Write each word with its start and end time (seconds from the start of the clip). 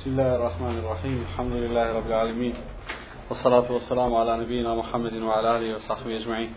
بسم 0.00 0.10
الله 0.10 0.32
الرحمن 0.34 0.78
الرحيم 0.78 1.20
الحمد 1.28 1.52
لله 1.52 1.92
رب 1.92 2.06
العالمين 2.06 2.54
والصلاة 3.28 3.72
والسلام 3.72 4.14
على 4.14 4.36
نبينا 4.44 4.74
محمد 4.74 5.12
وعلى 5.12 5.56
آله 5.58 5.76
وصحبه 5.76 6.16
أجمعين 6.16 6.54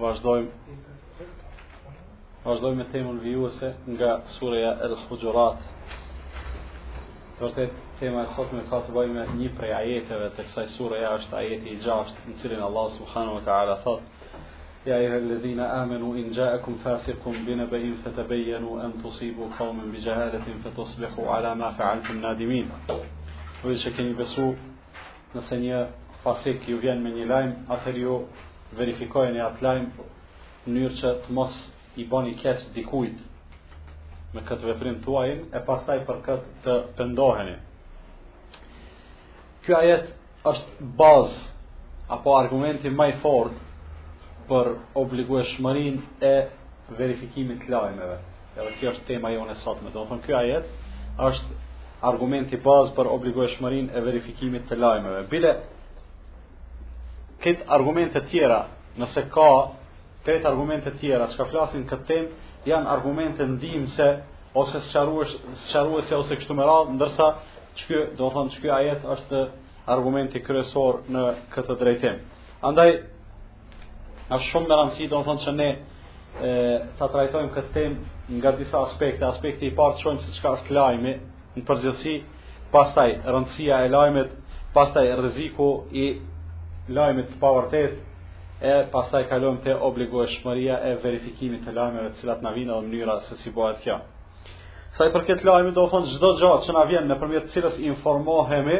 واجدوي 0.00 0.46
واجدوي 2.44 2.74
من 2.74 2.80
الفيوسة 2.94 3.74
نقا 3.88 4.20
سوريا 4.40 4.84
الحجرات 4.86 5.56
ترتيت 7.40 7.70
تيما 8.00 8.36
صوت 8.36 8.52
من 8.54 8.62
صوت 8.70 8.90
بايما 8.90 9.26
نيبري 9.34 9.72
عيته 9.74 10.28
تكساي 10.28 10.66
سوريا 10.66 11.08
عشت 11.08 11.34
عيتي 11.34 11.74
جاشت 11.84 12.14
نتلين 12.28 12.62
الله 12.62 12.88
سبحانه 12.88 13.32
وتعالى 13.32 13.78
ثلاث 13.84 14.02
يا 14.88 14.96
أيها 14.96 15.18
الذين 15.18 15.60
آمنوا 15.60 16.16
إن 16.16 16.30
جاءكم 16.30 16.74
فاسق 16.74 17.28
بنبأ 17.46 17.94
فتبينوا 18.04 18.84
أن 18.84 19.02
تصيبوا 19.02 19.48
قوما 19.58 19.84
بجهالة 19.84 20.44
فتصبحوا 20.64 21.30
على 21.30 21.54
ما 21.54 21.70
فعلتم 21.70 22.20
نادمين 22.20 22.70
وإذا 23.64 23.90
كان 23.90 24.06
يبسو 24.06 24.54
نسانيا 25.36 25.90
فاسق 26.24 26.70
يوفيان 26.70 27.04
من 27.04 27.16
يلايم 27.16 27.56
أثريو 27.70 28.22
verifikojnë 28.76 29.38
e 29.38 29.40
atë 29.40 29.62
lajm 29.64 29.84
në 30.68 30.72
njërë 30.74 30.96
që 31.00 31.10
të 31.24 31.32
mos 31.36 31.52
i 31.96 32.04
boni 32.04 32.34
kesh 32.36 32.66
dikujt 32.74 33.16
me 34.34 34.42
këtë 34.44 34.68
veprim 34.68 34.98
të 35.04 35.08
uajnë 35.08 35.46
e 35.56 35.62
pasaj 35.70 36.02
për 36.10 36.18
këtë 36.26 36.52
të 36.66 36.74
pëndoheni. 36.98 37.54
Kjo 39.64 39.78
ajet 39.80 40.04
është 40.52 40.86
bazë 41.00 41.40
apo 42.18 42.36
argumenti 42.42 42.92
maj 43.00 43.08
fortë 43.24 43.56
për 44.48 44.68
obligueshmërin 44.96 45.98
e 46.28 46.32
verifikimit 46.98 47.66
lajmeve. 47.70 48.16
Edhe 48.58 48.70
kjo 48.80 48.92
është 48.94 49.04
tema 49.12 49.30
jone 49.34 49.54
sot 49.62 49.82
me 49.84 49.92
do 49.94 50.02
të 50.02 50.10
thënë 50.12 50.26
kjo 50.26 50.36
ajet 50.38 50.70
është 51.28 51.56
argumenti 52.10 52.60
bazë 52.64 52.94
për 52.96 53.10
obligueshmërin 53.12 53.88
e 53.98 54.02
verifikimit 54.06 54.66
të 54.70 54.78
lajmeve. 54.80 55.20
Bile, 55.32 55.52
këtë 57.42 57.66
argumente 57.76 58.22
tjera, 58.30 58.60
nëse 59.02 59.22
ka 59.34 59.48
këtë 60.26 60.48
argumente 60.50 60.90
tjera, 61.00 61.28
që 61.30 61.36
ka 61.40 61.46
flasin 61.52 61.84
këtë 61.90 62.06
tem, 62.10 62.26
janë 62.68 62.88
argumente 62.96 63.44
se 63.96 64.08
ose 64.60 64.80
sëqaruese 64.90 66.14
ose 66.18 66.34
kështu 66.38 66.54
më 66.58 66.66
radhë, 66.70 66.94
ndërsa 66.98 67.26
që 67.78 67.96
do 68.18 68.24
të 68.26 68.32
thënë 68.34 68.52
që 68.54 68.62
kjo 68.62 68.72
ajet 68.78 69.04
është 69.14 69.38
argumenti 69.94 70.42
kryesor 70.46 71.00
në 71.12 71.22
këtë 71.52 71.76
drejtim. 71.80 72.16
Andaj, 72.68 72.88
Në 74.28 74.38
shumë 74.50 74.68
më 74.68 74.76
rëndësi 74.76 75.06
do 75.08 75.18
të 75.22 75.24
thonë 75.26 75.40
se 75.42 75.52
ne 75.58 75.66
e 76.46 76.56
ta 76.98 77.06
trajtojmë 77.12 77.52
këtë 77.54 77.70
temë 77.76 78.34
nga 78.40 78.50
disa 78.58 78.82
aspekte, 78.84 79.24
aspekti 79.24 79.66
i 79.70 79.74
parë 79.78 79.96
shohim 80.02 80.18
se 80.20 80.34
qka 80.36 80.52
është 80.58 80.74
lajmi 80.76 81.14
në 81.54 81.62
përgjithësi, 81.70 82.16
pastaj 82.74 83.14
rëndësia 83.32 83.78
e 83.86 83.92
lajmit, 83.94 84.34
pastaj 84.76 85.08
rreziku 85.22 85.70
i 86.02 86.10
lajmit 86.98 87.32
të 87.32 87.40
pavërtetë 87.40 88.60
e 88.68 88.74
pastaj 88.92 89.24
kalon 89.32 89.62
te 89.64 89.72
obligueshmëria 89.88 90.76
e 90.90 90.94
verifikimit 91.06 91.64
të 91.64 91.74
lajmeve 91.78 92.12
të 92.12 92.20
cilat 92.20 92.44
na 92.44 92.52
vijnë 92.52 92.74
në 92.76 92.92
mënyra 92.92 93.16
se 93.30 93.40
si 93.40 93.54
bëhet 93.56 93.80
kjo. 93.86 93.96
Sa 94.96 95.08
i 95.08 95.12
përket 95.14 95.44
lajmit, 95.46 95.72
do 95.76 95.86
të 95.88 95.92
thonë 95.94 96.12
çdo 96.16 96.34
gjë 96.42 96.52
që 96.66 96.76
na 96.76 96.84
vjen 96.90 97.08
nëpërmjet 97.08 97.48
të 97.48 97.56
cilës 97.56 97.80
informohemi, 97.88 98.78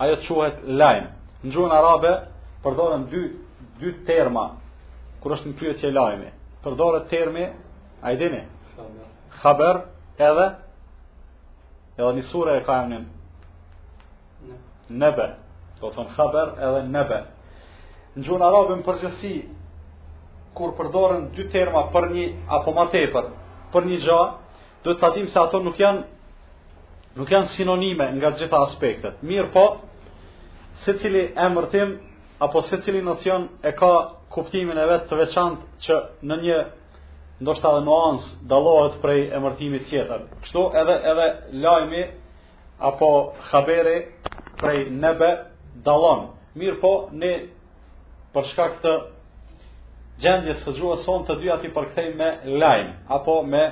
ajo 0.00 0.18
quhet 0.24 0.64
lajm. 0.80 1.10
Në 1.44 1.52
gjuhën 1.54 1.76
arabe 1.80 2.16
përdoren 2.64 3.04
dy 3.12 3.24
dy 3.80 3.92
terma 4.08 4.50
kur 5.22 5.34
është 5.36 5.48
një 5.50 5.54
fjalë 5.60 5.78
që 5.80 5.88
e 5.88 5.92
lajmi 5.96 6.28
përdoret 6.64 7.08
termi 7.12 7.44
a 8.04 8.12
i 8.12 8.16
dini 8.20 8.40
xhaber 9.40 9.80
edhe 10.28 10.46
edhe 11.98 12.12
një 12.18 12.24
sure 12.30 12.52
e 12.58 12.62
ka 12.66 12.76
një, 12.90 13.00
nebe 15.00 15.26
do 15.80 15.90
thonë 15.94 16.14
xhaber 16.16 16.54
edhe 16.68 16.82
nebe 16.96 17.18
në 18.16 18.24
gjuhën 18.24 18.46
arabe 18.48 18.78
në 18.78 18.86
përgjithësi 18.88 19.34
kur 20.56 20.74
përdoren 20.78 21.30
dy 21.36 21.48
terma 21.52 21.84
për 21.92 22.08
një 22.16 22.26
apo 22.58 22.72
më 22.78 22.84
tepër 22.96 23.24
për 23.72 23.82
një 23.90 23.98
gjë 24.06 24.20
do 24.84 24.92
të 24.94 25.00
tatim 25.02 25.26
se 25.32 25.38
ato 25.40 25.60
nuk 25.64 25.76
janë 25.80 26.02
nuk 27.16 27.30
janë 27.32 27.48
sinonime 27.56 28.06
nga 28.12 28.30
gjitha 28.36 28.58
aspektet. 28.66 29.14
Mirë 29.24 29.48
po, 29.52 29.62
se 30.84 30.92
cili 31.00 31.22
e 31.32 31.46
mërtim 31.48 31.94
apo 32.38 32.62
se 32.62 32.82
cili 32.82 33.02
nocion 33.02 33.48
e 33.62 33.72
ka 33.72 33.92
kuptimin 34.34 34.78
e 34.78 34.86
vetë 34.90 35.08
të 35.08 35.18
veçant 35.22 35.56
që 35.86 35.96
në 36.28 36.36
një 36.44 36.58
ndoshta 37.44 37.70
dhe 37.74 37.80
nuans 37.84 38.22
dalohet 38.50 38.98
prej 39.02 39.22
emërtimit 39.38 39.84
tjetër. 39.90 40.20
Kështu 40.44 40.62
edhe 40.80 40.96
edhe 41.10 41.26
lajmi 41.64 42.02
apo 42.88 43.08
haberi 43.50 43.98
prej 44.60 44.80
nebe 45.02 45.30
dalon. 45.84 46.20
Mirë 46.58 46.78
po, 46.82 46.92
ne 47.20 47.32
për 48.32 48.44
shkak 48.52 48.78
të 48.84 48.92
gjendjes 50.22 50.62
së 50.64 50.74
gjuhës 50.78 51.02
sonë 51.04 51.26
të 51.28 51.38
dyja 51.42 51.56
ti 51.60 51.68
përkthej 51.76 52.08
me 52.18 52.28
lajmë, 52.60 52.92
apo 53.16 53.42
me 53.52 53.64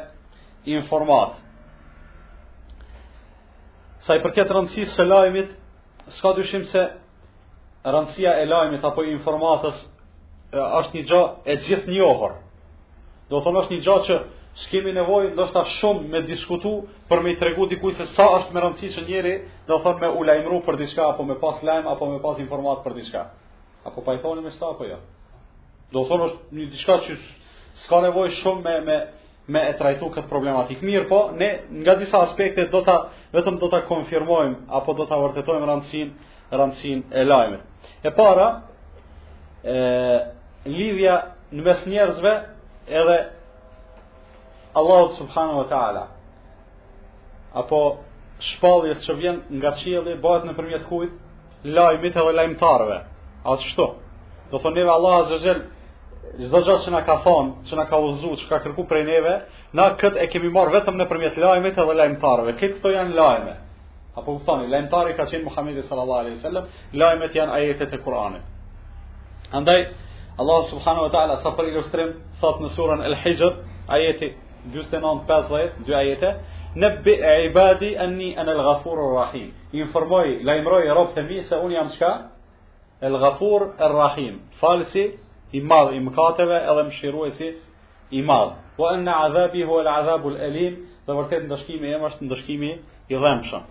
informat. 0.76 1.40
Sa 4.04 4.16
i 4.16 4.20
përket 4.20 4.52
rëndësisë 4.52 4.92
së 4.98 5.06
lajmit, 5.08 5.52
s'ka 6.12 6.34
dyshim 6.36 6.66
se 6.68 6.82
rëndësia 7.84 8.32
e 8.40 8.46
lajmit 8.48 8.84
apo 8.88 9.02
informatës 9.12 9.80
është 10.54 10.94
një 10.96 11.02
gjë 11.10 11.20
e 11.52 11.56
gjithë 11.66 11.92
njohër. 11.92 12.32
Do 13.30 13.40
thonë 13.44 13.60
është 13.62 13.74
një 13.76 13.82
gjë 13.84 13.96
që 14.08 14.16
s'kemi 14.64 14.92
nevojë 14.98 15.32
ndoshta 15.34 15.62
shumë 15.78 16.08
me 16.12 16.20
diskutu 16.28 16.70
për 17.10 17.22
me 17.24 17.34
tregu 17.40 17.66
dikuj 17.68 17.92
se 17.98 18.06
sa 18.14 18.26
është 18.38 18.54
me 18.54 18.62
rëndësi 18.64 18.90
që 18.94 19.04
njëri 19.08 19.34
do 19.68 19.80
thonë 19.84 20.00
me 20.04 20.10
u 20.18 20.22
lajmëru 20.28 20.60
për 20.66 20.78
diçka 20.80 21.08
apo 21.12 21.26
me 21.28 21.36
pas 21.42 21.58
lajm 21.66 21.88
apo 21.90 22.06
me 22.12 22.20
pas 22.22 22.38
informat 22.40 22.80
për 22.86 22.96
diçka. 23.00 23.22
Apo 23.88 24.00
pa 24.04 24.14
i 24.16 24.22
thoni 24.22 24.40
me 24.46 24.52
sta 24.54 24.70
apo 24.72 24.84
jo. 24.86 24.94
Ja? 24.94 25.00
Do 25.92 26.06
thonë 26.08 26.28
është 26.28 26.58
një 26.58 26.66
diçka 26.72 26.96
që 27.04 27.12
s'ka 27.84 28.00
nevojë 28.08 28.38
shumë 28.40 28.62
me 28.64 28.74
me 28.86 28.98
me 29.52 29.60
e 29.68 29.74
trajtu 29.76 30.06
këtë 30.08 30.30
problematik. 30.30 30.80
Mirë 30.80 31.08
po, 31.10 31.18
ne 31.36 31.50
nga 31.82 31.94
disa 32.00 32.22
aspekte 32.24 32.64
do 32.72 32.80
ta 32.80 33.10
vetëm 33.34 33.58
do 33.60 33.68
ta 33.68 33.82
konfirmojmë 33.90 34.70
apo 34.72 34.94
do 34.96 35.04
ta 35.10 35.18
vërtetojmë 35.20 35.68
rëndësinë 35.68 36.56
rëndësinë 36.56 37.02
e 37.12 37.26
lajmit. 37.28 37.70
E 38.04 38.10
para, 38.12 38.48
e, 39.64 39.74
lidhja 40.68 41.14
në 41.56 41.62
mes 41.64 41.84
njerëzve 41.88 42.32
edhe 43.00 43.14
Allah 44.76 45.04
subhanahu 45.16 45.62
wa 45.62 45.68
ta'ala. 45.70 46.02
Apo 47.64 47.78
shpalljes 48.50 49.00
që 49.06 49.16
vjen 49.22 49.38
nga 49.56 49.72
qieli, 49.80 50.18
bëhet 50.20 50.44
në 50.50 50.56
përmjet 50.58 50.84
kujt, 50.90 51.16
lajmit 51.72 52.12
edhe 52.20 52.36
lajmtarve. 52.40 53.00
A 53.48 53.56
shto? 53.70 53.86
Do 54.52 54.60
thonë 54.60 54.82
neve 54.82 54.92
Allah 54.98 55.18
azhezhel, 55.24 55.64
gjithë 56.42 56.60
gjatë 56.68 56.82
që 56.84 56.92
nga 56.96 57.04
ka 57.08 57.16
thonë, 57.24 57.54
që 57.70 57.78
nga 57.80 57.88
ka 57.88 58.04
uzu, 58.10 58.36
që 58.42 58.52
ka 58.52 58.60
kërku 58.66 58.84
prej 58.90 59.06
neve, 59.08 59.38
na 59.72 59.94
këtë 59.96 60.20
e 60.20 60.28
kemi 60.34 60.52
marë 60.52 60.76
vetëm 60.82 61.00
në 61.00 61.08
përmjet 61.08 61.40
lajmit 61.40 61.80
edhe 61.80 61.98
lajmtarve. 62.02 62.58
Këtë 62.60 62.82
këto 62.82 62.98
janë 62.98 63.16
lajmet 63.16 63.63
apo 64.16 64.32
kuptoni 64.38 64.66
lajmtari 64.70 65.14
ka 65.18 65.24
qenë 65.30 65.44
Muhamedi 65.44 65.82
sallallahu 65.82 66.20
alaihi 66.22 66.38
wasallam 66.38 66.64
lajmet 66.94 67.34
janë 67.34 67.52
ajetet 67.56 67.92
e 67.94 67.98
Kuranit 68.04 68.42
andaj 69.52 69.80
Allah 70.38 70.62
subhanahu 70.70 71.04
wa 71.06 71.10
taala 71.14 71.36
sa 71.42 71.50
për 71.58 71.68
ilustrim 71.72 72.12
thot 72.40 72.60
në 72.62 72.68
surën 72.76 73.02
al-Hijr 73.10 73.52
ajeti 73.96 74.28
49 74.74 75.26
50 75.50 75.84
dy 75.86 75.94
ajete 75.94 76.30
nabbi 76.74 77.14
ibadi 77.50 77.94
anni 78.04 78.30
ana 78.38 78.52
al-ghafurur 78.56 79.14
rahim 79.18 79.50
informoj 79.72 80.26
lajmëroj 80.48 80.88
robët 80.98 81.18
e 81.18 81.22
mi 81.28 81.42
se 81.42 81.56
un 81.64 81.70
jam 81.72 81.88
çka 81.94 82.12
al-ghafur 83.02 83.60
ar-rahim 83.78 84.40
falsi 84.60 85.04
i 85.56 85.60
madh 85.70 85.92
i 85.96 86.00
mëkateve 86.06 86.56
edhe 86.70 86.82
mëshiruesi 86.88 87.48
i 88.16 88.22
madh 88.22 88.52
wa 88.78 88.92
anna 88.94 89.12
azabi 89.26 89.62
huwa 89.66 89.82
al-azabul 89.84 90.36
alim 90.46 90.74
dhe 91.06 91.12
vërtet 91.18 91.42
ndëshkimi 91.46 91.88
im 91.96 92.04
është 92.10 92.22
ndëshkimi 92.26 92.70
i 93.10 93.14
dhëmshëm 93.22 93.64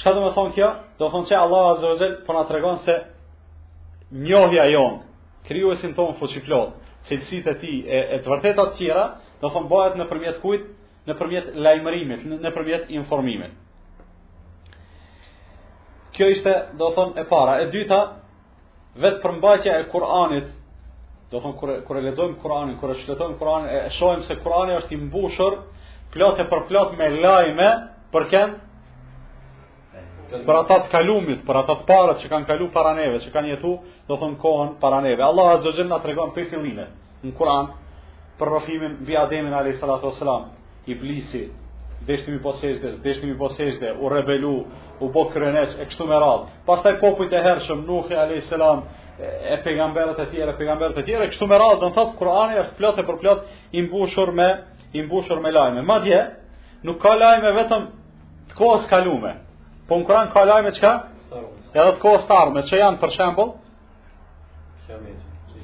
Qa 0.00 0.12
do 0.16 0.22
me 0.24 0.30
thonë 0.34 0.54
kjo? 0.56 0.68
Do 0.98 1.08
thonë 1.12 1.28
që 1.28 1.34
Allah 1.36 1.66
Azogel 1.76 2.12
po 2.26 2.32
nga 2.36 2.46
të 2.48 2.54
regonë 2.56 2.80
se 2.86 2.94
njohja 4.26 4.64
jonë, 4.72 5.00
kryu 5.48 5.72
e 5.74 5.80
sin 5.82 5.92
tonë 5.96 6.16
fuqiplot, 6.20 6.78
sitë 7.10 7.50
e 7.52 7.58
ti 7.60 7.72
e, 7.92 7.98
e 8.16 8.20
të 8.24 8.32
vërtetat 8.32 8.76
tjera, 8.78 9.02
do 9.42 9.50
thonë 9.52 9.68
bëhet 9.72 9.98
në 10.00 10.06
përmjet 10.12 10.38
kujt, 10.40 10.64
në 11.06 11.16
përmjet 11.18 11.50
lajmërimit, 11.66 12.24
në, 12.30 12.52
përmjet 12.54 12.90
informimit. 12.96 13.52
Kjo 16.16 16.28
ishte, 16.30 16.54
do 16.80 16.88
thonë, 16.96 17.18
e 17.24 17.28
para. 17.32 17.56
E 17.64 17.68
dyta, 17.72 17.98
vetë 19.02 19.20
përmbajtja 19.24 19.76
e 19.80 19.86
Kur'anit, 19.92 20.50
do 21.32 21.40
thonë, 21.40 21.76
kër 21.88 22.00
e 22.00 22.04
ledzojmë 22.08 22.38
Kur'anin, 22.42 22.74
kër 22.80 22.94
e 22.94 22.98
shletojmë 23.00 23.38
Kur'anin, 23.40 23.70
e 23.80 23.94
shojmë 23.98 24.26
se 24.28 24.36
Kur'ani 24.44 24.76
është 24.82 24.92
i 24.96 25.00
mbushur, 25.06 25.58
plot 26.14 26.42
e 26.44 26.48
për 26.52 26.68
plot 26.70 26.92
me 27.00 27.08
lajme, 27.22 27.70
përken 28.12 28.58
për 30.46 30.56
ata 30.62 30.76
të 30.86 30.90
kalumit, 30.92 31.42
për 31.46 31.58
ata 31.62 31.74
të 31.82 31.86
parët 31.88 32.20
që 32.22 32.30
kanë 32.30 32.48
kalu 32.48 32.68
para 32.72 32.92
neve, 32.96 33.18
që 33.24 33.32
kanë 33.34 33.50
jetu, 33.54 33.72
do 34.08 34.16
thonë 34.20 34.38
kohën 34.40 34.70
para 34.80 35.00
neve. 35.04 35.22
Allah 35.22 35.56
azza 35.58 35.72
wa 35.82 35.88
na 35.90 35.98
tregon 36.04 36.32
për 36.34 36.46
fillimin 36.50 36.80
në 37.22 37.32
Kur'an 37.38 37.70
për 38.38 38.50
rëfimin, 38.56 38.96
mbi 39.04 39.16
Ademin 39.20 39.52
alayhi 39.54 39.78
salatu 39.78 40.08
wasalam, 40.10 40.48
iblisi, 40.90 41.44
deshtimi 42.08 42.40
posesë, 42.42 42.94
deshtimi 43.04 43.36
posesë, 43.38 43.92
u 44.02 44.08
rebelu, 44.10 44.54
u 45.02 45.10
bë 45.14 45.28
krenëç 45.34 45.76
e 45.82 45.86
kështu 45.90 46.06
me 46.08 46.18
radhë. 46.18 46.50
Pastaj 46.66 46.96
popujt 47.00 47.32
e 47.38 47.42
hershëm 47.44 47.84
a.s., 47.86 48.32
e 48.36 48.40
salam 48.48 48.84
e 49.52 49.56
pejgamberët 49.64 50.18
e 50.18 50.26
tjerë, 50.32 50.56
pejgamberët 50.58 50.98
e 50.98 51.06
tjerë, 51.06 51.28
kështu 51.30 51.46
me 51.46 51.58
radhë, 51.62 51.80
do 51.84 51.92
thotë 51.94 52.18
Kur'ani 52.18 52.58
është 52.64 52.78
plot 52.80 52.98
e 52.98 53.06
përplot 53.06 53.46
i 53.78 53.82
mbushur 53.86 54.32
me 54.34 54.50
i 54.98 55.02
mbushur 55.06 55.40
me 55.40 55.52
lajme. 55.54 55.82
Madje 55.82 56.20
nuk 56.84 56.98
ka 57.04 57.14
lajme 57.14 57.54
vetëm 57.62 57.86
të 58.50 58.58
kohës 58.58 58.90
kalume. 58.90 59.41
Po 59.88 59.96
në 59.98 60.04
Kur'an 60.06 60.28
ka 60.34 60.44
lajme 60.46 60.72
çka? 60.76 60.90
Edhe 61.74 61.92
të 61.96 62.00
kohë 62.02 62.18
starme, 62.26 62.62
që 62.68 62.78
janë 62.82 63.00
për 63.02 63.12
shembol? 63.16 63.54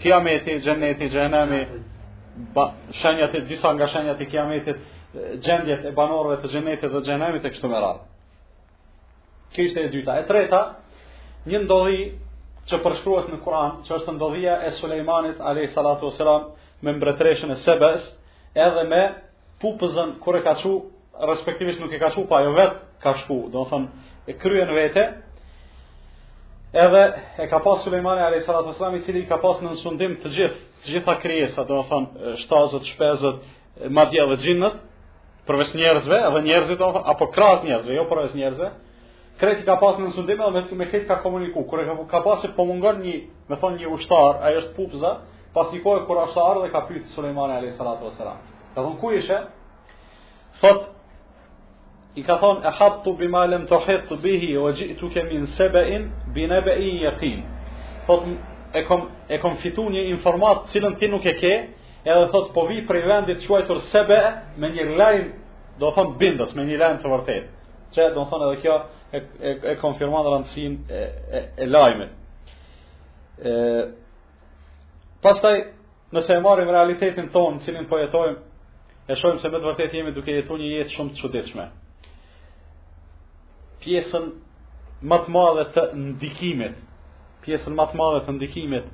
Kiameti, 0.03 0.55
gjenneti, 0.65 1.09
gjenemi, 1.13 1.59
shenjatit, 3.03 3.49
disa 3.51 3.73
nga 3.77 3.89
shenjatit 3.93 4.31
kiametit, 4.31 4.79
gjendjet 5.45 5.85
e 5.87 5.93
banorve 5.97 6.39
të 6.41 6.51
gjenetit 6.55 6.93
dhe 6.95 7.03
gjenemit 7.09 7.45
e 7.45 7.51
kështu 7.53 7.71
më 7.73 7.83
rarë. 7.85 8.07
Kështu 9.57 9.85
e 9.85 9.91
dyta. 9.97 10.17
E 10.23 10.27
treta, 10.29 10.63
një 11.51 11.61
ndodhi 11.67 12.05
që 12.71 12.81
përshkruhet 12.87 13.31
në 13.35 13.41
Kur'an, 13.45 13.83
që 13.87 13.97
është 13.99 14.17
ndodhia 14.17 14.57
e 14.69 14.73
Suleimanit 14.79 15.41
a.s. 15.41 16.31
me 16.85 16.93
mbretreshën 16.95 17.51
e 17.53 17.57
sebes, 17.67 18.05
edhe 18.55 18.85
me 18.89 19.03
pupëzën, 19.63 20.17
kur 20.23 20.37
e 20.39 20.43
ka 20.45 20.55
qurë, 20.63 20.87
respektivisht 21.27 21.81
nuk 21.83 21.93
e 21.93 21.99
ka 21.99 22.11
shku 22.15 22.27
pa 22.29 22.43
jo 22.47 22.53
vetë 22.55 23.03
ka 23.03 23.13
shku, 23.23 23.49
do 23.51 23.63
në 23.65 23.69
thënë, 23.71 24.11
e 24.27 24.33
kryen 24.39 24.71
vete, 24.75 25.05
edhe 26.73 27.03
e 27.43 27.47
ka 27.51 27.59
pas 27.63 27.83
Suleimani 27.85 28.41
Salat 28.43 28.97
i 28.97 29.03
cili 29.03 29.27
ka 29.27 29.39
pas 29.43 29.61
në 29.63 29.73
nësundim 29.73 30.17
të 30.23 30.29
gjithë, 30.35 30.59
të 30.85 30.93
gjitha 30.95 31.15
kryesa, 31.21 31.65
do 31.65 31.75
në 31.81 31.87
thënë, 31.91 32.35
shtazët, 32.45 32.87
shpezët, 32.93 33.39
madje 33.91 34.27
dhe 34.31 34.37
gjinnët, 34.45 34.77
përves 35.47 35.73
njerëzve, 35.75 36.17
edhe 36.29 36.43
njerëzit, 36.47 36.81
apo 37.13 37.31
kras 37.35 37.65
njerëzve, 37.65 37.95
jo 37.97 38.05
përves 38.11 38.35
njerëzve, 38.39 38.69
kreti 39.41 39.65
ka 39.65 39.77
pas 39.79 39.99
në 39.99 40.11
nësundim 40.11 40.43
edhe 40.43 40.67
me, 40.77 40.87
kreti 40.91 41.07
ka 41.09 41.21
komuniku, 41.23 41.65
kërë 41.71 41.87
ka, 41.87 41.95
ka 42.11 42.21
pas 42.23 42.45
e 42.45 42.53
pomungër 42.57 43.01
një, 43.03 43.17
me 43.49 43.57
thënë, 43.59 43.83
një 43.83 43.93
ushtar, 43.97 44.39
a 44.45 44.55
është 44.61 44.77
pupza, 44.77 45.17
pas 45.55 45.73
një 45.75 45.81
kohë 45.83 46.29
dhe 46.63 46.71
ka 46.73 46.81
pyth 46.91 47.09
Suleimani 47.15 47.55
a.s. 47.65 47.79
Ka 48.69 48.83
thënë, 48.85 48.99
ku 49.01 49.09
ishe? 49.17 49.39
Thotë, 50.61 50.98
i 52.19 52.23
ka 52.27 52.37
thonë 52.43 52.67
e 52.67 52.73
haptu 52.79 53.11
bi 53.19 53.29
malem 53.31 53.67
të 53.69 53.79
hitë 53.87 54.17
bihi 54.23 54.53
o 54.59 54.69
gjitu 54.75 55.07
kemi 55.15 55.39
në 55.45 55.49
sebein 55.57 56.03
bine 56.35 56.59
be 56.67 56.75
jetin 57.05 57.41
thot 58.09 58.23
e 58.75 58.81
kom, 58.89 59.01
e 59.33 59.37
kom 59.43 59.55
fitu 59.63 59.83
një 59.93 60.03
informat 60.15 60.59
cilën 60.73 60.97
ti 60.99 61.09
nuk 61.11 61.27
e 61.27 61.35
ke 61.41 61.55
edhe 62.11 62.27
thot 62.33 62.51
po 62.55 62.67
vi 62.71 62.83
prej 62.89 63.05
vendit 63.11 63.47
quajtur 63.47 63.79
sebe 63.93 64.19
me 64.61 64.69
një 64.75 64.85
lajmë 64.99 65.31
do 65.81 65.89
thonë 65.97 66.17
bindës 66.21 66.51
me 66.57 66.63
një 66.69 66.79
lajmë 66.83 67.01
të 67.05 67.13
vërtet 67.15 67.45
që 67.95 68.11
do 68.17 68.27
thonë 68.31 68.47
edhe 68.51 68.59
kjo 68.65 68.77
e, 69.17 69.19
e, 69.19 69.51
e 69.73 69.79
konfirmat 69.83 70.27
rëndësin 70.33 70.73
e, 70.99 71.01
e, 71.37 71.39
e 71.67 72.09
e, 73.49 75.19
pastaj 75.23 75.57
nëse 76.13 76.35
e 76.39 76.43
marim 76.45 76.71
realitetin 76.73 77.29
tonë 77.35 77.63
cilin 77.67 77.87
po 77.89 78.01
jetojmë 78.01 78.41
e 79.09 79.17
shojmë 79.17 79.41
se 79.43 79.49
me 79.53 79.59
të 79.61 79.69
vërtet 79.71 79.95
jemi 79.97 80.13
duke 80.17 80.35
jetu 80.41 80.59
një 80.61 80.73
jetë 80.81 80.97
shumë 80.97 81.15
të 81.15 81.23
qudichme 81.25 81.69
pjesën 83.83 84.27
më 85.09 85.17
të 85.25 85.33
madhe 85.35 85.65
të 85.75 85.85
ndikimit, 86.03 86.75
pjesën 87.47 87.77
më 87.79 87.85
të 87.91 87.97
madhe 88.01 88.21
të 88.27 88.33
ndikimit 88.37 88.87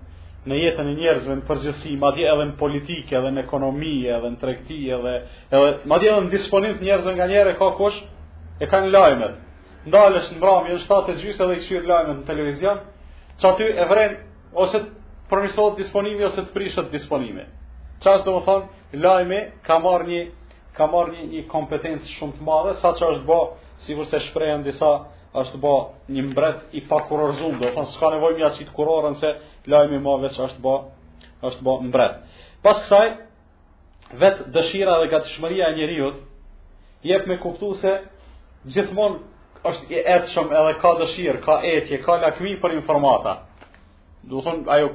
në 0.49 0.59
jetën 0.61 0.89
e 0.91 0.95
njerëzve 0.99 1.35
në 1.39 1.45
përgjithësi, 1.49 1.95
madje 2.03 2.27
edhe 2.29 2.45
në 2.51 2.57
politikë, 2.61 3.15
edhe 3.21 3.31
në 3.33 3.43
ekonomi, 3.47 3.95
edhe 4.13 4.29
në 4.35 4.41
tregti, 4.43 4.77
edhe 4.93 5.15
edhe 5.57 5.71
madje 5.89 6.11
edhe 6.13 6.27
në 6.27 6.33
disponim 6.35 6.75
të 6.77 6.85
njerëzve 6.85 7.15
nga 7.17 7.29
njëra 7.31 7.55
ka 7.61 7.69
kush 7.79 7.99
e 8.61 8.65
kanë 8.69 8.91
lajmet. 8.93 9.35
Ndalesh 9.89 10.29
në 10.35 10.41
mbrëmje 10.41 10.77
në 10.77 10.83
7:30 10.85 11.49
dhe 11.49 11.55
i 11.57 11.63
çir 11.65 11.89
lajmet 11.89 12.17
në 12.19 12.29
televizion, 12.29 12.79
që 13.41 13.45
aty 13.51 13.65
e 13.73 13.85
vren 13.91 14.13
ose 14.63 14.79
të 14.83 14.91
promisohet 15.33 15.79
disponimi 15.81 16.23
ose 16.29 16.41
të 16.45 16.53
prishet 16.57 16.87
disponimi. 16.93 17.45
Çfarë 18.05 18.25
do 18.29 18.33
të 18.37 18.45
thonë, 18.47 18.69
lajmi 19.05 19.41
ka 19.67 19.77
marrë 19.85 20.07
një 20.13 20.23
ka 20.77 20.85
marrë 20.93 21.13
një, 21.17 21.25
një 21.33 21.43
kompetencë 21.53 22.13
shumë 22.19 22.35
të 22.37 22.43
madhe, 22.49 22.73
saqë 22.85 23.13
është 23.15 23.25
bë 23.29 23.41
si 23.85 23.95
përse 23.97 24.21
shprejën 24.31 24.63
disa 24.65 24.91
është 25.41 25.59
ba 25.61 25.73
një 26.15 26.23
mbret 26.31 26.75
i 26.79 26.83
pa 26.89 26.99
do 27.09 27.33
do 27.59 27.71
thënë 27.75 27.87
s'ka 27.95 28.09
nevoj 28.15 28.33
mja 28.39 28.51
qitë 28.57 28.73
kurorën 28.77 29.15
se 29.23 29.31
lajmi 29.73 29.99
ma 30.05 30.15
veç 30.23 30.37
është 30.47 30.61
ba, 30.67 30.75
është 31.49 31.63
ba 31.67 31.73
mbret. 31.83 32.15
Pas 32.63 32.77
kësaj, 32.85 33.07
vetë 34.21 34.49
dëshira 34.55 34.95
dhe 35.01 35.09
gatishmëria 35.15 35.67
e 35.69 35.75
njeriut, 35.77 36.17
jep 37.03 37.27
me 37.27 37.37
kuptu 37.43 37.75
se 37.83 37.93
gjithmon 38.73 39.13
është 39.69 39.85
i 39.95 39.99
etëshëm 40.17 40.47
edhe 40.61 40.73
ka 40.83 40.91
dëshirë, 41.01 41.41
ka 41.47 41.55
etje, 41.75 41.97
ka 42.05 42.13
lakmi 42.23 42.53
për 42.63 42.71
informata. 42.79 43.33
Do 44.31 44.41
thënë 44.45 44.69
ajo 44.77 44.89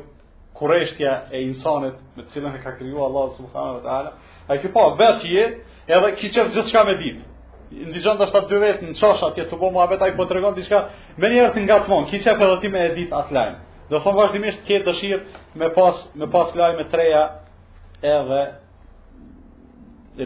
kureshtja 0.57 1.12
e 1.36 1.44
insanit 1.51 1.95
me 2.15 2.24
cilën 2.31 2.56
e 2.57 2.63
ka 2.63 2.71
kriju 2.80 3.00
Allah 3.07 3.27
subhanahu 3.38 3.77
wa 3.80 3.83
taala. 3.88 4.12
Ai 4.50 4.57
ke 4.62 4.68
pa 4.74 4.81
po, 4.81 4.95
vetë 4.97 5.51
edhe 5.94 6.09
ki 6.18 6.30
gjithë 6.33 6.53
gjithçka 6.56 6.81
me 6.88 6.95
ditë 7.03 7.29
ndihjon 7.69 8.18
të 8.18 8.25
shtatë 8.31 8.50
dy 8.50 8.60
vetë 8.63 8.86
në 8.88 8.95
qosha 8.98 9.27
tje 9.36 9.44
të 9.51 9.57
bo 9.62 9.68
mua 9.74 9.86
vetë, 9.92 10.07
i 10.12 10.16
po 10.18 10.25
të 10.25 10.33
regon 10.39 10.56
diçka, 10.57 10.80
me 11.21 11.30
njerë 11.31 11.51
të 11.54 11.63
nga 11.68 11.75
të 11.83 11.92
monë, 11.92 12.07
kisja 12.12 12.33
për 12.39 12.50
dhe 12.54 12.57
ti 12.63 12.71
me 12.74 12.81
edit 12.89 13.12
atë 13.13 13.36
lajmë. 13.38 13.57
Do 13.92 14.00
thonë 14.04 14.18
vazhdimisht 14.19 14.63
kje 14.66 14.80
dëshirë 14.88 15.38
me 15.62 15.69
pas, 15.75 16.01
me 16.19 16.27
pas 16.33 16.54
lajmë 16.57 16.86
e 16.86 16.88
treja 16.94 17.21
edhe 18.16 18.42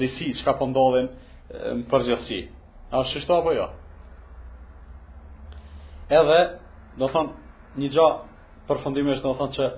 risi 0.04 0.30
që 0.40 0.44
ka 0.48 0.54
pëndodhen 0.60 1.12
po 1.12 1.78
në 1.82 1.88
përgjithsi. 1.92 2.40
A 2.96 3.04
është 3.04 3.36
apo 3.36 3.54
jo? 3.58 3.68
Edhe, 6.20 6.40
do 7.00 7.08
thonë, 7.12 7.40
një 7.80 7.92
gja 7.96 8.08
përfundimisht 8.70 9.24
do 9.26 9.36
thonë 9.40 9.58
që 9.60 9.72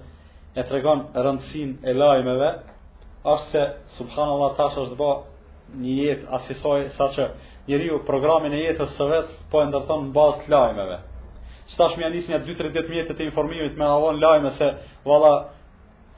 e 0.62 0.66
tregon 0.70 1.08
rëndësin 1.16 1.80
e 1.82 1.94
lajmeve, 1.98 2.54
është 3.26 3.50
se, 3.56 3.66
subhanallah, 3.98 4.54
tash 4.58 4.78
është 4.86 4.96
një 5.74 5.96
jetë 6.04 6.32
asisoj, 6.40 6.84
sa 6.98 7.08
që 7.16 7.26
njëri 7.68 7.88
u 7.96 8.02
programin 8.08 8.54
e 8.54 8.60
jetës 8.68 8.92
së 8.98 9.08
vetë, 9.12 9.38
po 9.52 9.64
e 9.64 9.68
ndërton 9.72 10.08
në 10.08 10.14
bazë 10.16 10.44
të 10.44 10.52
lajmeve. 10.54 10.98
Së 11.72 11.78
tash 11.80 11.96
mja 11.98 12.10
njës 12.14 12.28
një 12.30 12.42
2-3 12.46 12.72
ditë 12.76 12.94
mjetët 12.94 13.22
e 13.24 13.28
informimit 13.32 13.78
me 13.80 13.88
avon 13.90 14.20
lajme 14.22 14.52
se, 14.60 14.68
valla 15.08 15.34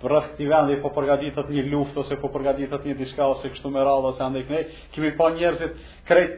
rrëth 0.04 0.34
këti 0.34 0.48
vendi 0.52 0.76
po 0.84 0.92
përgaditët 0.94 1.48
një 1.54 1.64
luft, 1.72 1.96
ose 1.98 2.18
po 2.22 2.28
përgaditët 2.34 2.84
një 2.86 2.98
diska, 3.00 3.30
ose 3.32 3.50
kështu 3.54 3.72
me 3.74 3.86
radhë, 3.88 4.12
ose 4.12 4.24
ande 4.26 4.44
këne, 4.46 4.68
kemi 4.96 5.16
pa 5.18 5.32
njerëzit 5.34 5.80
krejt 6.10 6.36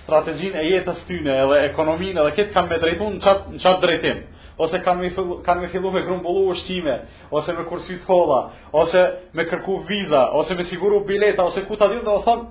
strategjin 0.00 0.56
e 0.58 0.64
jetës 0.66 1.04
tyne, 1.06 1.36
edhe 1.44 1.60
ekonomin, 1.68 2.18
edhe 2.24 2.32
këtë 2.40 2.54
kam 2.56 2.66
me 2.72 2.80
drejtun 2.82 3.20
në 3.20 3.24
qatë, 3.28 3.58
në 3.60 3.76
drejtim 3.84 4.24
ose 4.58 4.80
kanë 4.82 5.02
më 5.04 5.10
fillu, 5.14 5.36
kanë 5.46 5.64
mi 5.64 5.78
me 5.96 6.02
grumbullu 6.06 6.48
ushqime, 6.52 6.94
ose 7.30 7.50
me 7.56 7.64
kursy 7.68 7.96
kolla, 8.06 8.40
ose 8.72 9.00
me 9.34 9.44
kërku 9.44 9.76
viza, 9.88 10.22
ose 10.34 10.54
me 10.58 10.64
siguru 10.64 11.04
bileta, 11.06 11.44
ose 11.48 11.60
ku 11.66 11.76
ta 11.76 11.86
dhjën 11.88 12.04
dhe 12.06 12.10
o 12.18 12.22
thonë, 12.26 12.44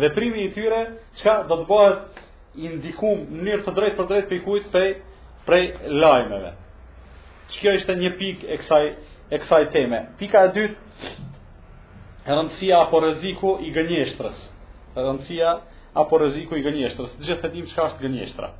veprimi 0.00 0.40
i 0.46 0.52
tyre, 0.54 0.80
çka 1.18 1.34
do 1.48 1.56
të 1.60 1.64
bëhet 1.68 2.22
indikum 2.66 3.18
njërë 3.42 3.64
të 3.66 3.74
drejt 3.76 3.94
për 3.98 4.08
drejt 4.10 4.26
për 4.30 4.36
i 4.38 4.40
kujt 4.46 4.66
prej, 4.72 4.90
prej 5.46 5.64
lajmeve. 6.02 6.52
Që 7.50 7.58
kjo 7.60 7.72
ishte 7.78 7.92
një 7.98 8.10
pik 8.20 8.38
e 8.46 8.56
kësaj, 8.62 8.84
e 9.34 9.42
kësaj 9.42 9.64
teme. 9.74 10.00
Pika 10.22 10.44
e 10.46 10.52
dytë, 10.56 11.12
rëndësia 12.30 12.76
apo 12.86 13.02
rëziku 13.02 13.50
i 13.66 13.72
gënjeshtrës. 13.74 14.38
Rëndësia 14.96 15.50
apo 16.00 16.14
rëziku 16.22 16.52
i 16.56 16.62
gënjeshtrës. 16.68 17.10
Gjithë 17.26 17.42
të 17.48 17.52
dim 17.56 17.66
qka 17.72 17.88
është 17.90 18.06
gënjeshtra. 18.06 18.54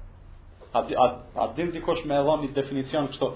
A, 0.73 0.79
a, 0.79 1.19
a 1.43 1.47
dim 1.57 1.69
me 2.09 2.15
edhon 2.19 2.41
një 2.47 2.53
definicion 2.57 3.09
kështu. 3.13 3.27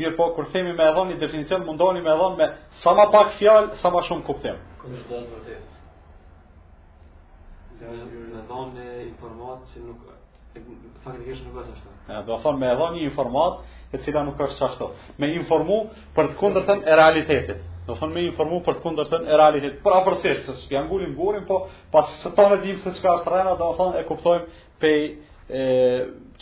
Mirë 0.00 0.14
po, 0.16 0.26
kur 0.36 0.46
themi 0.52 0.72
me 0.76 0.84
edhon 0.88 1.10
një 1.10 1.18
definicion, 1.20 1.64
mundoni 1.68 2.00
me 2.04 2.10
edhon 2.14 2.38
me 2.38 2.46
sa 2.80 2.94
ma 2.96 3.04
pak 3.12 3.34
fjalë, 3.38 3.76
sa 3.82 3.90
ma 3.92 4.02
shumë 4.08 4.24
kuptim. 4.24 4.56
Kërë 4.80 5.02
të 5.04 5.10
do 5.10 5.20
të 5.20 5.32
vërtet? 5.34 5.74
Me 7.80 8.40
edhon 8.40 8.70
një 8.78 8.88
informat 9.10 9.66
që 9.74 9.84
nuk 9.86 9.98
është? 10.08 10.22
faktikisht 11.04 11.44
nuk 11.44 11.58
është 11.60 11.74
ashtu. 11.76 11.90
Ja, 12.08 12.22
do 12.24 12.32
të 12.38 12.42
thonë 12.46 12.60
me 12.64 12.70
edhe 12.72 12.86
një 12.94 13.02
informat 13.10 13.58
e 13.92 14.00
cila 14.04 14.22
nuk 14.24 14.40
është 14.46 14.64
ashtu. 14.70 14.86
Me 15.20 15.28
informu 15.36 15.76
për 16.16 16.30
të 16.30 16.38
kundërtën 16.40 16.80
e 16.88 16.96
realitetit. 17.02 17.60
Do 17.90 17.94
të 18.00 18.08
me 18.14 18.22
informu 18.30 18.62
për 18.64 18.78
të 18.78 18.84
kundërtën 18.86 19.28
e 19.28 19.36
realitetit. 19.42 19.82
Për 19.84 19.98
afërsisht 19.98 20.48
se 20.48 20.54
s'i 20.62 20.78
angulin 20.80 21.12
gurin, 21.18 21.44
po 21.50 21.60
pas 21.92 22.16
së 22.24 22.32
tonë 22.38 22.56
dimë 22.64 22.84
se 22.86 22.96
çka 22.96 23.18
është 23.18 23.34
rrena, 23.34 23.52
do 23.60 23.68
të 23.76 23.90
e 24.00 24.06
kuptojmë 24.08 24.62
pe 24.80 24.94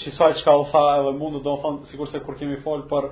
qësaj 0.00 0.32
qka 0.42 0.54
u 0.58 0.64
tha 0.72 0.80
edhe 1.00 1.12
mundu 1.18 1.40
do 1.44 1.54
në 1.54 1.62
thonë, 1.62 1.88
sikur 1.90 2.08
se 2.10 2.20
kur 2.26 2.36
kemi 2.38 2.58
folë 2.64 2.86
për, 2.90 3.04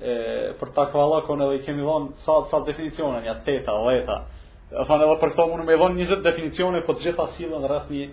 e, 0.00 0.14
për 0.60 0.72
takva 0.76 1.04
lakon 1.12 1.42
edhe 1.44 1.58
i 1.58 1.62
kemi 1.66 1.84
dhonë 1.84 2.16
sa, 2.24 2.36
sa 2.50 2.60
definicionën, 2.68 3.24
ja 3.28 3.34
teta, 3.46 3.74
leta. 3.86 4.18
E 4.80 4.84
thonë 4.88 5.06
edhe 5.06 5.18
për 5.22 5.34
këto 5.34 5.46
mundu 5.50 5.66
me 5.68 5.76
dhonë 5.80 5.98
njëzët 6.00 6.24
definicione, 6.30 6.80
po 6.86 6.96
të 6.96 7.06
gjitha 7.10 7.28
silën 7.36 7.68
rrëth 7.68 7.92
një, 7.96 8.06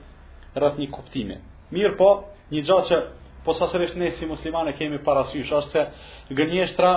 rrëth 0.60 0.81
një 0.83 0.89
kuptimi. 0.98 1.38
Mirë 1.75 1.95
po, 2.00 2.10
një 2.53 2.62
gjatë 2.67 2.88
që 2.91 2.98
po 3.48 3.55
sasërisht 3.60 3.98
ne 4.00 4.12
si 4.17 4.27
muslimane 4.29 4.74
kemi 4.77 5.00
parasysh, 5.07 5.53
është 5.62 5.72
se 5.72 6.36
gënjeshtra 6.41 6.91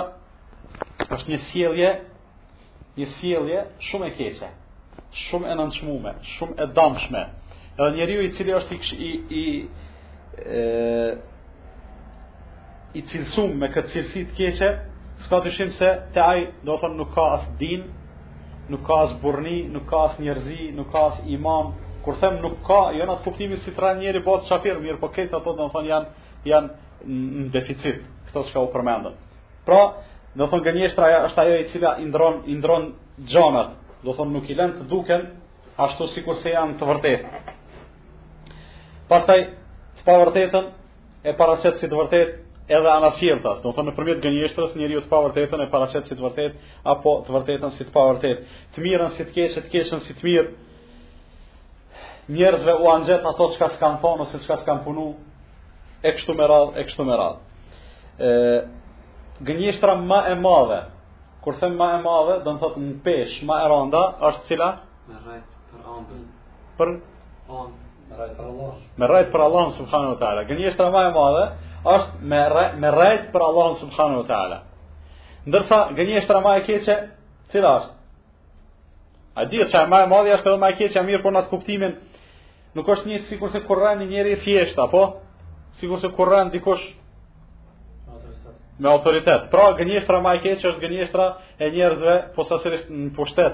është 1.15 1.27
një 1.33 1.39
sielje, 1.49 1.89
një 2.99 3.07
sielje 3.17 3.57
shumë 3.87 4.05
e 4.11 4.15
keqe, 4.19 4.49
shumë 5.27 5.47
e 5.53 5.59
nënçmume, 5.59 6.11
shumë 6.35 6.55
e 6.63 6.71
damshme. 6.77 7.23
Edhe 7.77 7.91
njeriu 7.99 8.21
i 8.25 8.31
cili 8.33 8.55
është 8.57 8.75
i, 8.75 8.95
i, 9.09 9.43
i 9.43 9.43
i 12.97 13.03
cilësum 13.11 13.55
me 13.61 13.69
këtë 13.73 13.91
cilësit 13.93 14.31
të 14.31 14.37
keqe, 14.37 14.69
s'ka 15.25 15.39
dyshim 15.45 15.71
se 15.75 15.89
te 16.13 16.21
ajë, 16.21 16.45
do 16.65 16.75
të 16.77 16.81
thonë 16.83 16.97
nuk 16.99 17.11
ka 17.15 17.25
as 17.37 17.47
din, 17.59 17.87
nuk 18.71 18.83
ka 18.87 18.99
as 19.07 19.13
burni, 19.21 19.57
nuk 19.73 19.87
ka 19.89 20.03
as 20.11 20.19
njerëzi, 20.21 20.71
nuk 20.77 20.91
ka 20.93 21.05
as 21.11 21.17
imam. 21.25 21.73
Kur 22.05 22.15
them 22.21 22.37
nuk 22.43 22.57
ka, 22.67 22.81
jo 22.95 23.07
në 23.09 23.15
kuptimi 23.25 23.57
si 23.63 23.73
tra 23.75 23.93
njëri 23.99 24.21
bëhet 24.25 24.47
çafir, 24.49 24.77
mirë, 24.83 24.99
po 25.01 25.09
këta 25.09 25.41
ato 25.41 25.53
do 25.57 25.65
të 25.67 25.73
thonë 25.75 25.91
janë 25.91 26.31
janë 26.47 27.09
në 27.09 27.49
deficit, 27.53 27.97
këto 28.29 28.43
që 28.47 28.53
ka 28.55 28.63
u 28.63 28.69
përmendën. 28.75 29.15
Pra, 29.67 29.81
do 30.37 30.43
të 30.45 30.49
thonë 30.53 30.65
gënjeshtra 30.69 31.09
është 31.27 31.41
ajo 31.43 31.55
e 31.57 31.65
cila 31.73 31.91
i 31.99 32.05
ndron 32.07 32.35
i 32.51 32.61
ndron 32.61 32.83
do 34.05 34.09
të 34.11 34.17
thonë 34.19 34.31
nuk 34.37 34.45
i 34.49 34.55
lën 34.55 34.71
të 34.77 34.83
duken 34.91 35.21
ashtu 35.85 36.07
sikur 36.13 36.37
se 36.39 36.53
janë 36.55 36.77
të 36.79 36.85
vërtetë. 36.87 37.55
Pastaj 39.09 39.39
pa 40.07 40.15
vërtetën 40.23 40.69
e 41.27 41.33
paraqet 41.37 41.79
si 41.81 41.87
të 41.91 41.97
vërtetë 41.99 42.73
edhe 42.77 42.91
anashjeltas, 42.93 43.59
do 43.63 43.71
thonë 43.75 43.89
nëpërmjet 43.93 44.21
gënjeshtrës 44.23 44.73
njeriu 44.79 45.01
të 45.03 45.09
pa 45.11 45.19
vërtetën 45.25 45.63
e 45.65 45.69
paraqet 45.71 46.07
si 46.07 46.15
të 46.15 46.23
vërtetë 46.25 46.71
apo 46.93 47.13
të 47.27 47.35
vërtetën 47.35 47.73
si 47.75 47.85
të 47.87 47.93
pa 47.93 48.05
vërtetë. 48.11 48.57
Të 48.75 48.83
mirën 48.85 49.13
si 49.17 49.25
të 49.27 49.33
keqë, 49.35 49.53
të 49.67 49.73
keqën 49.75 50.01
si 50.07 50.15
të 50.15 50.27
mirë. 50.27 50.55
Njerëzve 52.37 52.73
u 52.83 52.89
anjet 52.91 53.23
ato 53.29 53.47
çka 53.55 53.69
s'kan 53.75 53.99
thonë 54.03 54.25
ose 54.25 54.39
çka 54.43 54.57
s'kan 54.61 54.81
punu 54.83 55.07
e 56.03 56.09
kështu 56.17 56.33
me 56.37 56.47
radhë, 56.51 56.75
e 56.75 56.83
kështu 56.89 57.03
me 57.07 57.19
radhë. 57.23 57.39
ë 58.19 58.67
Gënjeshtra 59.47 59.93
më 59.99 60.05
ma 60.09 60.19
e 60.27 60.33
madhe 60.41 60.79
Kur 61.45 61.53
them 61.59 61.75
më 61.77 61.77
ma 61.77 61.91
e 61.99 62.01
madhe, 62.01 62.35
do 62.43 62.51
të 62.55 62.59
thotë 62.63 62.79
një 62.81 62.95
peshë 63.05 63.45
më 63.47 63.55
e 63.63 63.67
rënda 63.71 64.01
është 64.27 64.47
cila? 64.47 64.69
Me 65.07 65.15
rreth 65.23 65.51
për 65.71 65.85
anën. 65.95 66.23
Për 66.77 66.87
anën. 67.61 67.86
Me 68.97 69.05
rajt 69.07 69.27
për 69.33 69.43
Allahun 69.45 69.73
subhanahu 69.77 70.15
wa 70.15 70.19
taala. 70.21 70.43
Gënjeshtra 70.49 70.87
më 70.93 71.01
e 71.05 71.11
madhe 71.17 71.43
është 71.91 72.29
me 72.31 72.39
rajt, 72.53 72.77
me 72.81 72.91
rajt 72.95 73.27
për 73.33 73.45
Allahun 73.47 73.75
subhanahu 73.83 74.23
wa 74.23 74.27
taala. 74.31 74.57
Ndërsa 75.47 75.77
gënjeshtra 75.99 76.39
më 76.45 76.55
e 76.59 76.63
keqe, 76.67 76.95
cila 77.53 77.73
është? 77.81 77.93
A 79.37 79.45
di 79.45 79.61
që 79.69 79.83
më 79.91 79.99
e 80.05 80.09
madhe 80.13 80.33
është 80.37 80.49
edhe 80.49 80.61
më 80.63 80.71
e 80.73 80.77
keqja 80.81 81.03
mirë 81.11 81.23
po 81.23 81.31
në 81.31 81.43
atë 81.43 81.51
kuptimin 81.53 81.93
nuk 82.77 82.91
është 82.95 83.11
një 83.11 83.19
sikur 83.29 83.51
se 83.53 83.61
një 83.61 84.09
njëri 84.11 84.33
i 84.33 84.41
fjeshtë 84.45 84.81
apo 84.83 85.03
sikur 85.79 85.99
se 85.99 86.07
Kur'ani 86.15 86.51
dikush 86.55 86.85
me 88.79 88.89
autoritet. 88.89 89.45
Pra 89.53 89.73
gënjeshtra 89.77 90.21
më 90.25 90.33
e 90.35 90.39
keqe 90.45 90.67
është 90.71 90.81
gënjeshtra 90.85 91.25
e 91.59 91.69
njerëzve 91.71 92.15
posaçërisht 92.35 92.89
në 92.89 93.13
pushtet 93.15 93.53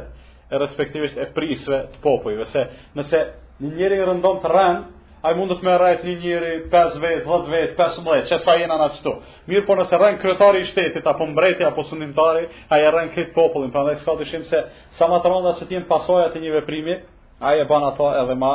e 0.52 0.56
respektivisht 0.58 1.18
e 1.18 1.28
prisve 1.36 1.84
të 1.94 2.02
popujve 2.04 2.46
se 2.54 2.64
nëse 2.96 3.22
Një 3.64 3.72
njëri 3.78 3.98
rëndon 4.04 4.42
të 4.44 4.50
rënd, 4.52 4.90
a 5.24 5.30
i 5.32 5.46
të 5.52 5.56
me 5.66 5.74
rajt 5.80 6.02
një 6.04 6.14
njëri 6.22 6.48
5 6.74 6.96
vetë, 7.04 7.24
10 7.28 7.46
vetë, 7.54 7.76
5 7.80 8.00
mëlejt, 8.08 8.26
që 8.28 8.40
fa 8.44 8.56
jena 8.60 8.76
në 8.82 8.88
atështu. 8.90 9.14
Mirë 9.48 9.64
por 9.70 9.80
nëse 9.80 10.00
rënd 10.02 10.20
kryetari 10.20 10.64
i 10.66 10.68
shtetit, 10.68 11.06
apo 11.08 11.28
mbreti, 11.30 11.64
apo 11.68 11.86
sëndimtari, 11.88 12.42
a 12.68 12.80
i 12.82 12.90
rënd 12.92 13.14
kryet 13.16 13.32
popullin. 13.38 13.72
Për 13.72 13.88
në 13.88 13.94
s'ka 14.02 14.16
të 14.20 14.28
shimë 14.34 14.48
se 14.50 14.62
sa 14.98 15.08
ma 15.08 15.22
të 15.24 15.32
rënda 15.32 15.54
që 15.62 15.70
t'jen 15.70 15.86
pasoja 15.94 16.28
të 16.34 16.42
një 16.44 16.52
veprimi, 16.58 16.98
a 17.40 17.56
i 17.56 17.64
e 17.64 17.70
ban 17.72 17.88
ato 17.88 18.10
edhe 18.20 18.36
ma, 18.44 18.52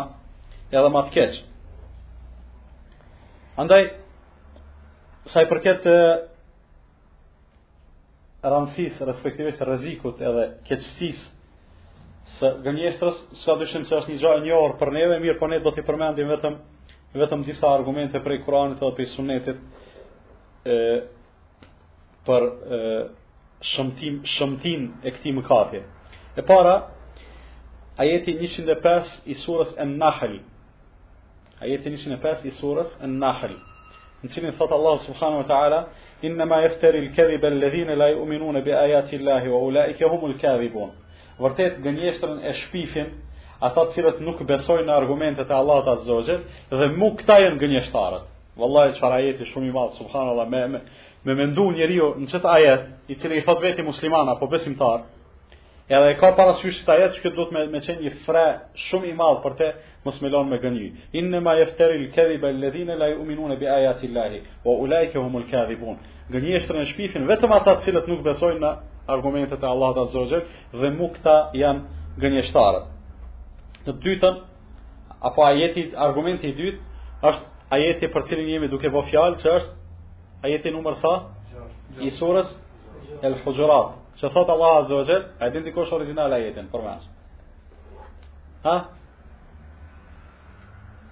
edhe 0.68 0.92
ma 0.98 1.04
të 1.08 1.14
keqë. 1.16 1.42
Andaj, 3.64 3.88
sa 5.32 5.40
i 5.40 5.48
përket 5.54 5.80
të 5.88 5.96
rëndësis, 8.52 9.00
respektivisht 9.08 9.64
rëzikut 9.72 10.20
edhe 10.20 10.50
keqësisë, 10.68 11.26
Se 12.38 12.46
gënjeshtrës, 12.62 13.16
s'ka 13.40 13.54
dyshim 13.60 13.84
se 13.88 13.96
është 13.96 14.12
një 14.14 14.20
gjë 14.24 14.32
një 14.44 14.52
orë 14.56 14.74
për 14.80 14.90
neve, 14.96 15.14
mirë 15.24 15.32
për 15.38 15.38
po 15.40 15.46
ne 15.52 15.56
do 15.62 15.70
t'i 15.76 15.82
përmendim 15.86 16.28
vetëm, 16.30 16.58
vetëm 17.22 17.40
disa 17.46 17.70
argumente 17.76 18.20
prej 18.26 18.36
Kuranit 18.44 18.78
dhe 18.84 18.90
për 18.98 19.08
sunetit 19.16 19.56
e, 20.62 20.76
për 22.28 22.46
e, 22.78 22.80
shëmtim, 23.72 24.20
shëmtim 24.34 24.84
e 25.08 25.14
këti 25.16 25.32
më 25.40 25.82
E 26.38 26.44
para, 26.52 26.74
ajeti 28.04 28.36
105 28.46 29.26
i 29.26 29.34
surës 29.42 29.74
e 29.82 29.88
nahl 29.96 30.36
Ajeti 31.64 31.96
105 31.96 32.46
i 32.46 32.54
surës 32.60 32.94
e 33.02 33.06
nahl 33.18 33.56
Në 34.22 34.30
qëllin 34.36 34.54
thëtë 34.60 34.74
Allah 34.78 35.02
subhanu 35.08 35.42
wa 35.42 35.46
ta'ala, 35.50 35.80
inna 36.22 36.46
ma 36.46 36.62
yaftari 36.62 37.02
lë 37.02 37.14
këdhi 37.18 37.42
alladhina 37.50 37.98
la 37.98 38.12
i 38.12 38.14
uminune 38.24 38.62
bi 38.62 38.70
ayati 38.84 39.18
Allahi 39.18 39.48
wa 39.54 39.58
ulaika 39.70 40.06
humu 40.14 40.30
lë 40.32 40.38
këdhi 40.44 40.70
vërtet 41.38 41.76
gënjeshtrën 41.84 42.38
e 42.42 42.52
shpifin, 42.64 43.12
ata 43.62 43.84
të 43.88 43.94
cilët 43.96 44.20
nuk 44.24 44.40
besojnë 44.48 44.86
në 44.88 44.94
argumentet 44.98 45.50
e 45.50 45.54
Allahut 45.60 45.90
azhajet 45.94 46.64
dhe 46.78 46.88
mu 46.98 47.08
këta 47.18 47.36
janë 47.44 47.60
gënjeshtarët. 47.62 48.24
Wallahi 48.60 48.96
çfarë 48.98 49.16
ajeti 49.20 49.46
shumë 49.52 49.68
i 49.70 49.74
madh 49.76 49.92
subhanallahu 50.00 50.50
me 50.54 50.62
me, 50.72 50.80
me 51.26 51.32
mendu 51.40 51.64
njeriu 51.76 52.06
në 52.20 52.26
çet 52.32 52.44
ajet 52.56 52.80
i 53.08 53.14
cili 53.20 53.36
i 53.40 53.44
thot 53.46 53.58
vetë 53.64 53.82
muslimana 53.90 54.32
po 54.40 54.46
besimtar. 54.54 55.00
Edhe 55.88 56.08
e 56.12 56.16
ka 56.20 56.28
parasysh 56.38 56.80
këtë 56.82 56.92
ajet 56.96 57.14
që 57.22 57.28
duhet 57.36 57.50
me 57.54 57.60
me 57.72 57.80
çën 57.86 57.96
një 58.04 58.12
fre 58.26 58.46
shumë 58.88 59.06
i 59.12 59.14
madh 59.20 59.38
për 59.44 59.52
të 59.60 59.66
mos 60.04 60.16
më 60.22 60.28
lënë 60.34 60.50
me 60.52 60.58
gënjë. 60.64 60.88
Inna 61.22 61.38
ma 61.44 61.52
yafteri 61.62 61.96
al-kadhiba 62.02 62.46
alladhina 62.54 62.94
la 63.00 63.08
yu'minuna 63.14 63.54
bi 63.60 63.66
ayati 63.78 64.08
llahi 64.14 64.38
wa 64.66 64.72
ulaihimul 64.84 65.46
kadhibun. 65.52 65.96
Gënjeshtrën 66.32 66.82
e 66.84 66.92
shpifin 66.92 67.24
vetëm 67.30 67.50
ata 67.58 67.72
të 67.78 67.82
cilët 67.86 68.06
nuk 68.10 68.20
besojnë 68.26 68.60
në 68.64 68.72
argumentet 69.12 69.60
e 69.62 69.66
Allah 69.68 69.94
të 69.96 70.02
azogjet 70.08 70.50
dhe 70.76 70.90
mu 70.94 71.08
këta 71.16 71.36
janë 71.56 72.20
gënjeshtarët. 72.20 72.88
Në 73.86 73.94
dytën, 74.04 74.40
apo 75.30 75.44
ajeti, 75.46 75.86
argumenti 75.96 76.50
i 76.52 76.56
dytë, 76.58 76.82
është 77.28 77.46
ajeti 77.76 78.10
për 78.14 78.26
cilin 78.28 78.50
jemi 78.52 78.68
duke 78.72 78.90
po 78.92 79.02
fjalë 79.08 79.40
që 79.42 79.54
është 79.54 80.44
ajeti 80.46 80.72
numër 80.74 80.98
sa? 81.02 81.14
I 82.04 82.10
surës 82.14 82.50
El 83.24 83.34
hujurat 83.42 83.94
Që 84.20 84.28
thotë 84.34 84.52
Allah 84.52 84.74
azogjet, 84.82 85.24
a 85.40 85.46
e 85.48 85.52
dinti 85.54 85.72
kosh 85.74 85.90
original 85.94 86.32
ajetin, 86.34 86.66
për 86.72 86.82
mes. 86.82 87.04
Ha? 88.64 88.74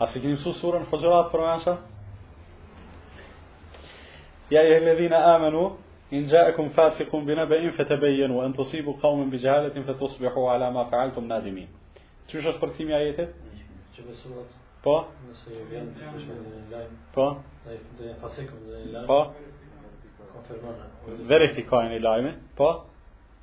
A 0.02 0.08
si 0.10 0.18
këni 0.22 0.34
mësu 0.36 0.52
surën 0.60 0.84
Fujurat 0.90 1.30
për 1.32 1.42
mesha? 1.46 1.76
Ja 4.50 4.62
i 4.66 4.74
hëllëdhina 4.74 5.20
amenu, 5.36 5.68
إن 6.12 6.26
جاءكم 6.26 6.68
فاسق 6.68 7.16
بنبأ 7.16 7.70
فتبينوا 7.70 8.46
أن 8.46 8.52
تصيبوا 8.52 8.94
قوما 9.02 9.24
بجهالة 9.24 9.82
فتصبحوا 9.82 10.50
على 10.50 10.70
ما 10.70 10.90
فعلتم 10.90 11.24
نادمين 11.24 11.68
شو 12.28 12.40
شو 12.40 12.50
أخبرت 12.50 12.76
كيمي 12.76 12.94
آياتي؟ 12.96 13.28
شو 13.96 14.02
با؟ 14.84 15.04
با؟ 19.16 19.32
ذريتي 21.10 21.62
كاين 21.62 21.92
إلائمة 21.96 22.36
با؟ 22.58 22.84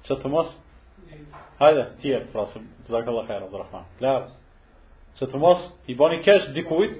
شتموس؟ 0.04 0.58
هذا 1.62 1.96
تير 2.02 2.26
فراس 2.26 2.60
جزاك 2.90 3.08
الله 3.08 3.28
خير 3.28 3.44
عبد 3.44 3.54
الرحمن 3.54 3.84
لا 4.02 4.28
شتموس؟ 5.16 5.74
يباني 5.90 6.24
كاش 6.24 6.50
ديكويت؟ 6.50 6.92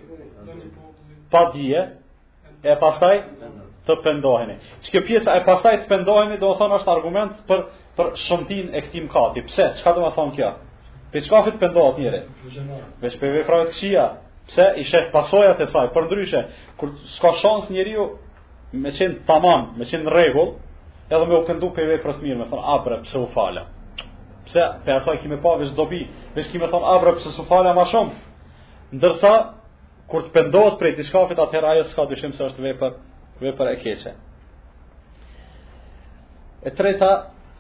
با 1.32 1.52
ديه؟ 1.52 2.00
إيه 2.66 2.74
باستاي؟ 2.80 3.24
të 3.88 3.96
pendoheni. 4.04 4.56
Që 4.84 4.92
kjo 4.92 5.02
pjesa 5.08 5.34
e 5.40 5.44
pasaj 5.48 5.74
të 5.82 5.90
pendoheni, 5.90 6.38
do 6.42 6.52
më 6.52 6.60
thonë 6.62 6.78
është 6.80 6.94
argument 6.94 7.34
për, 7.48 7.64
për 7.98 8.12
shëmtin 8.26 8.70
e 8.78 8.82
këtim 8.88 9.10
kati. 9.12 9.44
Pse? 9.50 9.66
Qka 9.82 9.94
do 9.96 10.06
më 10.06 10.14
thonë 10.18 10.36
kjo? 10.38 10.52
Për 11.14 11.28
qka 11.28 11.42
fit 11.48 11.60
pendohet 11.62 12.00
njëri? 12.02 12.22
Vesh 13.04 13.18
për 13.22 13.34
vekrave 13.40 13.68
të 13.72 13.76
shia. 13.80 14.06
Pse? 14.50 14.66
I 14.82 14.88
shetë 14.90 15.12
pasojat 15.14 15.62
e 15.64 15.68
saj. 15.72 15.88
Për 15.96 16.08
ndryshe, 16.08 16.42
kur 16.80 16.94
s'ka 17.18 17.32
shans 17.42 17.70
njëri 17.72 17.94
ju 17.98 18.06
me 18.82 18.92
qenë 18.98 19.22
tamam, 19.28 19.70
me 19.78 19.86
qenë 19.88 20.12
regull, 20.16 20.56
edhe 21.14 21.24
me 21.30 21.38
u 21.40 21.46
këndu 21.48 21.70
për 21.76 21.92
vekrave 21.98 22.18
të 22.20 22.26
mirë, 22.28 22.40
me 22.42 22.48
thonë, 22.52 22.64
a 22.74 22.80
bre, 22.86 22.98
pse 23.06 23.20
u 23.22 23.28
falja? 23.36 23.68
Pse? 24.48 24.64
Për 24.86 24.96
asaj 24.98 25.20
kime 25.24 25.38
pa 25.44 25.56
vesh 25.62 25.76
dobi, 25.78 26.02
vesh 26.36 26.50
kime 26.52 26.68
thonë, 26.72 26.88
a 26.94 27.00
bre, 27.04 27.14
pse 27.20 27.32
su 27.32 27.44
falja 27.48 27.74
ma 27.78 27.86
shumë? 27.94 28.16
Ndërsa, 28.98 29.34
kur 30.12 30.26
të 30.28 30.34
pendohet 30.36 30.76
për 30.82 30.98
të 30.98 31.08
shkafit, 31.08 31.40
atëherë 31.40 31.72
ajo 31.76 31.86
s'ka 31.92 32.08
dyshim 32.12 32.34
se 32.36 32.44
është 32.50 32.68
vepër 32.68 33.00
për 33.40 33.70
e 33.72 33.76
keqe. 33.82 34.14
E 36.68 36.72
treta, 36.72 37.10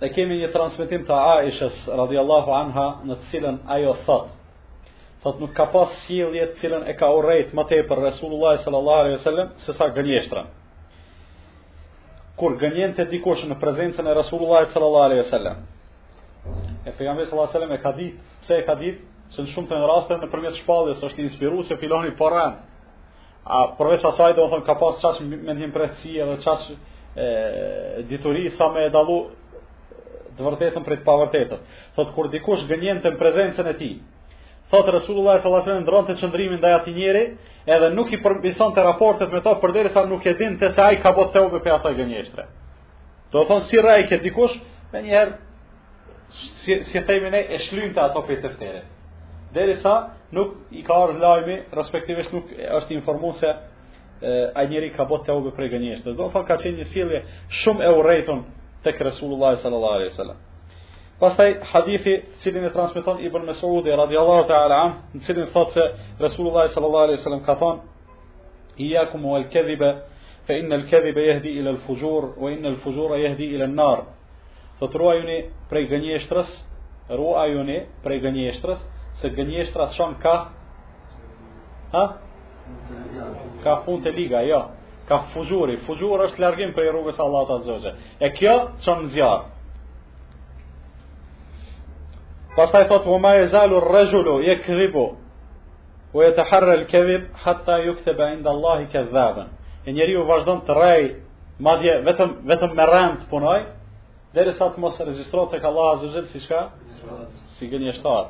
e 0.03 0.09
kemi 0.13 0.37
një 0.41 0.51
transmitim 0.53 1.05
të 1.07 1.15
Aishës 1.15 1.85
radhiyallahu 1.97 2.51
anha 2.61 2.85
në 3.07 3.17
të 3.21 3.31
cilën 3.33 3.57
ajo 3.75 3.93
thot: 4.05 4.27
Thot 5.23 5.39
nuk 5.39 5.53
ka 5.55 5.65
pas 5.71 5.89
sjellje 6.05 6.45
të 6.53 6.61
cilën 6.61 6.85
e 6.89 6.93
ka 6.99 7.07
urrejt 7.15 7.53
më 7.55 7.65
tepër 7.69 8.01
Resulullah 8.09 8.57
sallallahu 8.63 8.99
alaihi 9.05 9.17
wasallam 9.19 9.53
se 9.65 9.73
sa 9.73 9.87
gënjeshtra 9.95 10.41
Kur 12.39 12.55
gënjente 12.59 13.05
dikush 13.11 13.45
në 13.47 13.59
prezencën 13.61 14.07
e 14.09 14.15
Resulullah 14.17 14.65
sallallahu 14.73 15.05
alaihi 15.05 15.23
wasallam. 15.23 15.57
E 16.83 16.89
pejgamberi 16.91 17.27
sallallahu 17.29 17.49
alaihi 17.49 17.55
wasallam 17.55 17.73
e 17.73 17.81
ka 17.85 17.91
ditë, 17.93 18.21
e 18.49 18.63
ka 18.65 18.73
se 19.33 19.39
në 19.41 19.49
shumë 19.53 19.67
të 19.67 19.85
raste 19.91 20.17
nëpërmjet 20.23 20.57
shpalljes 20.61 21.01
është 21.07 21.21
inspiruar 21.27 21.63
se 21.67 21.77
filani 21.77 22.11
para 22.19 22.43
po 22.49 22.71
a 23.43 23.67
përveç 23.77 24.05
asaj 24.07 24.33
do 24.38 24.45
të 24.47 24.53
thonë 24.53 24.65
ka 24.67 24.75
pas 24.79 25.00
çash 25.03 25.19
mendim 25.47 25.71
prehsi 25.75 26.12
edhe 26.23 26.38
çash 26.45 26.65
dituri 28.09 28.43
sa 28.57 28.65
më 28.73 28.81
e 28.88 28.91
dallu 28.95 29.17
të 30.38 30.41
vërtetën 30.47 30.83
prej 30.88 30.97
të 31.01 31.05
pavërtetës. 31.07 31.62
Thot 31.95 32.09
kur 32.15 32.29
dikush 32.31 32.63
gënjen 32.69 33.01
të 33.03 33.09
prezencën 33.19 33.67
e 33.69 33.73
tij. 33.79 33.97
Thot 34.71 34.88
Resulullah 34.95 35.35
sallallahu 35.39 35.59
alajhi 35.59 35.65
wasallam 35.69 35.85
ndronte 35.85 36.13
çndrimin 36.21 36.57
ndaj 36.62 36.73
atij 36.79 36.95
njeri, 36.97 37.23
edhe 37.73 37.88
nuk 37.97 38.09
i 38.15 38.21
përmbison 38.23 38.69
të 38.73 38.81
raportet 38.89 39.29
me 39.33 39.39
to 39.45 39.51
përderisa 39.62 40.01
nuk 40.09 40.25
e 40.25 40.33
din 40.39 40.55
të 40.59 40.67
se 40.73 40.81
ai 40.81 40.97
ka 41.03 41.09
bërë 41.17 41.31
teubë 41.35 41.59
për 41.63 41.71
asaj 41.77 41.93
gënjeshtre. 42.00 42.43
Do 43.31 43.38
të 43.39 43.47
thonë 43.51 43.67
si 43.69 43.75
rrai 43.83 44.03
ke 44.09 44.17
dikush, 44.25 44.55
me 44.93 44.97
njëherë 45.03 45.33
si 46.63 46.73
si 46.91 47.00
themi 47.07 47.29
ne 47.33 47.41
e 47.50 47.57
shlynte 47.67 48.00
ato 48.01 48.19
prej 48.25 48.39
të 48.43 48.50
fterit. 48.55 48.88
Derisa 49.55 49.95
nuk 50.33 50.55
i 50.71 50.81
ka 50.83 50.93
ardhur 51.03 51.21
lajmi, 51.21 51.55
respektivisht 51.77 52.33
nuk 52.33 52.49
është 52.49 52.97
informuar 52.97 53.35
se 53.39 53.51
ai 54.57 54.65
njerëz 54.71 54.93
ka 54.95 55.05
bërë 55.09 55.25
tëu 55.27 55.51
për 55.57 55.67
gënjeshtë. 55.73 56.13
Do 56.17 56.25
të 56.29 56.33
thotë 56.33 56.47
ka 56.49 56.55
qenë 56.61 56.77
një 56.81 56.87
sjellje 56.91 57.19
shumë 57.61 57.83
e 57.87 57.91
urrëtitur 57.99 58.39
tek 58.85 59.01
Resulullah 59.03 59.53
sallallahu 59.63 59.95
alaihi 59.99 60.11
wasallam. 60.13 60.37
Pastaj 61.19 61.51
hadithi 61.71 62.13
i 62.17 62.21
cili 62.43 62.59
më 62.63 62.71
transmeton 62.75 63.19
Ibn 63.27 63.43
Mas'ud 63.49 63.85
radhiyallahu 64.01 64.43
ta'ala 64.49 64.79
an, 64.85 64.91
i 65.15 65.19
cili 65.27 65.43
thotë 65.53 65.73
se 65.77 65.85
Resulullah 66.25 66.67
sallallahu 66.73 67.03
alaihi 67.07 67.19
wasallam 67.21 67.43
ka 67.47 67.53
thonë: 67.61 67.79
"Iyyakum 68.83 69.21
wal 69.31 69.45
kadhiba, 69.53 69.89
fa 70.47 70.53
inna 70.59 70.75
al 70.79 70.85
kadhiba 70.91 71.21
yahdi 71.29 71.51
ila 71.59 71.69
al 71.69 71.77
fujur 71.85 72.23
wa 72.41 72.47
inna 72.51 72.67
al 72.73 72.77
fujur 72.83 73.09
yahdi 73.25 73.45
ila 73.55 73.63
an 73.65 73.75
nar." 73.75 73.99
Fatruajuni 74.79 75.37
prej 75.69 75.85
gënjeshtrës, 75.91 76.49
ruajuni 77.17 77.77
prej 78.03 78.19
gënjeshtrës, 78.23 78.79
se 79.23 79.29
gënjeshtra 79.35 79.87
shon 79.95 80.15
ka 80.21 80.49
ha 81.91 82.05
ka 83.63 83.75
fund 83.85 84.03
te 84.03 84.11
liga 84.11 84.41
jo 84.43 84.59
ka 85.07 85.17
fuzhuri 85.31 85.77
fuzhuri 85.87 86.27
është 86.27 86.37
për 86.59 86.73
prej 86.75 86.91
rrugës 86.91 87.19
Allahut 87.23 87.53
azza 87.55 87.93
e 88.19 88.27
kjo 88.37 88.55
çon 88.83 89.07
zjarr 89.15 89.43
pastaj 92.55 92.83
thot 92.91 93.05
wa 93.11 93.19
ma 93.23 93.31
yazalu 93.35 93.77
ar-rajulu 93.79 94.35
yakribu 94.49 95.05
wa 96.13 96.21
yataharra 96.27 96.73
al-kadhib 96.79 97.23
hatta 97.43 97.77
yuktaba 97.87 98.25
inda 98.35 98.49
Allah 98.49 98.75
kadhaban 98.91 99.47
e 99.85 99.89
njeriu 99.91 100.21
vazhdon 100.31 100.59
të 100.67 100.71
rrej 100.75 101.03
madje 101.65 101.93
vetëm 102.07 102.29
vetëm 102.51 102.71
me 102.77 102.85
rend 102.95 103.17
punoj 103.29 103.61
derisa 104.35 104.67
të 104.73 104.79
mos 104.83 104.99
regjistrohet 105.07 105.51
tek 105.55 105.63
Allahu 105.63 105.91
azza 105.95 106.23
si 106.31 106.39
çka 106.39 106.59
si 107.55 107.69
gënjeshtar 107.71 108.23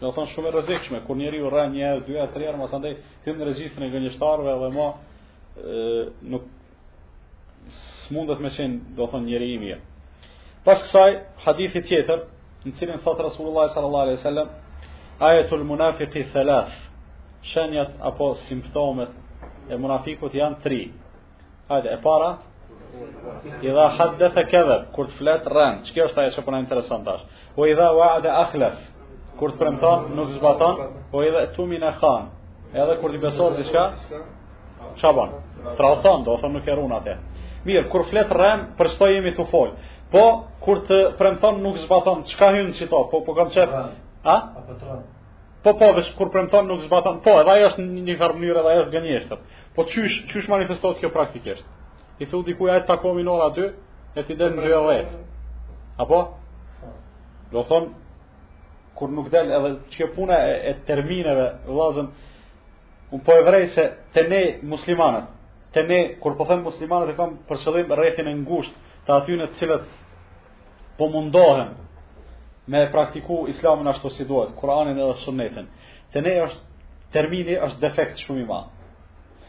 do 0.00 0.10
të 0.10 0.14
thonë 0.16 0.30
shumë 0.34 0.48
e 0.48 0.52
rrezikshme 0.52 0.98
kur 1.06 1.16
njeriu 1.16 1.48
rën 1.52 1.70
një 1.72 1.84
herë, 1.88 2.00
dy 2.04 2.16
herë, 2.18 2.32
tre 2.34 2.44
herë, 2.46 2.58
mos 2.60 2.72
andaj 2.76 2.94
hyn 3.24 3.42
regjistrin 3.48 3.86
e 3.86 3.92
gënjeshtarëve 3.94 4.54
dhe 4.62 4.70
më 4.74 4.86
ë 5.64 6.02
nuk 6.32 6.44
smundet 8.06 8.42
me 8.44 8.50
qenë, 8.52 8.80
do 8.98 9.06
të 9.06 9.12
thonë 9.14 9.28
njeriu 9.30 9.54
i 9.54 9.60
mirë. 9.62 9.78
Pas 10.66 10.82
kësaj 10.84 11.14
hadithi 11.46 11.80
tjetër, 11.88 12.26
në 12.66 12.74
cilin 12.78 13.00
thot 13.04 13.22
Rasulullah 13.24 13.70
sallallahu 13.72 14.06
alaihi 14.06 14.18
wasallam, 14.20 14.48
ayatul 15.28 15.64
munafiqi 15.64 16.22
thalath. 16.32 16.74
Shenjat 17.46 17.90
apo 18.08 18.26
simptomet 18.48 19.12
e 19.72 19.78
munafikut 19.78 20.32
janë 20.34 20.58
tri. 20.64 20.80
Hajde, 21.70 21.88
e 21.96 22.02
para, 22.02 22.30
i 23.62 23.72
dha 23.72 24.28
e 24.40 24.44
kedhe, 24.50 24.76
kur 24.94 25.06
të 25.08 25.14
fletë 25.18 25.52
rënë, 25.56 25.78
që 25.86 25.92
kjo 25.96 26.04
është 26.10 26.20
ajo 26.22 26.32
që 26.36 26.44
përna 26.48 26.60
interesant 26.64 27.08
është, 27.16 27.42
u 27.58 27.66
i 27.66 27.72
dha 27.78 27.88
wa'ade 27.98 28.30
akhlef, 28.42 28.76
kur 29.38 29.52
të 29.52 29.58
premton 29.60 30.06
nuk 30.16 30.30
zbaton, 30.38 30.74
po 31.12 31.22
edhe 31.24 31.42
tu 31.56 31.66
min 31.68 31.82
e 31.82 31.92
khan. 32.00 32.24
Edhe 32.72 32.94
kur 33.00 33.10
ti 33.12 33.18
beson 33.20 33.54
diçka, 33.56 33.84
çfarë 35.00 35.16
bën? 35.20 35.30
trauton, 35.76 36.18
do 36.24 36.36
thonë 36.40 36.54
nuk 36.58 36.66
e 36.68 36.74
run 36.76 36.92
atë. 36.96 37.14
Mirë, 37.66 37.88
kur 37.92 38.04
flet 38.10 38.30
rrem, 38.32 38.68
për 38.78 38.86
çfarë 38.94 39.16
jemi 39.18 39.32
tu 39.36 39.44
fol? 39.50 39.70
Po 40.12 40.24
kur 40.64 40.84
të 40.88 40.98
premton 41.18 41.60
nuk 41.62 41.76
zbaton, 41.86 42.22
çka 42.30 42.46
hyn 42.54 42.72
çito? 42.78 43.08
Po 43.10 43.22
po 43.24 43.34
kam 43.34 43.48
çep. 43.50 43.70
A? 44.24 44.36
Po 45.64 45.72
po, 45.78 45.86
vetë 45.98 46.14
kur 46.16 46.30
premton 46.30 46.66
nuk 46.68 46.80
zbaton. 46.86 47.20
Po, 47.24 47.32
edhe 47.42 47.50
ajo 47.54 47.68
është 47.72 47.82
një 47.90 48.16
farë 48.20 48.36
mënyrë, 48.40 48.60
edhe 48.62 48.72
ajo 48.74 48.82
është 48.86 48.94
gënjeshtër. 48.96 49.38
Po 49.74 49.80
çysh, 49.90 50.16
çysh 50.30 50.48
manifestohet 50.48 51.00
kjo 51.02 51.10
praktikisht? 51.12 51.66
I 52.20 52.24
thu 52.30 52.42
diku 52.46 52.70
ai 52.72 52.80
takomi 52.86 53.22
në 53.26 53.30
orë 53.34 53.50
2, 53.58 53.70
e 54.16 54.22
ti 54.24 54.34
den 54.34 54.54
Apo? 55.98 56.20
Do 57.52 57.62
thonë 57.70 58.05
kur 58.96 59.10
nuk 59.12 59.28
del 59.30 59.50
edhe 59.52 59.70
kjo 59.92 60.06
puna 60.16 60.36
e, 60.50 60.54
e 60.70 60.72
termineve 60.88 61.46
vëllazën 61.66 62.08
un 63.14 63.20
po 63.24 63.32
e 63.38 63.42
vrej 63.44 63.64
se 63.74 63.84
te 64.14 64.22
ne 64.32 64.40
muslimanët 64.72 65.26
te 65.74 65.82
ne 65.88 65.98
kur 66.22 66.36
po 66.38 66.44
them 66.48 66.62
muslimanët 66.64 67.12
e 67.12 67.16
kam 67.18 67.36
për 67.48 67.60
qëllim 67.64 67.92
rrethin 67.98 68.30
e 68.32 68.36
ngushtë 68.40 68.94
të 69.06 69.10
aty 69.16 69.36
në 69.38 69.46
të 69.50 69.58
cilët 69.60 69.84
po 70.98 71.10
mundohen 71.12 71.74
me 72.72 72.86
praktiku 72.92 73.44
islamin 73.52 73.90
ashtu 73.92 74.10
si 74.10 74.24
duhet 74.24 74.56
Kur'anin 74.58 74.98
edhe 74.98 75.14
sunnetin 75.24 75.66
te 76.12 76.18
ne 76.24 76.32
është 76.46 76.62
termini 77.12 77.54
është 77.68 77.80
defekt 77.84 78.16
shumë 78.24 78.42
i 78.46 78.48
madh 78.48 78.72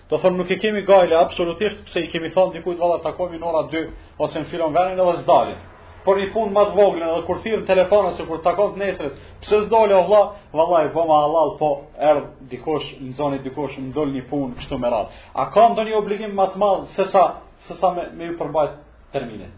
do 0.10 0.16
thon 0.22 0.38
nuk 0.38 0.52
e 0.52 0.60
kemi 0.60 0.84
gajle 0.88 1.16
absolutisht 1.18 1.86
pse 1.88 2.04
i 2.04 2.12
kemi 2.12 2.30
thon 2.36 2.52
dikujt 2.54 2.80
valla 2.84 3.00
takomi 3.04 3.40
në 3.40 3.46
ora 3.52 3.64
2 3.72 3.88
ose 4.26 4.38
në 4.44 4.52
filon 4.52 4.76
vënë 4.76 4.94
edhe 4.96 5.16
s'dalin 5.24 5.60
për 6.06 6.20
një 6.22 6.26
punë 6.34 6.54
më 6.56 6.64
të 6.70 6.76
vogël, 6.78 7.04
edhe 7.06 7.24
kur 7.28 7.40
thirrën 7.44 7.64
telefon 7.68 8.08
ose 8.12 8.26
kur 8.28 8.42
takon 8.46 8.74
të 8.74 8.82
nesër, 8.82 9.10
pse 9.42 9.58
s'dole 9.66 9.96
o 9.98 10.04
vlla? 10.10 10.22
Vallai, 10.56 10.84
po 10.94 11.02
ma 11.10 11.18
halal, 11.24 11.56
po 11.60 11.70
erd 12.10 12.28
dikush, 12.52 12.88
nxoni 13.10 13.40
dikush, 13.46 13.76
më 13.84 13.94
dol 13.98 14.10
një 14.16 14.24
punë 14.30 14.58
kështu 14.62 14.80
me 14.82 14.90
radhë. 14.94 15.24
A 15.42 15.50
ka 15.54 15.64
ndonjë 15.74 15.98
obligim 16.00 16.36
më 16.40 16.46
të 16.54 16.62
madh 16.62 16.96
se 16.96 17.06
sa 17.14 17.24
se 17.66 17.74
sa 17.80 17.88
me 17.96 18.04
me 18.20 18.28
përmbajt 18.40 18.74
terminin? 19.14 19.52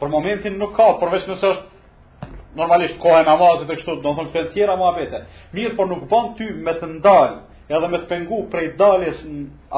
Për 0.00 0.08
momentin 0.16 0.58
nuk 0.60 0.72
ka, 0.78 0.86
përveç 1.00 1.24
nëse 1.30 1.46
është 1.52 2.34
normalisht 2.60 2.98
kohen 3.02 3.26
namazit 3.30 3.70
e 3.70 3.76
kështu, 3.78 3.98
do 4.02 4.08
të 4.08 4.16
thonë 4.18 4.32
këto 4.34 4.52
tjera 4.54 4.76
muhabete. 4.80 5.18
Mirë, 5.54 5.76
por 5.76 5.86
nuk 5.92 6.06
bën 6.10 6.34
ty 6.38 6.46
me 6.66 6.72
të 6.78 6.86
ndal, 6.98 7.30
edhe 7.74 7.88
me 7.92 7.98
të 8.02 8.08
pengu 8.12 8.38
prej 8.52 8.68
daljes 8.80 9.18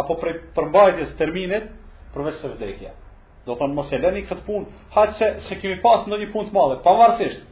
apo 0.01 0.15
prej 0.21 0.37
përmbajtjes 0.57 1.17
terminit 1.19 1.65
përveç 2.15 2.37
së 2.43 2.53
vdekjes. 2.57 3.02
Do 3.47 3.55
thonë 3.61 3.75
mos 3.77 3.91
e 3.91 3.99
lëni 3.99 4.21
këtë 4.29 4.45
punë, 4.49 4.69
haqë 4.97 5.15
se, 5.45 5.57
kemi 5.63 5.79
pas 5.85 6.05
në 6.07 6.19
një 6.21 6.29
punë 6.33 6.51
të 6.51 6.55
madhe, 6.57 6.77
pavarësisht. 6.85 7.49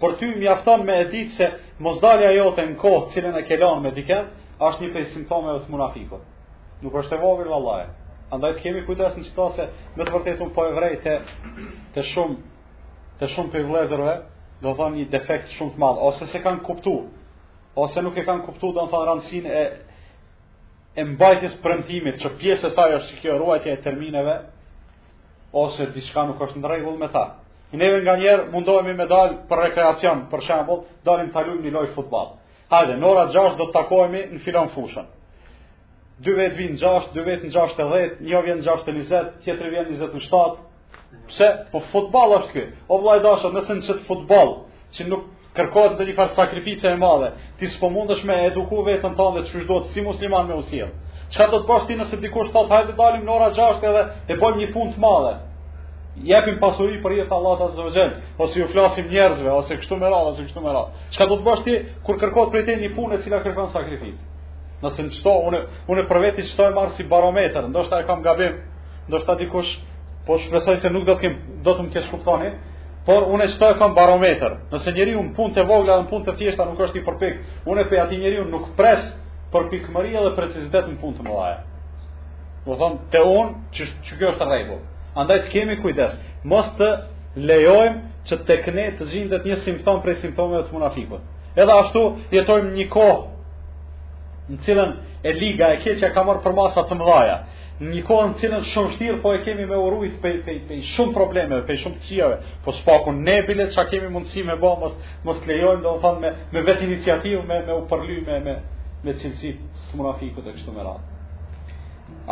Por 0.00 0.14
ty 0.20 0.26
mi 0.40 0.46
afton 0.52 0.82
me 0.88 0.94
e 1.00 1.04
ditë 1.10 1.36
se 1.36 1.46
mos 1.84 1.96
dalja 2.02 2.28
jote 2.36 2.64
në 2.70 2.74
kohë 2.80 3.12
cilën 3.14 3.36
e 3.38 3.42
kelon 3.50 3.82
me 3.84 3.92
diken, 3.98 4.30
është 4.68 4.84
një 4.86 4.90
pejtë 4.94 5.12
simptomeve 5.16 5.60
të 5.66 5.72
munafikot. 5.74 6.24
Nuk 6.84 6.96
është 7.02 7.16
e 7.18 7.22
vogër 7.26 7.50
dhe 7.52 7.76
Andaj 8.36 8.56
të 8.56 8.62
kemi 8.62 8.80
kujtës 8.88 9.14
në 9.18 9.22
qëta 9.26 9.44
se 9.56 9.64
me 9.98 10.04
të 10.08 10.12
vërtetë 10.16 10.42
unë 10.46 10.52
po 10.56 10.64
e 10.66 10.72
vrej 10.74 10.96
të, 11.04 11.12
të 11.94 12.02
shumë 12.08 12.36
të 13.20 13.28
shumë 13.34 13.52
për 13.52 13.68
vlezërve, 13.68 14.14
do 14.64 14.72
thonë 14.80 14.96
një 14.98 15.04
defekt 15.12 15.52
shumë 15.54 15.76
të 15.76 15.78
madhë, 15.82 16.02
ose 16.08 16.26
se 16.32 16.40
kanë 16.44 16.64
kuptu, 16.66 16.94
ose 17.84 18.02
nuk 18.02 18.18
e 18.18 18.24
kanë 18.26 18.42
kuptu, 18.48 18.72
do 18.74 18.82
në 18.82 18.90
thonë 18.94 19.08
rëndësin 19.12 19.46
e, 19.46 19.62
e 21.00 21.06
mbajtjes 21.12 21.54
përëntimit, 21.64 22.18
që 22.24 22.32
pjesë 22.42 22.72
e 22.74 22.88
është 22.98 23.20
kjo 23.22 23.38
ruajtje 23.40 23.76
e 23.76 23.80
termineve, 23.86 24.34
ose 25.52 25.82
diçka 25.94 26.24
nuk 26.26 26.40
është 26.42 26.60
në 26.60 26.70
rregull 26.70 26.98
me 26.98 27.08
ta. 27.12 27.22
Neve 27.76 28.00
nga 28.02 28.14
njerë 28.16 28.46
mundohemi 28.52 28.94
me 28.96 29.04
dalë 29.10 29.34
për 29.50 29.60
rekreacion, 29.66 30.24
për 30.30 30.42
shembol, 30.46 30.80
dalim 31.06 31.28
të 31.34 31.42
lujmë 31.46 31.64
një 31.66 31.72
lojë 31.76 31.92
futbol. 31.96 32.30
Hajde, 32.70 32.96
në 32.96 33.06
ora 33.06 33.26
6 33.32 33.56
do 33.60 33.66
të 33.68 33.74
takohemi 33.80 34.22
në 34.34 34.40
filon 34.46 34.70
fushën. 34.74 35.10
2 36.26 36.36
vetë 36.40 36.56
vinë 36.62 36.80
6, 36.80 37.10
2 37.16 37.26
vetë 37.28 37.46
në 37.50 37.54
6 37.56 37.80
e 37.80 37.86
10, 37.92 38.14
një 38.30 38.42
vjen 38.46 38.62
6 38.66 38.86
e 38.86 38.94
20, 38.96 39.28
tjetëri 39.44 39.72
vjen 39.74 39.90
27. 40.00 40.96
Pse? 41.28 41.50
Po 41.72 41.80
futbol 41.92 42.36
është 42.38 42.52
kjo. 42.54 42.64
O 42.92 42.98
vlaj 43.02 43.20
dasho, 43.26 43.50
nëse 43.54 43.76
në 43.78 43.84
qëtë 43.86 44.06
futbol, 44.08 44.54
që 44.96 45.08
nuk 45.10 45.26
kërkohet 45.58 46.00
në 46.00 46.06
një 46.08 46.14
farë 46.18 46.36
sakrifice 46.38 46.88
e 46.92 46.98
madhe, 47.00 47.30
ti 47.58 47.68
s'po 47.74 47.90
mundesh 47.94 48.24
me 48.28 48.36
eduku 48.48 48.82
vetën 48.88 49.14
tënde 49.18 49.44
që 49.50 49.62
shdo 49.66 49.82
si 49.92 50.04
musliman 50.06 50.48
me 50.48 50.56
usilë. 50.62 50.90
Qa 51.34 51.48
do 51.50 51.58
të 51.62 51.66
bështi 51.68 51.96
nëse 51.98 52.18
dikush 52.22 52.52
të 52.54 52.62
hajde 52.70 52.94
dalim 52.98 53.24
në 53.26 53.32
ora 53.32 53.48
6 53.56 53.84
edhe 53.88 54.02
e 54.30 54.36
bojmë 54.38 54.60
një 54.60 54.68
pun 54.74 54.92
të 54.94 55.00
madhe. 55.02 55.32
Jepim 56.28 56.60
pasuri 56.62 57.00
për 57.02 57.12
jetë 57.18 57.34
Allah 57.36 57.56
të 57.60 57.66
zëvëgjen, 57.76 58.12
ose 58.40 58.60
ju 58.60 58.68
flasim 58.72 59.08
njerëzve, 59.10 59.50
ose 59.52 59.74
kështu 59.82 59.98
me 60.00 60.08
radhe, 60.12 60.30
ose 60.32 60.46
kështu 60.46 60.62
me 60.64 60.70
radhe. 60.72 61.02
Qa 61.16 61.26
do 61.28 61.36
të 61.42 61.56
ti 61.64 61.74
kur 62.06 62.20
kërkot 62.22 62.52
për 62.54 62.62
e 62.62 62.62
te 62.70 62.76
një 62.80 62.92
punë 62.96 63.18
e 63.18 63.24
cila 63.26 63.42
kërkon 63.44 63.68
sakrificë. 63.74 64.30
Nëse 64.84 65.02
në 65.02 65.12
qëto, 65.16 65.34
unë, 65.50 65.60
unë 65.92 66.06
për 66.08 66.20
veti 66.24 66.46
qëto 66.46 66.70
e 66.70 66.76
marë 66.78 66.94
si 66.96 67.04
barometer, 67.10 67.68
ndoshta 67.72 68.00
e 68.00 68.06
kam 68.08 68.22
gabim, 68.24 68.54
ndoshta 69.10 69.36
dikush, 69.42 69.72
po 70.26 70.38
shpresoj 70.42 70.76
se 70.82 70.88
nuk 70.94 71.04
do 71.08 71.14
të, 71.18 71.20
kem, 71.24 71.34
do 71.66 71.74
të 71.74 71.84
më 71.86 71.94
kesh 71.98 72.08
kuptoni, 72.14 72.48
por 73.06 73.28
unë 73.34 73.44
e 73.50 73.52
qëto 73.52 73.68
e 73.74 73.78
kam 73.82 73.92
barometer. 73.98 74.52
Nëse 74.72 74.88
njeri 74.96 75.18
unë 75.20 75.34
punë 75.36 75.54
të 75.58 75.66
vogla 75.68 76.00
dhe 76.00 76.08
punë 76.14 76.24
të 76.30 76.36
thjeshta 76.40 76.64
nuk 76.70 76.80
është 76.88 77.02
i 77.02 77.06
përpik, 77.10 77.34
unë 77.70 77.84
e 77.84 77.88
pe 77.92 78.00
ati 78.04 78.22
njeri 78.24 78.40
unë 78.46 78.52
nuk 78.56 78.72
presë 78.78 79.12
për 79.56 79.66
pikëmëria 79.72 80.20
dhe 80.26 80.32
precizitet 80.36 80.88
në 80.90 80.96
punë 81.00 81.18
të 81.18 81.24
mëdhaja. 81.26 81.56
Do 82.66 82.74
të 82.74 82.78
thonë 82.82 83.10
te 83.12 83.22
unë 83.30 83.56
që 83.76 83.82
që 84.08 84.12
kjo 84.18 84.30
është 84.34 84.48
rregull. 84.50 84.80
Andaj 85.20 85.38
të 85.44 85.52
kemi 85.54 85.76
kujdes, 85.82 86.12
mos 86.50 86.66
të 86.78 86.88
lejojmë 87.48 88.24
që 88.28 88.34
tek 88.50 88.68
ne 88.76 88.86
të 88.98 89.10
gjindet 89.12 89.48
një 89.48 89.56
simptom 89.64 90.02
prej 90.04 90.16
simptomeve 90.22 90.66
të 90.66 90.76
munafikut. 90.76 91.22
Edhe 91.60 91.74
ashtu 91.82 92.02
jetojmë 92.36 92.74
një 92.80 92.86
kohë 92.92 93.22
në 94.50 94.56
cilën 94.64 94.90
e 95.28 95.32
liga 95.40 95.66
e 95.74 95.78
keqja 95.84 96.08
ka 96.14 96.22
marrë 96.28 96.52
masat 96.58 96.86
të 96.90 96.96
mëdhaja. 97.00 97.36
Një 97.76 98.02
kohë 98.08 98.26
në 98.28 98.36
cilën 98.40 98.62
shumë 98.72 98.92
shtirë 98.94 99.16
po 99.24 99.34
e 99.36 99.40
kemi 99.44 99.64
me 99.68 99.76
urujt 99.86 100.14
pe, 100.22 100.30
pej, 100.46 100.58
pej 100.68 100.78
shumë 100.94 101.12
problemeve, 101.18 101.66
pej 101.68 101.78
shumë 101.82 101.98
të 102.00 102.06
qiave, 102.08 102.36
po 102.64 102.70
s'paku 102.72 103.10
ne 103.26 103.34
bile 103.46 103.64
që 103.74 103.82
kemi 103.90 104.08
mundësi 104.14 104.44
me 104.48 104.56
bo, 104.62 104.70
mos, 104.80 104.92
mos 105.26 105.36
të 105.42 105.46
lejojmë, 105.50 105.82
do 105.84 105.92
në 105.98 106.02
thonë, 106.06 106.20
me, 106.24 106.30
me 106.54 106.60
vetë 106.64 106.84
iniciativë, 106.88 107.42
me, 107.48 107.58
me 107.66 107.74
u 107.76 107.82
përly, 107.90 108.22
me, 108.26 108.38
me, 108.46 108.54
me 109.06 109.14
cilësi 109.20 109.52
të 109.90 110.00
munafikut 110.00 110.46
e 110.50 110.54
kështu 110.56 110.74
me 110.74 110.84
radhë. 110.86 111.12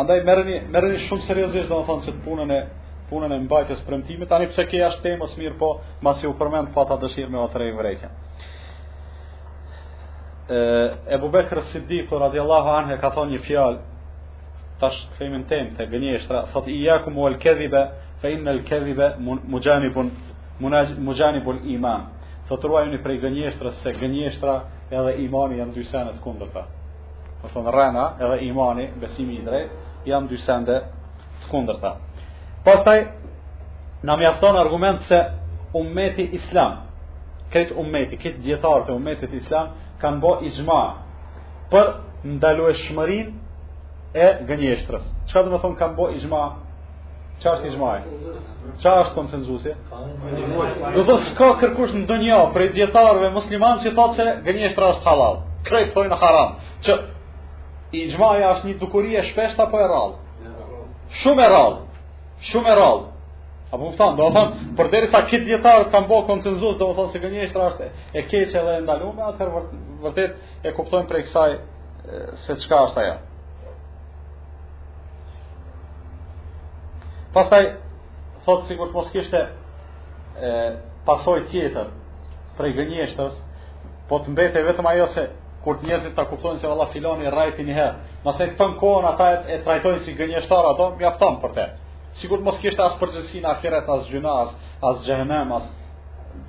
Andaj 0.03 0.21
merreni 0.27 0.57
merreni 0.75 1.01
shumë 1.07 1.27
seriozisht 1.29 1.71
domethënë 1.71 2.07
se 2.09 2.15
punën 2.25 2.51
e 2.57 2.61
punën 3.11 3.35
e 3.35 3.39
mbajtjes 3.45 3.83
premtimit 3.87 4.29
tani 4.31 4.47
pse 4.51 4.65
ke 4.71 4.81
jashtë 4.83 5.05
temës 5.07 5.35
mirë 5.39 5.57
po 5.61 5.71
masi 6.05 6.29
u 6.31 6.35
përmend 6.39 6.73
fata 6.75 6.97
dëshirë 7.03 7.31
me 7.35 7.41
atë 7.47 7.71
vrejtje. 7.79 8.11
E 10.55 11.17
Abu 11.17 11.31
Bekr 11.33 11.63
Siddiq 11.73 12.11
radhiyallahu 12.25 12.69
anhu 12.79 12.99
ka 13.03 13.11
thonë 13.17 13.31
një 13.35 13.43
fjalë 13.47 13.79
tash 14.81 14.99
themin 15.19 15.43
tem 15.49 15.71
te 15.77 15.87
gënjeshtra 15.93 16.41
thot 16.53 16.67
iyakum 16.75 17.15
wal 17.23 17.39
kadhiba 17.45 17.83
fa 18.21 18.27
innal 18.35 18.61
kadhiba 18.71 19.07
mujanibun 19.53 20.09
mujanibul 21.07 21.59
iman 21.77 22.03
thot 22.49 22.63
ruajuni 22.69 22.99
prej 23.05 23.19
gënjeshtrës 23.23 23.75
se 23.83 23.91
gënjeshtra 24.01 24.55
edhe 24.99 25.17
imani 25.27 25.59
janë 25.61 25.75
dy 25.77 25.85
sende 25.91 26.13
të 26.17 26.23
kundër 26.25 26.51
ta. 26.55 26.63
Më 27.41 27.43
po 27.49 27.53
thonë 27.55 27.73
rena 27.79 28.05
edhe 28.25 28.37
imani, 28.49 28.85
besimi 29.01 29.37
i 29.41 29.45
drejt, 29.47 29.71
janë 30.09 30.29
dy 30.31 30.39
sende 30.47 30.77
të 31.45 31.53
kundër 31.53 31.79
ta. 31.83 31.91
Pastaj, 32.67 32.99
në 34.07 34.17
mjafton 34.21 34.59
argument 34.61 34.99
se 35.09 35.19
ummeti 35.79 36.27
islam, 36.39 36.73
këtë 37.53 37.77
ummeti, 37.81 38.17
këtë 38.23 38.43
djetarë 38.45 38.87
të 38.89 38.97
ummetit 38.99 39.35
islam, 39.43 39.67
kanë 40.01 40.21
bo 40.23 40.33
i 40.47 40.51
për 41.73 41.87
ndalu 42.35 42.65
e 42.71 42.75
shmërin 42.83 43.29
e 44.15 44.27
gënjeshtrës. 44.49 45.05
Qëka 45.29 45.43
të 45.45 45.51
më 45.53 45.59
thonë 45.63 45.79
kanë 45.81 45.97
bo 45.99 46.07
i 46.15 46.19
zma 46.25 46.43
Qa 47.43 47.51
është 47.57 47.71
iqmaj? 47.73 48.03
Qa 48.83 48.93
është 49.03 49.15
konsenzusi? 49.17 49.73
Do 50.95 51.05
të 51.09 51.17
s'ka 51.31 51.49
kërkush 51.63 51.95
në 51.97 52.05
dënja 52.11 52.39
prej 52.55 52.69
djetarëve 52.77 53.31
musliman 53.35 53.81
që 53.83 53.93
thotë 53.97 54.19
se 54.21 54.27
gënjeshtë 54.47 54.85
është 54.91 55.09
halal. 55.09 55.41
Krejtë 55.67 55.95
thoi 55.97 56.07
në 56.13 56.19
haram. 56.23 56.55
Që 56.87 56.99
është 57.95 58.69
një 58.71 58.77
dukurie 58.85 59.25
shpesht 59.31 59.61
apo 59.65 59.81
e 59.83 59.87
rral? 59.91 60.15
Shumë 61.23 61.45
e 61.47 61.51
rallë. 61.51 61.83
Shumë 62.51 62.71
e 62.75 62.79
rallë. 62.79 63.05
A 63.75 63.79
më 63.81 63.89
këtanë, 63.95 64.17
do 64.21 64.27
të 64.27 64.33
thonë, 64.35 64.73
për 64.79 64.89
deri 64.93 65.09
sa 65.11 65.21
kitë 65.31 65.47
djetarët 65.49 65.91
kanë 65.91 66.09
bo 66.11 66.19
konsenzus, 66.29 66.77
do 66.79 66.89
të 66.93 66.97
thonë 67.01 67.13
se 67.15 67.23
gënjeshtë 67.23 67.63
është 67.69 67.89
e 68.21 68.25
keqë 68.31 68.63
dhe 68.67 68.75
e 68.79 68.83
ndalume, 68.85 69.23
atëherë 69.33 69.63
vërtet 70.05 70.67
e 70.69 70.75
kuptojnë 70.77 71.11
prej 71.11 71.23
kësaj 71.29 71.55
se 72.47 72.57
çka 72.63 72.83
është 72.89 73.03
aja. 73.05 73.15
Pastaj 77.35 77.65
thot 78.47 78.69
sikur 78.69 78.91
të 78.91 78.95
mos 78.95 79.09
kishte 79.11 79.39
e 80.35 80.51
pasoj 81.09 81.41
tjetër 81.51 81.89
prej 82.59 82.71
gënjeshtës, 82.77 83.39
po 84.09 84.21
të 84.23 84.35
mbetej 84.35 84.63
vetëm 84.69 84.87
ajo 84.93 85.09
se 85.17 85.25
kur 85.65 85.81
të 85.81 85.89
njerëzit 85.89 86.15
ta 86.15 86.27
kuptojnë 86.31 86.61
se 86.61 86.69
valla 86.71 86.87
filoni 86.93 87.31
rajti 87.35 87.65
një 87.67 87.75
herë, 87.79 87.95
mos 88.27 88.41
e 88.45 88.51
tën 88.59 88.77
kohën 88.81 89.07
ata 89.11 89.29
e 89.55 89.59
trajtojnë 89.67 90.05
si 90.05 90.15
gënjeshtar 90.21 90.67
ato, 90.71 90.91
mjafton 91.01 91.41
për 91.43 91.55
të. 91.57 91.65
Sikur 92.21 92.39
të 92.43 92.47
mos 92.51 92.61
kishte 92.63 92.83
as 92.85 92.95
përgjegjësi 93.01 93.41
në 93.43 93.51
afërat 93.55 93.89
as 93.97 94.05
gjynas, 94.13 94.53
as 94.91 95.01
xhenem, 95.09 95.55
as 95.59 95.65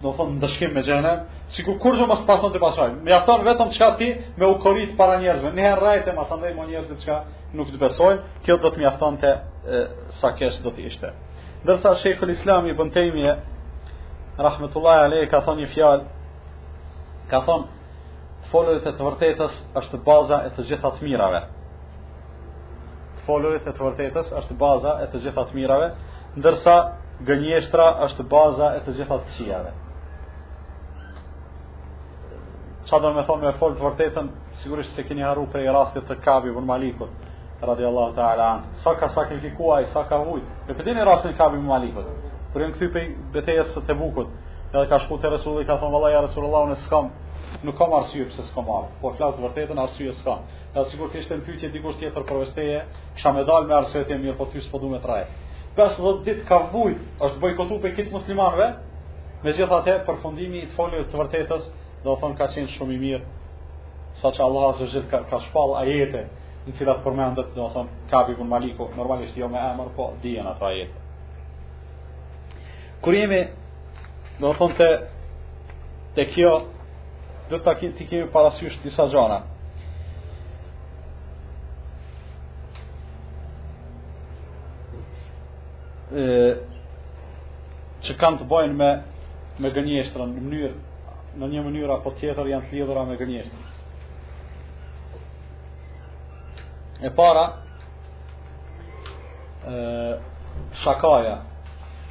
do 0.03 0.11
të 0.11 0.15
thonë 0.19 0.35
ndëshkim 0.37 0.75
me 0.77 0.83
xhenem, 0.85 1.23
sikur 1.49 1.79
kur 1.79 1.95
jo 1.99 2.07
mos 2.07 2.25
pason 2.25 2.51
të 2.53 2.59
pasoj. 2.59 2.89
me 3.03 3.11
jafton 3.11 3.43
vetëm 3.43 3.69
çka 3.69 3.95
ti 3.97 4.15
me 4.37 4.45
ukorit 4.47 4.97
para 4.97 5.19
njerëzve. 5.19 5.53
Ne 5.53 5.61
herë 5.61 5.81
rrejtë 5.81 6.15
mas 6.15 6.31
andaj 6.31 6.53
më 6.55 6.65
njerëz 6.65 6.91
që 7.05 7.15
nuk 7.53 7.67
të 7.71 7.77
besojnë, 7.79 8.21
kjo 8.43 8.57
do 8.57 8.69
të 8.71 8.77
mjafton 8.79 9.17
të 9.17 9.31
sa 10.09 10.31
kesh 10.35 10.57
do 10.63 10.69
të 10.71 10.81
ishte. 10.87 11.07
Ndërsa 11.65 11.95
Shekull 11.95 12.29
Islami 12.29 12.69
Ibn 12.69 12.89
Tejmije 12.91 13.35
rahmetullahi 14.37 15.03
Alej 15.05 15.27
ka 15.29 15.41
thon 15.41 15.57
një 15.57 15.67
fjal, 15.73 15.99
ka 17.29 17.39
thon, 17.45 17.63
folurit 18.51 18.85
e 18.85 18.91
të 18.91 19.03
vërtetës 19.05 19.53
është 19.79 19.97
baza 20.05 20.37
e 20.47 20.51
të 20.57 20.61
gjitha 20.69 20.89
të 20.97 21.03
mirave. 21.05 21.41
Folurit 23.25 23.65
e 23.67 23.71
të 23.71 23.81
vërtetës 23.85 24.27
është 24.41 24.53
baza 24.57 24.91
e 25.05 25.07
të 25.13 25.17
gjitha 25.23 25.43
mirave, 25.53 25.87
ndërsa 26.39 26.75
gënjeshtra 27.27 27.87
është 28.09 28.23
baza 28.33 28.67
e 28.77 28.85
të 28.85 28.91
gjitha 28.99 29.15
qijave 29.37 29.71
qa 32.89 32.97
dhe 33.01 33.09
me 33.17 33.21
thonë 33.27 33.47
me 33.47 33.51
folë 33.59 33.79
vërtetën, 33.81 34.27
sigurisht 34.61 34.93
se 34.95 35.03
keni 35.07 35.23
haru 35.25 35.45
prej 35.49 35.65
rastit 35.73 36.05
të 36.07 36.17
kabi 36.25 36.51
për 36.53 36.65
malikut, 36.65 37.27
radiallahu 37.69 38.13
ta'ala 38.17 38.49
anë. 38.53 38.79
Sa 38.83 38.91
ka 38.99 39.07
sakrifikuaj, 39.15 39.87
sa 39.93 40.03
ka 40.09 40.17
vuj, 40.27 40.41
e 40.69 40.73
dini 40.85 41.05
rastin 41.07 41.33
kabi 41.39 41.57
për 41.57 41.67
malikut, 41.67 42.09
për 42.53 42.63
jenë 42.65 42.73
këthy 42.77 42.89
pej 42.95 43.07
betejes 43.33 43.73
të 43.87 43.97
bukut, 44.01 44.27
edhe 44.75 44.85
ka 44.91 44.99
shku 45.05 45.17
të 45.17 45.31
Resulli, 45.35 45.65
ka 45.65 45.79
thonë, 45.81 45.95
vëllaj, 45.95 46.13
ja 46.13 46.19
Resulullah, 46.27 46.67
unë 46.69 46.77
s'kam, 46.85 47.09
nuk 47.65 47.75
kam 47.79 47.93
arsye 47.97 48.27
pse 48.29 48.45
s'kam 48.49 48.65
marr. 48.69 48.85
Po 49.01 49.13
flas 49.17 49.33
vërtetën 49.41 49.79
arsye 49.81 50.13
s'kam. 50.19 50.43
Ja 50.75 50.83
sigurt 50.89 51.13
kishte 51.13 51.37
një 51.37 51.45
pyetje 51.47 51.69
dikush 51.73 51.97
tjetër 52.01 52.21
për 52.27 52.41
vesteje, 52.43 52.83
kisha 53.15 53.31
me 53.33 53.45
dal 53.47 53.65
me 53.69 53.73
arsye 53.81 54.03
të 54.05 54.17
mirë, 54.21 54.35
po 54.37 54.45
ty 54.51 54.61
s'po 54.61 54.77
duam 54.81 54.99
të 54.99 55.07
rrai. 55.09 55.23
15 55.77 56.21
ditë 56.27 56.45
ka 56.49 56.57
vujt, 56.73 57.01
është 57.23 57.41
bojkotuar 57.41 57.81
pe 57.83 57.93
këtë 57.97 58.13
muslimanëve. 58.13 58.67
Megjithatë, 59.45 59.97
përfundimi 60.07 60.61
i 60.63 60.67
të 60.69 60.73
folur 60.75 61.03
të 61.11 61.19
vërtetës 61.21 61.63
do 62.05 62.13
të 62.13 62.21
thonë 62.21 62.37
ka 62.37 62.45
qenë 62.53 62.73
shumë 62.75 62.93
i 62.95 62.99
mirë 63.01 64.19
sa 64.21 64.29
që 64.31 64.43
Allah 64.45 64.75
së 64.77 64.85
gjithë 64.91 65.09
ka, 65.11 65.19
ka 65.29 65.39
shpal 65.47 65.71
ajete 65.81 66.21
në 66.67 66.73
cilat 66.77 67.01
përmendët 67.03 67.49
do 67.55 67.65
të 67.65 67.73
thonë 67.73 68.05
kapi 68.11 68.37
maliku, 68.49 68.85
normalisht 68.97 69.35
jo 69.39 69.49
me 69.49 69.59
emër 69.71 69.89
po 69.97 70.11
dijen 70.21 70.45
ato 70.51 70.65
ajete 70.69 71.01
kur 73.01 73.17
jemi 73.17 73.41
do 74.41 74.51
të 74.53 74.57
thonë 74.59 74.75
të 74.79 74.89
të 76.15 76.27
kjo 76.35 76.53
do 77.49 77.59
të 77.59 77.75
ti 77.97 78.07
kemi 78.09 78.29
parasysht 78.33 78.85
disa 78.85 79.09
gjana 79.11 79.41
e, 86.13 86.31
që 88.05 88.19
kanë 88.21 88.41
të 88.43 88.49
bojnë 88.53 88.79
me 88.81 88.91
me 89.55 89.69
gënjeshtërën 89.71 90.33
në 90.35 90.41
mënyrë 90.45 90.77
në 91.35 91.47
një 91.51 91.61
mënyrë 91.65 91.95
apo 91.99 92.11
tjetër 92.19 92.47
janë 92.47 92.69
të 92.69 92.75
lidhura 92.77 93.03
me 93.07 93.17
gënjeshtrin. 93.19 93.71
E 97.03 97.09
para 97.15 97.43
ë 99.65 100.19
shakaja 100.83 101.35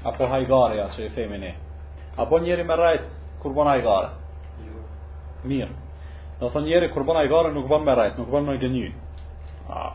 apo 0.04 0.24
hajgarja 0.32 0.86
që 0.96 1.00
i 1.06 1.10
themi 1.16 1.38
ne. 1.40 1.52
Apo 2.20 2.38
njëri 2.38 2.64
me 2.68 2.76
rajt 2.76 3.04
kur 3.42 3.52
bën 3.56 3.68
hajgarë. 3.72 4.10
Mirë. 5.48 5.70
Do 6.40 6.50
thonë 6.52 6.66
njëri 6.68 6.88
kur 6.92 7.04
bën 7.08 7.16
hajgarë 7.22 7.54
nuk 7.54 7.66
bën 7.70 7.82
me 7.86 7.94
rajt, 7.96 8.18
nuk 8.20 8.30
bën 8.32 8.44
me 8.44 8.58
gënjy. 8.60 8.90
A 9.70 9.86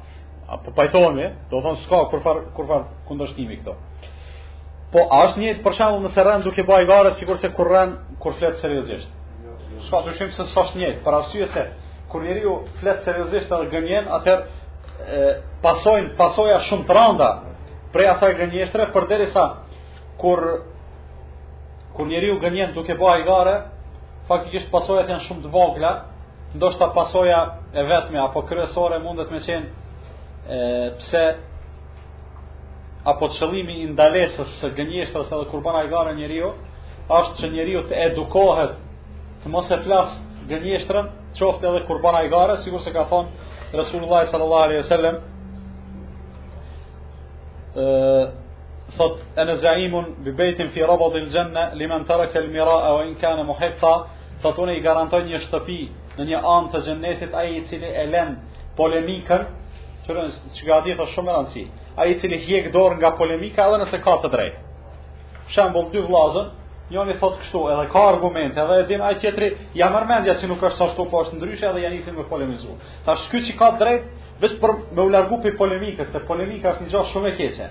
apo 0.55 0.71
pajtohemi, 0.75 1.27
do 1.51 1.61
thonë 1.61 1.79
s'ka 1.85 1.99
kur 2.09 2.19
kurfar 2.57 2.81
kundërshtimi 3.07 3.57
këto. 3.61 3.73
Po 4.91 5.03
a 5.13 5.17
është 5.27 5.39
një 5.43 5.49
për 5.61 5.73
shembull 5.77 6.03
nëse 6.07 6.23
rën 6.25 6.41
duke 6.47 6.63
bëj 6.65 6.79
hajgarë 6.81 7.13
sikur 7.21 7.37
se 7.37 7.49
kur 7.55 7.69
rën 7.69 7.89
kur 8.21 8.33
flet 8.39 8.57
seriozisht 8.63 9.18
s'ka 9.89 10.04
të 10.06 10.13
shumë 10.17 10.36
se 10.38 10.45
s'ka 10.52 10.78
njëtë, 10.78 10.99
për 11.06 11.15
arsye 11.19 11.45
se, 11.54 11.63
kur 12.12 12.21
njeri 12.25 12.43
ju 12.45 12.54
fletë 12.80 13.04
seriosisht 13.08 13.54
edhe 13.56 13.69
gënjen, 13.73 14.06
atër 14.19 14.45
pasojnë, 15.63 16.13
pasoja 16.19 16.60
shumë 16.67 16.86
të 16.89 16.97
randa 16.97 17.30
prej 17.93 18.10
asaj 18.13 18.36
gënjeshtre, 18.38 18.89
për 18.93 19.08
deri 19.10 19.30
sa, 19.34 19.47
kur, 20.21 20.39
kur 21.97 22.08
njeri 22.12 22.30
ju 22.30 22.38
gënjen 22.43 22.75
duke 22.78 22.95
bëha 22.99 23.15
i 23.21 23.25
gare, 23.28 23.56
faktikisht 24.30 24.69
pasojat 24.73 25.10
janë 25.10 25.25
shumë 25.25 25.45
të 25.47 25.54
vogla, 25.54 25.93
ndoshta 26.60 26.91
pasoja 26.95 27.39
e 27.78 27.84
vetme, 27.89 28.19
apo 28.21 28.43
kryesore 28.49 28.99
mundet 29.04 29.32
me 29.34 29.39
qenë 29.45 30.12
e, 30.49 30.60
pse 30.99 31.23
apo 33.10 33.30
të 33.30 33.39
shëllimi 33.39 33.75
i 33.86 33.89
së 34.60 34.69
gënjeshtre 34.78 35.23
së 35.25 35.36
dhe 35.41 35.49
kur 35.52 35.62
bëha 35.65 35.86
i 35.86 35.89
gare 35.93 36.13
njeri 36.17 36.38
ju, 36.43 36.52
është 37.10 37.36
që 37.41 37.52
njeri 37.56 37.71
ju 37.73 37.82
të 37.89 37.95
edukohet 38.06 38.78
të 39.43 39.52
mos 39.54 39.69
e 39.71 39.78
flas 39.86 40.15
gënjeshtrën, 40.49 41.08
qoftë 41.39 41.67
edhe 41.69 41.84
kurbana 41.88 42.23
i 42.25 42.32
gare, 42.32 42.58
sikur 42.63 42.82
se 42.84 42.91
ka 42.95 43.06
thon 43.12 43.30
Resulullah 43.75 44.23
sallallahu 44.32 44.65
alaihi 44.67 44.82
wasallam. 44.84 45.15
ë 47.78 47.86
Fot 48.97 49.19
ana 49.38 49.54
zaimun 49.56 50.06
bi 50.25 50.32
baytin 50.34 50.69
fi 50.73 50.82
rabd 50.82 51.13
al 51.19 51.28
janna 51.32 51.69
liman 51.73 52.06
taraka 52.06 52.39
al 52.39 52.47
miraa 52.49 52.89
wa 52.97 53.04
in 53.06 53.15
kana 53.15 53.43
muhitta 53.43 54.08
fatuni 54.41 54.73
i 54.78 54.82
garantoj 54.82 55.21
një 55.30 55.39
shtëpi 55.45 55.80
në 56.17 56.25
një 56.30 56.39
anë 56.56 56.71
të 56.71 56.82
xhennetit 56.86 57.34
ai 57.36 57.52
i 57.58 57.62
cili 57.69 57.86
e 58.02 58.06
lën 58.12 58.30
polemikën, 58.78 59.43
që 60.08 60.12
çgati 60.58 60.91
është 60.97 61.08
shumë 61.13 61.32
e 61.32 61.34
rëndësishme. 61.38 61.78
Ai 61.99 62.08
i 62.12 62.19
cili 62.19 62.39
hjek 62.47 62.71
dorë 62.73 62.97
nga 62.97 63.12
polemika 63.17 63.67
edhe 63.67 63.78
nëse 63.84 63.97
ka 64.04 64.13
të 64.23 64.28
drejtë. 64.34 64.60
Shembull 65.54 65.88
dy 65.93 66.02
vllazë, 66.10 66.43
i 66.89 67.17
thot 67.19 67.38
kështu, 67.39 67.60
edhe 67.69 67.89
ka 67.91 68.02
argument, 68.13 68.58
edhe 68.58 68.80
e 68.82 68.88
din 68.88 69.02
ai 69.02 69.15
tjetri, 69.21 69.49
mërmendja 69.75 70.34
që 70.41 70.47
nuk 70.49 70.62
është 70.63 70.86
ashtu, 70.88 71.06
po 71.12 71.21
është 71.23 71.36
ndryshe 71.38 71.67
edhe 71.69 71.84
ja 71.84 71.89
nisin 71.89 72.15
me 72.17 72.23
polemizu. 72.25 72.75
Tash 73.06 73.30
ky 73.30 73.38
që 73.45 73.54
ka 73.60 73.69
drejt, 73.78 74.08
vetë 74.41 74.58
për 74.62 74.73
me 74.95 75.02
u 75.06 75.10
largu 75.13 75.38
për 75.43 75.56
polemikës, 75.60 76.10
se 76.12 76.19
polemika 76.28 76.73
është 76.73 76.88
një 76.88 77.06
shumë 77.12 77.30
e 77.32 77.36
keqe. 77.38 77.67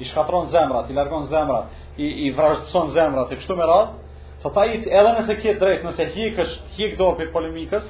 I 0.00 0.04
shkatron 0.08 0.46
zemrat, 0.54 0.90
i 0.90 0.94
largon 0.94 1.26
zemrat, 1.30 1.66
i 1.98 2.06
i 2.26 2.30
vrasëson 2.36 2.92
zemrat 2.94 3.32
i 3.34 3.40
kështu 3.40 3.56
me 3.58 3.66
radhë. 3.66 3.98
Thot 4.44 4.56
ai 4.58 4.78
edhe 4.78 5.10
nëse 5.18 5.36
ke 5.42 5.56
drejt, 5.62 5.84
nëse 5.86 6.06
hjekësh, 6.14 6.54
hjek 6.78 6.96
dorë 7.00 7.18
pe 7.18 7.26
polemikës, 7.34 7.84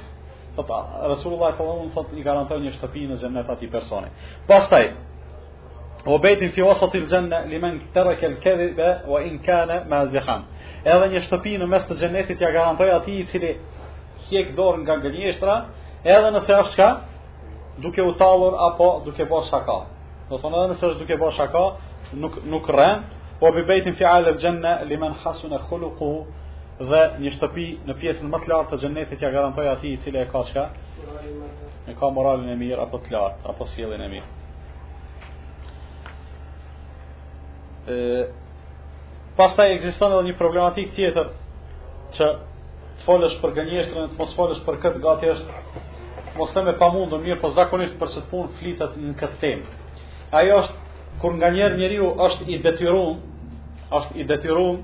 thot 0.57 0.69
Resulullah 1.13 1.53
sallallahu 1.53 1.79
alaihi 1.79 1.89
wasallam 1.97 2.19
i 2.19 2.27
garanton 2.29 2.61
një 2.65 2.73
shtëpi 2.77 3.07
në 3.09 3.21
xhenet 3.21 3.47
atij 3.49 3.71
personi. 3.73 4.11
Pastaj, 4.49 4.85
O 6.05 6.19
bejtin 6.19 6.51
fi 6.51 6.61
wasatil 6.61 7.05
gjenne, 7.07 7.37
li 7.47 7.59
men 7.63 7.77
tërë 7.95 8.13
kel 8.19 8.33
kedhibe, 8.43 8.87
o 9.07 9.19
in 9.27 9.37
kane 9.45 9.77
me 9.91 9.99
zihan. 10.11 10.41
Edhe 10.83 11.05
një 11.13 11.21
shtëpi 11.29 11.53
në 11.61 11.67
mes 11.71 11.85
të 11.87 11.95
gjennetit 12.01 12.41
ja 12.43 12.49
garantoj 12.51 12.89
ati 12.95 13.13
i 13.21 13.27
cili 13.31 13.51
hjek 14.27 14.49
dorë 14.57 14.81
nga 14.83 14.97
gënjeshtra, 15.05 15.55
edhe 16.15 16.33
nëse 16.35 16.57
është 16.65 16.79
ka, 16.81 16.89
duke 17.85 18.03
u 18.03 18.11
talur 18.23 18.57
apo 18.67 18.89
duke 19.05 19.25
bo 19.31 19.39
shaka. 19.47 19.77
Do 20.29 20.41
thonë 20.43 20.63
edhe 20.65 20.73
nëse 20.73 20.87
është 20.89 21.05
duke 21.05 21.17
bo 21.23 21.31
shaka, 21.39 21.63
nuk, 22.23 22.41
nuk 22.51 22.67
rren, 22.75 23.07
o 23.39 23.53
bi 23.55 23.63
bejtin 23.71 23.95
fi 23.95 24.03
alev 24.11 24.43
gjenne, 24.43 24.75
li 24.89 24.99
men 24.99 25.15
hasu 25.23 25.47
në 25.53 25.63
khulluku, 25.69 26.11
dhe 26.91 27.03
një 27.23 27.31
shtëpi 27.37 27.69
në 27.87 27.95
pjesën 28.03 28.27
më 28.33 28.43
të 28.43 28.51
lartë 28.51 28.75
të 28.75 28.81
gjennetit 28.83 29.23
ja 29.23 29.31
garantoj 29.37 29.71
ati 29.71 29.95
i 29.95 30.01
cili 30.03 30.19
e 30.19 30.27
ka 30.35 30.43
shka, 30.51 30.67
e 31.87 31.95
ka 31.99 32.11
moralin 32.17 32.51
e 32.51 32.59
mirë, 32.63 32.81
apo 32.89 32.99
të 33.05 33.15
lartë, 33.15 33.45
apo 33.55 33.71
sielin 33.75 34.03
e 34.03 34.11
mirë. 34.17 34.31
pastaj 39.35 39.73
ekziston 39.75 40.13
edhe 40.15 40.27
një 40.29 40.35
problematik 40.39 40.93
tjetër 40.95 41.31
që 42.15 42.29
të 42.37 43.07
folësh 43.07 43.39
për 43.41 43.53
gënjeshtrën, 43.57 44.09
të 44.13 44.19
mos 44.19 44.35
folësh 44.37 44.61
për 44.63 44.77
këtë 44.85 44.99
gati 45.03 45.31
është 45.33 46.37
mos 46.37 46.53
të 46.55 46.61
me 46.63 46.75
pa 46.79 46.87
mundu 46.93 47.17
mirë, 47.21 47.41
po 47.41 47.49
zakonisht 47.57 47.97
për 47.99 48.11
së 48.13 48.21
të 48.23 48.31
punë 48.31 48.53
flitet 48.59 48.95
në 49.01 49.11
këtë 49.19 49.35
temë. 49.41 49.73
Ajo 50.39 50.61
është, 50.61 50.79
kur 51.21 51.35
nga 51.37 51.49
njerë 51.53 51.77
njeriu 51.81 52.07
është 52.27 52.47
i 52.53 52.57
detyrum, 52.63 53.19
është 53.99 54.19
i 54.21 54.25
detyrum 54.31 54.79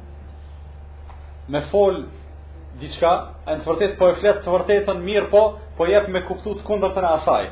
me 1.49 1.63
folë 1.71 2.03
diçka, 2.81 3.13
e 3.49 3.55
në 3.55 3.63
të 3.63 3.69
vërtet 3.71 3.95
po 3.97 4.11
e 4.11 4.15
fletë 4.19 4.43
të 4.45 4.53
vërtetën 4.57 5.01
mirë 5.07 5.31
po, 5.31 5.43
po 5.77 5.89
jep 5.89 6.09
me 6.13 6.21
kuptu 6.27 6.57
të 6.59 6.67
kundër 6.67 6.93
të 6.97 7.05
në 7.05 7.13
asaj. 7.17 7.47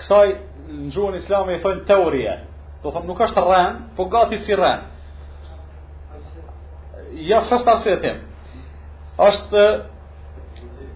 Kësaj 0.00 0.26
në 0.72 0.94
gjuhën 0.96 1.20
islami 1.20 1.54
e 1.58 1.62
thënë 1.62 1.86
teorie, 1.90 2.34
Do 2.80 2.90
thëmë 2.94 3.08
nuk 3.10 3.18
është 3.24 3.42
rën, 3.44 3.74
po 3.96 4.04
gati 4.12 4.38
si 4.44 4.56
rën. 4.56 4.84
Ja 7.30 7.42
sa 7.48 7.58
sta 7.60 7.74
se 7.84 7.92
atë. 7.98 8.12
Është 9.20 9.64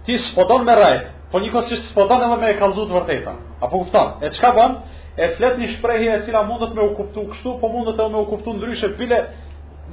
ti 0.07 0.17
spodon 0.31 0.65
me 0.65 0.77
rën, 0.79 1.03
po 1.33 1.43
një 1.45 1.51
kështë 1.53 1.81
si 1.83 1.91
spodon 1.91 2.25
edhe 2.25 2.39
me 2.45 2.55
kallzu 2.61 2.87
të 2.89 2.97
vërteta. 2.99 3.37
Apo 3.65 3.83
kupton? 3.85 4.15
E 4.25 4.33
çka 4.37 4.55
bën? 4.57 4.73
E 5.15 5.29
flet 5.37 5.61
një 5.61 5.69
shprehje 5.77 6.11
e 6.17 6.23
cila 6.25 6.43
mundet 6.49 6.73
me 6.75 6.83
u 6.89 6.95
kuptu 6.97 7.27
kështu, 7.35 7.57
po 7.61 7.67
mundet 7.75 7.99
edhe 8.01 8.09
me 8.15 8.23
u 8.25 8.31
kuptu 8.33 8.57
ndryshe, 8.57 8.89
bile 8.99 9.19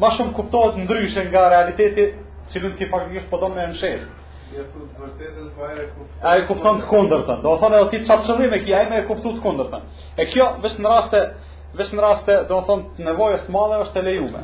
ma 0.02 0.10
shumë 0.16 0.34
kuptohet 0.40 0.74
ndryshe 0.86 1.22
nga 1.28 1.42
realiteti, 1.58 2.06
cilën 2.56 2.74
ti 2.78 2.86
faktikisht 2.92 3.28
po 3.30 3.38
don 3.42 3.54
me 3.56 3.64
A 6.24 6.30
e 6.40 6.48
kupton 6.48 6.76
të 6.82 6.86
kundërtën. 6.92 7.38
Do 7.44 7.52
thonë 7.62 7.76
edhe 7.82 7.90
ti 7.92 7.98
çfarë 8.06 8.24
çmimi 8.26 8.48
me 8.54 8.60
kia, 8.66 8.78
ai 8.80 8.88
më 8.90 8.96
e 9.04 9.08
kuptu 9.10 9.30
të 9.36 9.40
kundërtën. 9.46 9.82
E 10.22 10.28
kjo 10.32 10.46
vetëm 10.64 10.84
në 10.84 10.90
raste 10.92 11.20
vetëm 11.78 12.00
në 12.00 12.04
raste, 12.04 12.36
do 12.50 12.58
më 12.60 12.68
thonë, 12.68 13.06
nevojës 13.08 13.46
të 13.46 13.54
madhe 13.56 13.78
është 13.86 14.00
e 14.02 14.08
lejume. 14.08 14.42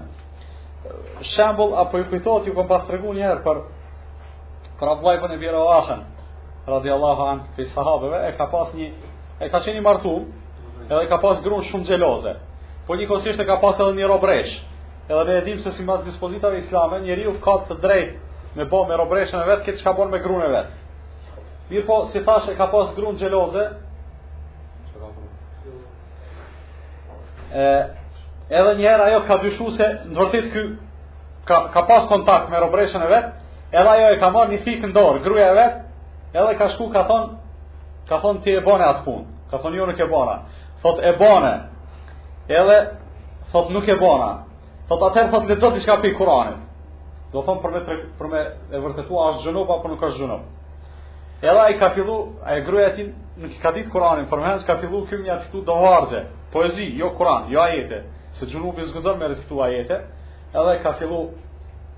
Shembull 1.34 1.74
apo 1.82 2.00
ju 2.00 2.06
kujtohet 2.12 2.46
ju 2.48 2.54
kom 2.56 2.68
pas 2.70 2.86
të 2.86 2.94
regu 2.96 3.14
njerë 3.18 3.42
për, 3.44 3.58
për 4.80 4.92
Abdullajbën 4.94 5.34
e 5.36 5.40
Bira 5.42 5.60
Oahën, 5.68 6.06
radiallahu 6.72 7.26
anë, 7.32 7.46
për 7.58 7.68
sahabeve, 7.74 8.22
e 8.30 8.34
ka 8.38 8.46
pas 8.52 8.72
një, 8.78 8.90
e 9.44 9.50
ka 9.52 9.60
qeni 9.66 9.82
martu, 9.84 10.14
edhe 10.88 11.04
ka 11.12 11.18
pas 11.24 11.42
grunë 11.44 11.68
shumë 11.72 11.88
gjeloze. 11.92 12.34
Po 12.88 12.96
një 12.96 13.10
kosishtë 13.10 13.44
e 13.44 13.50
ka 13.50 13.58
pas 13.60 13.76
edhe 13.84 13.98
një 13.98 14.08
robresh. 14.08 14.54
Edhe 15.10 15.24
ne 15.28 15.38
edhim 15.42 15.60
se 15.64 15.72
si 15.76 15.84
mas 15.88 16.02
dispozitave 16.06 16.62
islame, 16.64 17.02
njeriu 17.04 17.34
u 17.36 17.42
ka 17.44 17.58
të 17.68 17.76
drejt 17.84 18.16
me 18.58 18.66
bo 18.66 18.86
me 18.90 18.96
robreshën 18.98 19.38
e 19.38 19.46
vetë, 19.48 19.64
këtë 19.68 19.80
që 19.84 19.84
ka 19.86 20.06
me 20.10 20.18
grunë 20.24 20.46
e 20.46 20.50
vetë. 20.50 20.72
Mirë 21.70 21.86
po, 21.86 21.98
si 22.10 22.24
thash, 22.26 22.48
e 22.50 22.56
ka 22.58 22.66
pas 22.72 22.88
grua 22.96 23.14
xheloze, 23.20 23.64
e 27.54 27.64
edhe 28.50 28.74
njëherë 28.80 29.04
ajo 29.08 29.20
ka 29.28 29.38
dyshu 29.44 29.68
se 29.78 29.88
në 30.12 30.26
të 30.30 30.30
ky 30.54 30.64
ka 31.48 31.58
ka 31.74 31.82
pas 31.88 32.08
kontakt 32.08 32.50
me 32.50 32.60
robreshën 32.60 33.04
e 33.04 33.08
vet, 33.08 33.26
edhe 33.72 33.90
ajo 33.90 34.08
e 34.16 34.20
ka 34.20 34.30
marrë 34.32 34.52
një 34.52 34.62
fik 34.66 34.82
ndorë, 34.84 34.94
dorë, 34.96 35.24
gruaja 35.24 35.48
e 35.52 35.56
vet, 35.56 35.76
edhe 36.34 36.58
ka 36.58 36.68
shku 36.74 36.90
ka 36.94 37.04
thon, 37.08 37.38
ka 38.10 38.20
thon 38.22 38.42
ti 38.44 38.52
e 38.52 38.60
bone 38.62 38.84
atë 38.84 39.04
punë, 39.06 39.24
ka 39.52 39.56
thon 39.62 39.74
jo 39.76 39.86
nuk 39.88 40.00
e 40.00 40.06
bona. 40.08 40.36
Thot 40.82 41.00
e 41.02 41.12
bone. 41.20 41.54
Edhe 42.48 42.78
thot 43.52 43.70
nuk 43.72 43.88
e 43.88 43.96
bona. 43.98 44.32
Thot 44.88 45.02
atë 45.10 45.24
thot 45.32 45.48
le 45.48 45.56
të 45.56 45.62
do 45.62 45.72
diçka 45.78 45.96
pikë 46.02 46.18
Kur'anit. 46.18 46.60
Do 47.32 47.42
thon 47.44 47.58
për 47.64 47.72
me 47.74 47.80
tre, 47.86 47.96
për 48.20 48.28
me 48.32 48.42
e 48.70 48.78
vërtetua 48.80 49.30
është 49.32 49.44
xhonop 49.48 49.70
apo 49.72 49.84
për 49.84 49.92
nuk 49.94 50.00
ka 50.00 50.10
xhonop. 50.16 50.44
Edhe 51.42 51.60
ai 51.64 51.80
ka 51.80 51.90
fillu, 51.96 52.18
ai 52.46 52.62
gruaja 52.66 52.92
tin 52.96 53.10
nuk 53.38 53.52
i 53.56 53.60
ka 53.62 53.72
ditë 53.76 53.92
Kur'anin, 53.92 54.30
për 54.32 54.40
mëhen 54.44 54.66
ka 54.68 54.78
fillu 54.84 55.04
këmi 55.10 55.28
këtu 55.42 55.64
do 55.68 55.76
vargje 55.84 56.22
poezi, 56.52 56.98
jo 57.00 57.10
Kur'an, 57.10 57.44
jo 57.50 57.62
ajete, 57.62 58.04
se 58.34 58.46
Gjunubi 58.46 58.84
zgëzon 58.86 59.18
me 59.20 59.28
recitu 59.28 59.62
ajete, 59.64 59.96
edhe 60.54 60.78
ka 60.84 60.94
fillu 60.94 61.22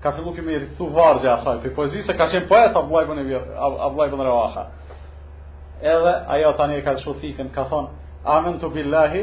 ka 0.02 0.12
fillu 0.12 0.32
kemi 0.34 0.58
recitu 0.58 0.84
vargje 0.94 1.30
asaj, 1.30 1.56
për 1.64 1.74
poezi 1.76 2.02
se 2.06 2.14
ka 2.18 2.26
qenë 2.30 2.48
poet 2.48 2.76
Abulaj 2.76 3.04
Bën, 3.06 3.44
Abulaj 3.86 4.08
Bën 4.10 4.22
Revaha. 4.26 4.64
Edhe 5.82 6.14
ajo 6.34 6.52
tani 6.56 6.74
e 6.78 6.82
ka 6.82 6.96
shu 6.98 7.12
ka 7.54 7.62
thonë, 7.70 7.88
amen 8.24 8.58
t'u 8.60 8.70
billahi, 8.70 9.22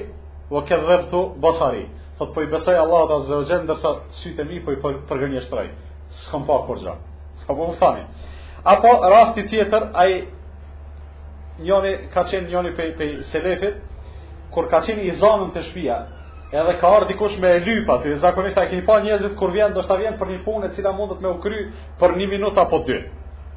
vë 0.50 0.62
këtë 0.70 1.20
basari. 1.40 1.88
Thot, 2.18 2.34
po 2.34 2.42
i 2.42 2.48
besoj 2.48 2.74
Allah 2.74 3.02
dhe 3.10 3.16
zë 3.30 3.46
gjenë, 3.48 3.64
ndërsa 3.68 3.90
sytë 4.22 4.44
mi, 4.48 4.56
po 4.66 4.72
i 4.72 4.80
përgënje 5.10 5.42
shtëraj. 5.46 5.68
S'kam 6.12 6.44
pa 6.48 6.56
kur 6.66 6.80
gjë. 6.82 6.94
Ka 7.46 7.52
po 7.54 7.76
thani. 7.80 8.04
Apo, 8.66 8.90
rasti 9.14 9.44
tjetër, 9.48 9.84
ai 9.94 10.14
njoni, 11.60 11.92
ka 12.14 12.24
qenë 12.26 12.50
njoni 12.50 12.72
pe, 12.76 12.84
pe 12.98 13.06
selefit, 13.30 13.76
kur 14.58 14.68
ka 14.74 14.80
qenë 14.82 15.04
i 15.06 15.12
zonën 15.22 15.52
të 15.54 15.62
shpia, 15.68 15.98
edhe 16.58 16.72
ka 16.82 16.90
arë 16.98 17.12
dikush 17.12 17.36
me 17.38 17.52
e 17.54 17.60
lypa, 17.66 18.00
të 18.02 18.16
zakonisht 18.24 18.58
a 18.58 18.64
keni 18.70 18.82
pa 18.88 18.96
njëzit 19.06 19.36
kur 19.38 19.52
vjen, 19.54 19.74
do 19.76 19.84
shta 19.86 19.94
vjen 20.00 20.16
për 20.18 20.28
një 20.34 20.40
punë 20.48 20.66
e 20.70 20.74
cila 20.74 20.94
mundet 20.98 21.20
me 21.22 21.30
u 21.30 21.38
kry 21.44 21.60
për 22.00 22.16
një 22.18 22.26
minut 22.34 22.58
apo 22.58 22.80
dy. 22.88 22.98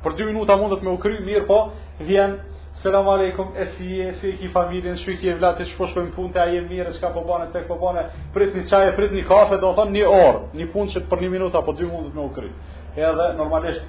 Për 0.05 0.13
dy 0.17 0.27
minuta 0.31 0.57
mundet 0.61 0.81
me 0.85 0.93
u 0.93 0.97
kry, 1.01 1.15
mirë 1.25 1.47
po, 1.49 1.59
vjen, 2.05 2.35
selam 2.83 3.09
aleikum, 3.15 3.51
e 3.53 3.65
si 3.75 3.89
e, 4.05 4.11
si 4.21 4.29
e 4.31 4.33
ki 4.41 4.49
familjen, 4.53 4.97
shu 5.01 5.13
i 5.13 5.17
ki 5.21 5.33
e 5.33 5.37
vlatit, 5.41 5.69
shpo 5.73 5.89
shkojnë 5.89 6.13
punë, 6.17 6.35
a 6.41 6.45
je 6.53 6.61
mirë, 6.69 6.93
shka 6.97 7.11
po 7.17 7.25
bane, 7.29 7.49
tek 7.53 7.69
po 7.69 7.77
bane, 7.81 8.05
prit 8.35 8.53
një 8.57 8.65
qaj, 8.69 8.91
prit 8.97 9.17
një 9.17 9.25
kafe, 9.29 9.59
do 9.61 9.73
thonë 9.77 9.97
një 9.97 10.05
orë, 10.09 10.43
një 10.57 10.69
punë 10.73 10.95
që 10.97 11.05
për 11.13 11.25
një 11.25 11.33
minut 11.37 11.57
apo 11.61 11.73
dy 11.81 11.89
mundet 11.89 12.17
me 12.17 12.25
u 12.25 12.29
kry. 12.37 12.53
Edhe, 12.97 13.33
normalisht, 13.41 13.89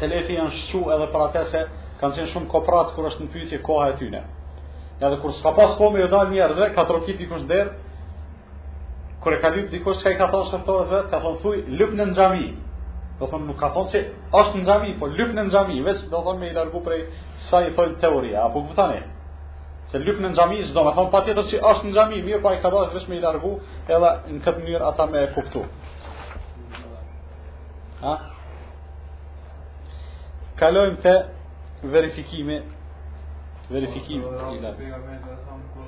se 0.00 0.06
lefi 0.10 0.34
janë 0.38 0.54
shqu 0.64 0.84
edhe 0.96 1.10
për 1.14 1.26
atese, 1.28 1.66
kanë 2.02 2.18
qenë 2.18 2.32
shumë 2.34 2.50
kopratë 2.54 2.96
kër 2.98 3.12
është 3.12 3.26
në 3.26 3.34
pyjtje 3.36 3.62
koha 3.70 3.92
e 3.94 3.98
tyne 4.02 4.22
edhe 5.00 5.16
kur 5.20 5.32
s'ka 5.32 5.52
pas 5.52 5.74
po 5.78 5.90
me 5.90 6.00
jo 6.00 6.08
dal 6.08 6.28
një 6.30 6.46
rëzë, 6.50 6.74
ka 6.74 6.84
trokit 6.86 7.18
dikush 7.18 7.44
derë, 7.50 7.70
kër 9.22 9.34
e 9.34 9.38
ka 9.42 9.48
lypë 9.56 9.70
dikush, 9.74 9.98
s'ka 10.00 10.12
i 10.14 10.18
ka 10.18 10.26
thonë 10.32 10.48
shërto 10.50 10.74
rëzë, 10.82 11.00
ka 11.10 11.18
thonë 11.22 11.40
thuj, 11.42 11.56
lypë 11.78 11.96
në 11.98 12.04
në 12.10 12.14
gjami. 12.16 12.46
Do 13.18 13.28
thonë, 13.30 13.46
nuk 13.48 13.58
ka 13.60 13.68
thonë 13.74 13.90
që 13.92 14.00
është 14.40 14.52
po 14.52 14.60
në 14.60 14.66
gjami, 14.68 14.92
po 14.98 15.06
lypë 15.16 15.34
në 15.34 15.44
në 15.48 15.52
gjami, 15.54 15.80
veç 15.88 16.04
do 16.12 16.20
thonë 16.26 16.38
me 16.40 16.50
i 16.50 16.54
largu 16.56 16.80
prej 16.86 17.02
sa 17.48 17.62
i 17.66 17.72
thonë 17.76 17.98
teoria, 18.02 18.44
apo 18.46 18.62
këtane. 18.70 19.00
Po 19.02 19.90
se 19.90 20.00
lypë 20.00 20.22
në 20.24 20.30
në 20.32 20.38
gjami, 20.38 20.62
zdo 20.70 20.84
me 20.86 20.92
thonë, 20.96 21.10
pa 21.12 21.22
tjetër 21.24 21.48
që 21.50 21.62
është 21.70 21.86
në 21.88 21.96
gjami, 21.98 22.20
mirë 22.28 22.42
pa 22.42 22.48
po 22.48 22.54
i 22.56 22.60
ka 22.62 22.70
thonë, 22.74 22.92
veç 22.94 23.08
me 23.10 23.18
i 23.18 23.24
largu, 23.24 23.52
edhe 23.88 24.12
në 24.34 24.44
këtë 24.44 24.62
mënyrë 24.64 24.88
ata 24.92 25.06
me 25.12 25.26
kuptu. 25.34 25.64
Ha? 28.04 28.14
Kalojmë 30.58 31.00
të 31.04 31.14
verifikimi 31.90 32.58
verifikim 33.70 34.22
i 34.22 34.24
lajmeve. 34.24 34.60
Ne 34.60 34.76
kemi 34.76 35.20
të 35.24 35.36
sam 35.44 35.60
ku 35.72 35.82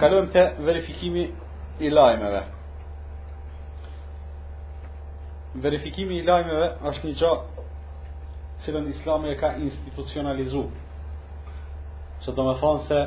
Kalojmë 0.01 0.31
te 0.33 0.43
verifikimi 0.65 1.23
i 1.85 1.91
lajmeve. 1.93 2.39
Verifikimi 5.63 6.17
i 6.17 6.23
lajmeve 6.25 6.71
është 6.89 7.05
një 7.09 7.17
gjë 7.21 7.31
që 8.65 8.77
në 8.81 8.89
Islam 8.95 9.25
e 9.29 9.37
ka 9.39 9.53
institucionalizuar 9.61 10.83
që 12.27 12.33
do 12.35 12.43
me 12.43 12.53
thonë 12.59 12.81
se 12.89 12.97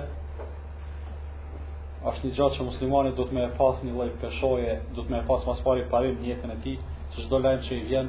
është 2.11 2.25
një 2.27 2.37
gjatë 2.37 2.55
që 2.57 2.65
muslimani 2.69 3.11
do 3.19 3.27
të 3.29 3.37
me 3.37 3.43
pas 3.59 3.83
një 3.85 3.93
lojë 3.99 4.15
pëshoje, 4.23 4.77
do 4.97 5.03
të 5.05 5.13
me 5.13 5.19
pas 5.29 5.43
mas 5.45 5.61
pari 5.67 5.83
parim 5.93 6.15
një 6.23 6.31
jetën 6.33 6.55
e 6.55 6.57
ti, 6.65 6.73
që 7.13 7.19
shdo 7.27 7.41
lajmë 7.45 7.65
që 7.67 7.75
i 7.77 7.83
vjen 7.91 8.07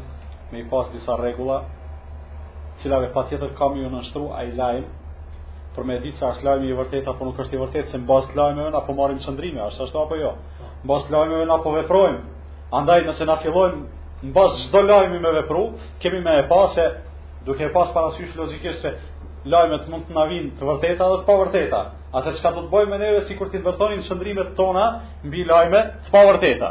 me 0.53 0.61
i 0.61 0.67
pas 0.71 0.87
disa 0.93 1.17
regula, 1.19 1.57
cilave 2.79 3.09
pa 3.15 3.25
tjetër 3.27 3.51
kam 3.59 3.75
ju 3.81 3.89
nështru 3.91 4.29
a 4.37 4.45
i 4.47 4.53
lajmë, 4.55 4.87
për 5.75 5.87
me 5.87 5.99
ditë 6.05 6.19
se 6.21 6.29
është 6.31 6.47
lajmë 6.47 6.69
i 6.71 6.77
vërtet, 6.79 7.11
apo 7.11 7.27
nuk 7.27 7.43
është 7.43 7.57
i 7.57 7.61
vërtet, 7.65 7.85
se 7.91 7.99
në 7.99 8.07
bas 8.11 8.29
të 8.31 8.39
lajmë 8.39 8.61
e 8.63 8.67
vën, 8.69 8.79
apo 8.81 8.95
marim 9.01 9.19
qëndrimi, 9.27 9.61
është 9.67 9.85
ashtu 9.87 10.01
apo 10.05 10.21
jo, 10.23 10.31
në 10.81 10.89
bas 10.93 11.03
të 11.07 11.13
lajmë 11.17 11.35
e 11.35 11.41
vën, 11.43 11.53
apo 11.59 11.75
veprojmë, 11.75 12.23
andaj 12.79 12.99
nëse 13.09 13.27
na 13.27 13.37
fillojmë, 13.43 13.83
në 14.23 14.33
bas 14.39 14.59
gjdo 14.63 14.81
lajmë 14.91 15.19
me 15.27 15.35
vepru, 15.41 15.67
kemi 16.01 16.23
me 16.25 16.39
e 16.43 16.47
pas 16.51 16.79
duke 17.45 17.65
e 17.67 17.71
pas 17.73 17.89
parasysh 17.95 18.35
logikisht 18.37 18.83
se 18.85 18.91
lajmet 19.49 19.87
mund 19.89 20.03
të 20.07 20.13
na 20.15 20.25
vinë 20.29 20.51
të 20.59 20.67
vërteta 20.67 21.07
dhe 21.09 21.17
të 21.21 21.25
pavërteta. 21.27 21.79
Atë 22.13 22.33
çka 22.37 22.49
do 22.55 22.61
të 22.65 22.71
bëjmë 22.73 22.97
ne 23.01 23.09
është 23.17 23.31
sikur 23.31 23.47
ti 23.49 23.57
të 23.59 23.65
vërtonin 23.69 24.03
çndrimet 24.07 24.49
tona 24.57 24.85
mbi 25.25 25.41
lajme 25.47 25.81
të 26.05 26.09
pavërteta. 26.15 26.69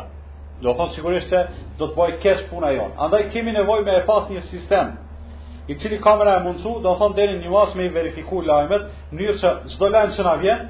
Do 0.60 0.68
të 0.70 0.76
thonë 0.78 0.94
sigurisht 0.96 1.28
se 1.32 1.40
do 1.78 1.84
të 1.88 1.94
bëj 1.98 2.10
kesh 2.22 2.42
puna 2.50 2.70
jon. 2.76 2.90
Andaj 3.04 3.30
kemi 3.32 3.52
nevojë 3.56 3.84
me 3.86 3.96
pas 4.06 4.28
një 4.30 4.42
sistem 4.50 4.96
i 5.70 5.74
cili 5.78 5.98
kamera 6.02 6.36
e 6.38 6.42
mundsu, 6.44 6.78
do 6.82 6.90
të 6.92 6.98
thonë 7.00 7.16
deri 7.18 7.38
në 7.40 7.50
mas 7.50 7.74
me 7.78 7.88
verifikuar 7.88 8.46
lajmet, 8.46 8.82
në 9.10 9.18
mënyrë 9.18 9.40
që 9.40 9.50
çdo 9.74 9.88
lajm 9.94 10.10
që 10.18 10.22
na 10.26 10.34
vjen 10.42 10.60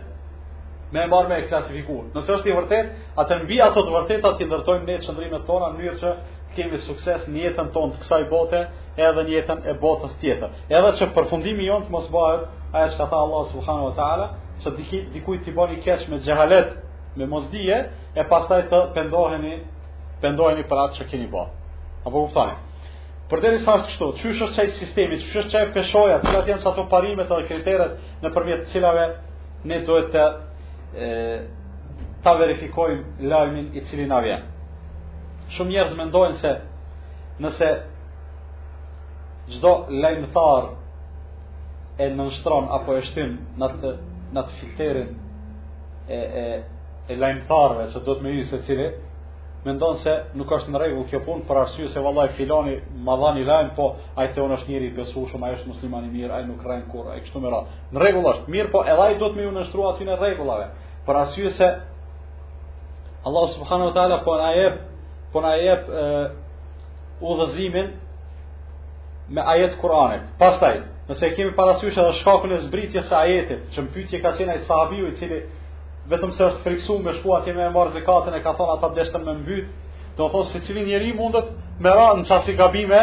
me 0.94 1.04
marrë 1.06 1.28
me 1.30 1.38
klasifikuar. 1.48 2.04
Nëse 2.14 2.30
është 2.38 2.50
i 2.50 2.56
vërtet, 2.58 2.86
atë 3.20 3.40
mbi 3.44 3.60
ato 3.62 3.80
të 3.84 3.92
vërteta 3.96 4.32
ti 4.38 4.44
ndërtojmë 4.48 4.86
ne 4.90 4.96
çndrimet 5.04 5.44
tona 5.48 5.68
në 5.72 5.76
mënyrë 5.80 6.00
që 6.02 6.10
kemi 6.54 6.78
sukses 6.84 7.26
në 7.30 7.38
jetën 7.44 7.68
tonë 7.74 7.92
të 7.96 8.04
kësaj 8.04 8.24
bote, 8.32 8.62
edhe 9.04 9.22
në 9.24 9.34
jetën 9.36 9.60
e 9.68 9.74
botës 9.80 10.14
tjetër. 10.20 10.52
Edhe 10.72 10.90
që 10.98 11.08
përfundimi 11.16 11.66
jon 11.68 11.86
të 11.86 11.94
mos 11.94 12.06
bëhet 12.12 12.44
ajo 12.76 12.90
që 12.92 12.98
ka 13.00 13.06
tha 13.10 13.18
Allah 13.24 13.44
Subhanahu 13.52 13.88
wa 13.88 13.94
ta'ala, 13.98 14.26
që 14.62 14.68
diki, 14.78 15.00
dikuj 15.14 15.38
t'i 15.44 15.54
bëni 15.56 15.78
kesh 15.84 16.04
me 16.10 16.18
gjehalet, 16.24 16.68
me 17.18 17.26
mosdije, 17.32 17.78
e 18.14 18.22
pastaj 18.30 18.62
të 18.70 18.78
pendoheni, 18.96 19.54
pendoheni 20.22 20.64
për 20.70 20.82
atë 20.84 20.94
që 21.00 21.04
keni 21.12 21.28
bërë. 21.32 21.56
Apo 22.06 22.18
kuptoni? 22.24 22.56
Për 23.30 23.38
deri 23.44 23.58
sa 23.64 23.76
është 23.78 23.88
kështu, 23.92 24.06
që 24.18 24.26
është 24.30 24.50
qaj 24.58 24.68
sistemi, 24.78 25.20
që 25.30 25.42
është 25.44 25.62
peshoja, 25.74 26.16
që 26.24 26.36
atë 26.40 26.50
janë 26.52 26.62
që 26.64 26.70
ato 26.70 26.84
parimet 26.90 27.28
dhe 27.30 27.44
kriteret 27.48 27.92
në 28.22 28.28
të 28.36 28.66
cilave 28.72 29.04
ne 29.68 29.76
duhet 29.86 30.08
të 30.12 30.24
e, 30.96 31.06
ta 32.24 32.32
verifikojmë 32.40 33.28
lajmin 33.30 33.66
i 33.78 33.84
cili 33.88 34.06
na 34.10 34.18
vjen. 34.24 34.42
Shumë 35.54 35.70
njerëz 35.76 35.94
mendojnë 35.98 36.38
se 36.40 36.52
nëse 37.42 37.68
çdo 39.56 39.72
lajmëtar 40.02 40.64
e 42.02 42.08
nënshtron 42.18 42.64
apo 42.76 42.92
e 42.96 43.02
shtyn 43.10 43.30
në 43.58 43.64
atë 43.68 43.90
në 44.32 44.38
atë 44.42 44.54
filterin 44.60 45.08
e 46.08 46.18
e 46.42 46.48
e 47.10 47.14
lajmëtarve 47.22 47.84
që 47.94 47.98
do 48.06 48.12
të 48.16 48.22
më 48.26 48.30
i 48.38 48.42
se 48.50 48.58
cili 48.66 48.86
mendon 49.66 49.96
se 50.04 50.12
nuk 50.38 50.52
është 50.56 50.70
në 50.72 50.78
rregull 50.80 51.06
kjo 51.10 51.20
punë 51.26 51.42
për 51.48 51.56
arsye 51.64 51.88
se 51.92 52.00
vallahi 52.06 52.36
filani 52.38 52.74
ma 53.06 53.14
dhan 53.20 53.36
i 53.38 53.44
lajm, 53.44 53.68
po 53.76 53.84
ai 54.18 54.26
të 54.32 54.40
është 54.56 54.70
njëri 54.72 54.86
i 54.88 54.94
besueshëm, 54.98 55.42
ai 55.44 55.52
është 55.58 55.68
musliman 55.68 56.04
i 56.08 56.12
mirë, 56.16 56.30
ai 56.36 56.44
nuk 56.48 56.60
rën 56.68 56.82
kurrë, 56.90 57.10
ai 57.14 57.20
kështu 57.26 57.38
më 57.42 57.48
radh. 57.52 57.66
Në 57.92 57.98
rregull 58.00 58.26
është, 58.32 58.48
mirë, 58.54 58.70
po 58.72 58.80
edhe 58.90 59.02
ai 59.06 59.18
do 59.20 59.26
të 59.28 59.36
më 59.36 59.42
ju 59.46 59.50
nënshtrua 59.58 59.88
aty 59.92 60.04
në 60.08 60.14
rregullave. 60.20 60.66
Për 61.06 61.14
arsye 61.22 61.50
se 61.58 61.68
Allah 63.28 63.46
subhanahu 63.56 63.88
wa 63.90 63.94
taala 63.98 64.16
po 64.24 64.32
na 64.42 64.50
jep 64.62 64.74
po 65.32 65.38
na 65.44 65.52
jep 65.66 65.82
udhëzimin 67.30 67.88
me 69.30 69.42
ajet 69.46 69.76
Kur'anit. 69.82 70.24
Pastaj, 70.40 70.80
nëse 71.08 71.28
e 71.28 71.32
kemi 71.36 71.52
parasysh 71.58 71.96
edhe 72.02 72.14
shkakun 72.20 72.56
e 72.56 72.60
zbritjes 72.64 73.06
së 73.10 73.14
ajetit, 73.18 73.68
që 73.74 73.84
mpyetje 73.86 74.20
ka 74.24 74.32
qenë 74.38 74.56
ai 74.56 74.62
sahabiu 74.66 75.06
i 75.06 75.14
cili 75.20 75.40
vetëm 76.10 76.32
se 76.34 76.46
është 76.48 76.64
friksuar 76.64 77.04
me 77.06 77.12
shkuat 77.20 77.44
atje 77.46 77.54
me 77.54 77.68
marr 77.74 77.92
zakatën 77.94 78.34
e 78.36 78.42
ka 78.44 78.54
thonë 78.58 78.74
ata 78.76 78.88
dështën 78.98 79.24
me 79.26 79.34
mbyt, 79.44 79.68
do 80.16 80.24
të 80.26 80.32
thosë 80.34 80.52
se 80.56 80.62
cili 80.66 80.82
njeri 80.88 81.12
mundet 81.14 81.52
me 81.78 81.92
ra 81.94 82.08
në 82.18 82.26
qasi 82.30 82.56
gabime, 82.58 83.00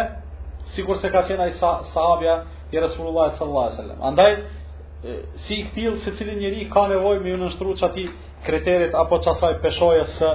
si 0.74 0.84
kur 0.84 1.00
se 1.00 1.08
ka 1.14 1.22
qenë 1.30 1.46
ai 1.48 1.54
sahabja 1.94 2.34
i 2.74 2.78
Resulullah 2.84 3.30
sallallahu 3.38 3.40
sallallahu 3.40 3.72
wasallam. 3.72 4.04
Andaj, 4.10 4.34
si 5.48 5.56
i 5.62 5.64
këtil, 5.70 5.98
se 6.04 6.12
cili 6.20 6.36
njeri 6.42 6.68
ka 6.74 6.88
nevoj 6.92 7.22
me 7.24 7.30
ju 7.32 7.40
nështru 7.46 7.78
që 7.80 7.86
ati 7.88 8.08
kriterit 8.44 8.96
apo 8.96 9.22
qasaj 9.24 9.56
peshoje 9.64 10.04
së, 10.20 10.32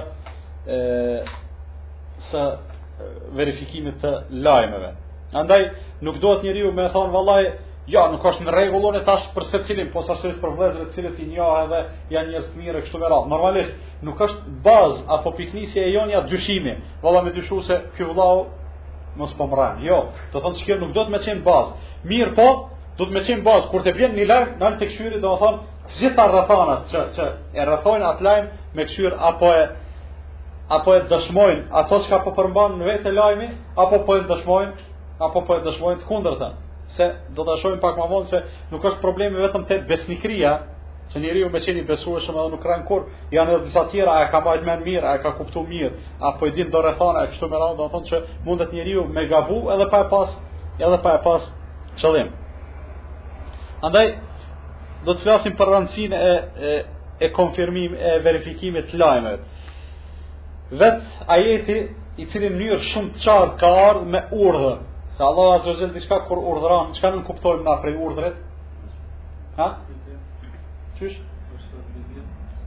e, 0.75 0.79
së 2.31 2.43
verifikimit 3.37 4.01
të 4.01 4.17
lajmeve. 4.41 4.93
Andaj 5.33 5.67
nuk 6.01 6.17
duhet 6.21 6.43
njeriu 6.43 6.71
me 6.73 6.87
thon 6.93 7.09
vallaj, 7.13 7.45
jo, 7.89 8.01
nuk 8.13 8.25
është 8.29 8.45
në 8.45 8.53
rregullon 8.53 8.97
e 8.99 9.03
tash 9.07 9.25
për 9.35 9.47
secilin, 9.51 9.89
po 9.93 10.03
sa 10.07 10.15
shërit 10.21 10.39
për 10.43 10.53
vëllezërit 10.59 10.91
të 10.91 10.97
cilët 10.97 11.19
i 11.23 11.29
njoha 11.33 11.57
edhe 11.65 11.79
janë 12.13 12.31
njerëz 12.31 12.49
të 12.51 12.61
mirë 12.61 12.81
kështu 12.85 13.01
me 13.01 13.09
radhë. 13.13 13.29
Normalisht 13.33 14.03
nuk 14.07 14.21
është 14.27 14.55
baz 14.67 14.99
apo 15.17 15.33
piknisja 15.37 15.83
e 15.87 15.91
jonja 15.95 16.21
dyshimi. 16.29 16.75
Valla 17.03 17.23
me 17.25 17.33
dyshuse 17.35 17.79
ky 17.97 18.07
vllau 18.11 18.43
mos 19.19 19.33
po 19.39 19.49
mbran. 19.49 19.81
Jo, 19.87 19.97
do 20.33 20.37
thon 20.39 20.53
çka 20.59 20.77
nuk 20.79 20.93
duhet 20.95 21.09
me 21.13 21.19
të 21.19 21.27
çim 21.29 21.41
baz. 21.47 21.65
Mirë 22.09 22.33
po, 22.37 22.47
do 22.97 23.03
të 23.07 23.11
me 23.13 23.19
të 23.21 23.27
çim 23.31 23.41
baz 23.47 23.61
kur 23.71 23.81
të 23.83 23.91
vjen 23.97 24.11
në 24.17 24.29
larg 24.29 24.55
dal 24.61 24.77
tek 24.79 24.91
shyrit 24.95 25.21
do 25.23 25.33
të 25.35 25.39
thon 25.43 25.55
gjitha 25.97 26.23
rrethana 26.31 26.75
që 26.91 27.01
që 27.15 27.25
e 27.57 27.61
rrethojnë 27.65 28.07
atë 28.13 28.23
lajm 28.27 28.45
me 28.77 28.83
kshyr 28.89 29.13
apo 29.29 29.49
e 29.51 29.63
apo 30.77 30.89
e 30.95 30.99
dëshmojnë 31.11 31.63
ato 31.81 31.95
çka 32.05 32.17
po 32.23 32.29
përmban 32.37 32.77
në 32.79 32.83
vetë 32.89 33.11
lajmi 33.17 33.47
apo 33.83 33.97
po 34.07 34.11
e 34.15 34.21
dëshmojnë 34.29 34.73
apo 35.21 35.41
po 35.45 35.53
e 35.57 35.61
dëshmojnë 35.65 36.01
të 36.01 36.07
kundërta, 36.09 36.47
se 36.97 37.05
do 37.35 37.43
ta 37.45 37.55
shohim 37.61 37.79
pak 37.83 37.95
më 37.99 38.05
vonë 38.11 38.29
se 38.31 38.39
nuk 38.71 38.85
është 38.89 39.01
problemi 39.01 39.37
vetëm 39.43 39.63
te 39.69 39.77
besnikëria, 39.89 40.51
që 41.11 41.17
njeriu 41.19 41.49
më 41.51 41.59
çeni 41.65 41.81
besueshëm 41.89 42.35
edhe 42.39 42.51
nuk 42.55 42.65
ran 42.65 42.81
kur, 42.87 43.01
janë 43.35 43.51
edhe 43.53 43.65
disa 43.67 43.83
tjera, 43.91 44.13
a 44.17 44.23
e 44.25 44.29
ka 44.33 44.39
bajt 44.45 44.61
më 44.67 44.73
mirë, 44.85 45.03
a 45.05 45.13
e 45.17 45.23
ka 45.23 45.31
kuptuar 45.37 45.65
mirë, 45.69 45.91
apo 46.29 46.41
i 46.49 46.53
din 46.55 46.69
dorë 46.73 46.93
thonë 46.99 47.19
e 47.25 47.33
kështu 47.33 47.45
me 47.51 47.57
radhë, 47.61 47.77
do 47.79 47.83
të 47.85 47.91
thonë 47.95 48.09
se 48.09 48.19
mundet 48.47 48.69
njeriu 48.73 49.01
me 49.15 49.21
gabu 49.31 49.57
edhe 49.73 49.85
pa 49.91 49.99
e 50.05 50.07
pas, 50.11 50.29
edhe 50.85 50.97
pa 51.03 51.11
e 51.17 51.21
pas 51.27 51.41
qëllim 51.99 52.29
Andaj 53.83 54.07
do 55.05 55.11
të 55.13 55.21
flasim 55.27 55.53
për 55.59 55.71
rëndësin 55.73 56.11
e 56.15 56.31
e 56.69 56.73
e 57.23 57.27
konfirmim 57.37 57.91
e 57.93 58.11
verifikimit 58.25 58.85
të 58.89 58.97
lajmet 59.01 59.41
vetë 60.73 61.27
ajeti 61.35 61.77
i 62.21 62.25
cilin 62.31 62.55
njërë 62.59 62.79
shumë 62.89 63.19
qarë 63.23 63.51
ka 63.59 63.67
ardhë 63.89 64.07
me 64.13 64.21
urdhë 64.45 64.73
Se 65.17 65.23
Allah 65.23 65.55
azza 65.55 65.69
wa 65.73 65.79
jalla 65.79 65.93
diçka 65.93 66.17
kur 66.27 66.37
urdhëron, 66.49 66.93
çka 66.97 67.11
nuk 67.13 67.27
kuptojmë 67.29 67.61
nga 67.65 67.73
prej 67.83 67.97
urdhret? 68.05 68.37
Ha? 69.59 69.67
Qysh? 70.97 71.19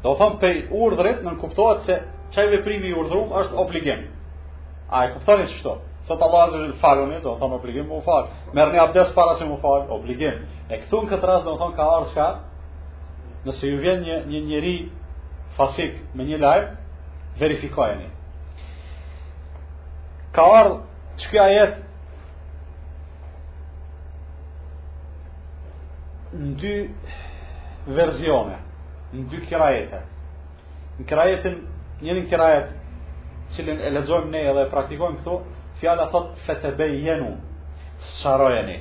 Do 0.05 0.13
thon 0.21 0.37
pe 0.43 0.51
urdhrit 0.83 1.25
nuk 1.27 1.41
kuptohet 1.43 1.81
se 1.87 1.95
çaj 2.35 2.47
veprimi 2.53 2.87
i 2.93 2.95
urdhrum 3.01 3.33
është 3.41 3.57
obligim. 3.63 4.01
A 4.91 5.05
e 5.07 5.09
që 5.27 5.47
shto? 5.59 5.73
Thot 6.09 6.23
Allah 6.27 6.43
azza 6.47 6.57
wa 6.59 6.63
jalla 6.67 6.77
faloni, 6.85 7.19
do 7.23 7.33
thon 7.41 7.53
obligim 7.53 7.91
u 7.93 8.01
fal. 8.09 8.25
Merrni 8.57 8.79
abdes 8.85 9.09
para 9.19 9.33
se 9.35 9.39
si 9.45 9.51
mu 9.51 9.57
fal, 9.65 9.83
obligim. 9.99 10.37
E 10.71 10.79
këtu 10.85 11.01
në 11.03 11.07
këtë 11.11 11.27
rast 11.29 11.45
do 11.49 11.55
thon 11.59 11.73
ka 11.79 11.85
ardhur 11.97 12.13
çka? 12.13 12.29
Nëse 13.47 13.65
ju 13.73 13.81
vjen 13.83 13.99
një 14.07 14.17
një 14.31 14.41
njeri 14.51 14.77
fasik 15.57 15.95
me 16.15 16.23
një 16.31 16.39
lajm, 16.45 16.71
verifikojeni. 17.43 18.09
Ka 20.35 20.43
çka 21.19 21.45
jetë 21.59 21.86
në 26.39 26.55
dy 26.61 26.73
verzione, 27.97 28.59
në 29.15 29.25
dy 29.31 29.41
kirajete. 29.49 30.01
Në 30.99 31.07
kirajetin, 31.09 31.57
njënë 32.05 32.23
në 32.25 32.29
kirajet, 32.33 32.73
qëllin 33.57 33.81
e 33.85 33.91
lezojmë 33.97 34.33
ne 34.33 34.43
edhe 34.53 34.65
e 34.67 34.71
praktikojmë 34.73 35.21
këto, 35.21 35.37
fjala 35.81 36.07
thot, 36.13 36.33
fete 36.49 36.75
jenu, 37.05 37.35
së 38.01 38.15
sharojeni, 38.23 38.79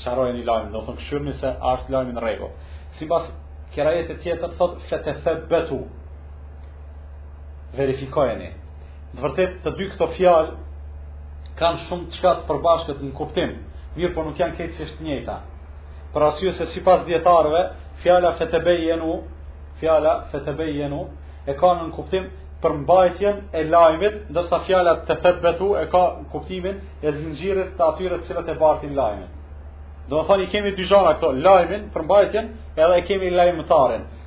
së 0.00 0.02
qarojeni 0.06 0.44
lajmë, 0.48 0.72
do 0.74 0.82
thënë 0.86 1.02
këshurni 1.02 1.34
se 1.38 1.54
ashtë 1.72 1.92
lajmë 1.96 2.14
në 2.16 2.24
rego. 2.24 2.50
Si 2.98 3.08
pas, 3.08 3.28
kirajet 3.74 4.14
e 4.14 4.18
tjetër 4.24 4.56
thot, 4.58 4.78
fete 4.90 5.14
betu, 5.50 5.82
verifikojeni. 7.76 8.50
Në 9.12 9.20
vërtet, 9.20 9.58
të 9.64 9.74
dy 9.78 9.88
këto 9.92 10.10
fjalë, 10.16 10.58
kanë 11.60 11.84
shumë 11.86 12.10
të 12.14 12.32
të 12.38 12.48
përbashkët 12.48 13.00
në 13.04 13.12
kuptim, 13.18 13.58
mirë 13.96 14.14
po 14.16 14.24
nuk 14.24 14.38
janë 14.40 14.56
kejtë 14.56 14.78
si 14.78 14.86
shtë 14.92 15.04
njëta 15.04 15.36
Për 16.14 16.24
si 16.36 16.50
se 16.52 16.66
si 16.68 16.82
pas 16.84 17.00
djetarve, 17.06 17.60
fjala 18.02 18.34
fetebejenu, 18.38 19.12
fjala 19.80 20.10
fetebejenu, 20.32 20.98
e 21.48 21.54
ka 21.56 21.66
në 21.78 21.86
kuptim 21.94 22.26
për 22.64 22.74
mbajtjen 22.82 23.38
e 23.56 23.62
lajmit, 23.72 24.18
ndërsa 24.32 24.58
fjala 24.66 24.92
të 25.08 25.16
fetbetu 25.24 25.70
e 25.80 25.86
ka 25.94 26.02
në 26.20 26.28
kuptimin 26.34 26.82
e 27.08 27.12
zinxhirit 27.16 27.72
të 27.78 27.86
atyre 27.86 28.18
të 28.20 28.28
cilët 28.28 28.50
e 28.50 28.56
bartin 28.60 28.92
lajmin. 28.98 29.30
Do 30.12 30.20
të 30.20 30.28
thoni 30.28 30.46
kemi 30.52 30.74
dy 30.76 30.84
gjëra 30.92 31.14
këto, 31.16 31.30
lajmin 31.46 31.88
për 31.96 32.06
mbajtjen, 32.08 32.50
edhe 32.76 33.00
kemi 33.08 33.32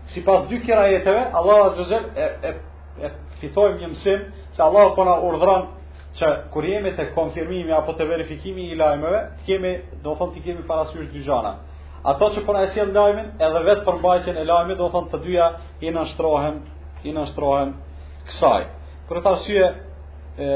Si 0.08 0.20
Sipas 0.20 0.44
dy 0.50 0.60
këra 0.62 0.84
jetëve, 0.92 1.22
Allah 1.34 1.60
azza 1.66 2.00
e 2.16 2.26
e, 2.48 2.52
e 3.06 3.10
fitojmë 3.42 3.80
një 3.82 3.88
mësim 3.94 4.20
se 4.54 4.62
Allah 4.64 4.92
po 4.96 5.02
na 5.04 5.62
që 6.20 6.28
kur 6.54 6.64
jemi 6.66 6.92
te 6.96 7.08
konfirmimi 7.16 7.72
apo 7.74 7.94
te 7.98 8.06
verifikimi 8.06 8.68
i 8.72 8.76
lajmeve, 8.78 9.20
të 9.40 9.46
kemi, 9.48 9.72
do 10.04 10.12
të 10.14 10.18
thonë, 10.20 10.34
të 10.36 10.44
kemi 10.46 10.68
parasysh 10.70 11.10
dy 11.12 11.24
gjëra 11.26 11.54
ato 12.06 12.28
që 12.36 12.41
puna 12.45 12.60
e 12.68 12.70
sjell 12.74 12.91
lajmin 12.93 13.32
edhe 13.41 13.62
vetë 13.66 13.84
për 13.88 13.95
mbajtjen 13.97 14.38
e 14.38 14.43
lajmit 14.45 14.78
do 14.78 14.89
thonë 14.93 15.10
të 15.10 15.20
dyja 15.24 15.45
i 15.88 15.93
nënshtrohen 15.95 16.60
i 17.10 17.14
nënshtrohen 17.16 17.72
kësaj 18.28 18.68
për 19.10 19.18
këtë 19.22 19.32
arsye 19.34 19.70
e 20.38 20.51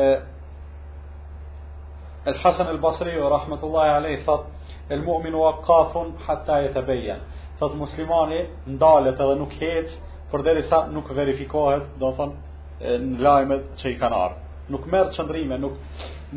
El 2.30 2.38
Hasan 2.44 2.70
El 2.70 2.78
Basri 2.84 3.16
o 3.24 3.32
rahmetullahi 3.34 3.96
alayhi 3.96 4.22
fat 4.28 4.46
el 4.94 5.02
mu'min 5.08 5.34
wa 5.42 5.56
qaf 5.66 5.98
hatta 6.28 6.60
yatabayan 6.68 7.20
Thot, 7.60 7.74
muslimani 7.82 8.44
ndalet 8.76 9.18
edhe 9.26 9.36
nuk 9.42 9.56
het 9.62 9.90
përderisa 10.32 10.84
nuk 10.94 11.10
verifikohet 11.18 11.90
do 12.02 12.12
thon 12.20 12.36
në 12.80 13.18
lajmet 13.26 13.72
që 13.82 13.96
i 13.96 14.00
kanë 14.04 14.22
ardhur 14.26 14.76
nuk 14.76 14.86
merr 14.94 15.10
çndrime 15.18 15.58
nuk 15.58 15.82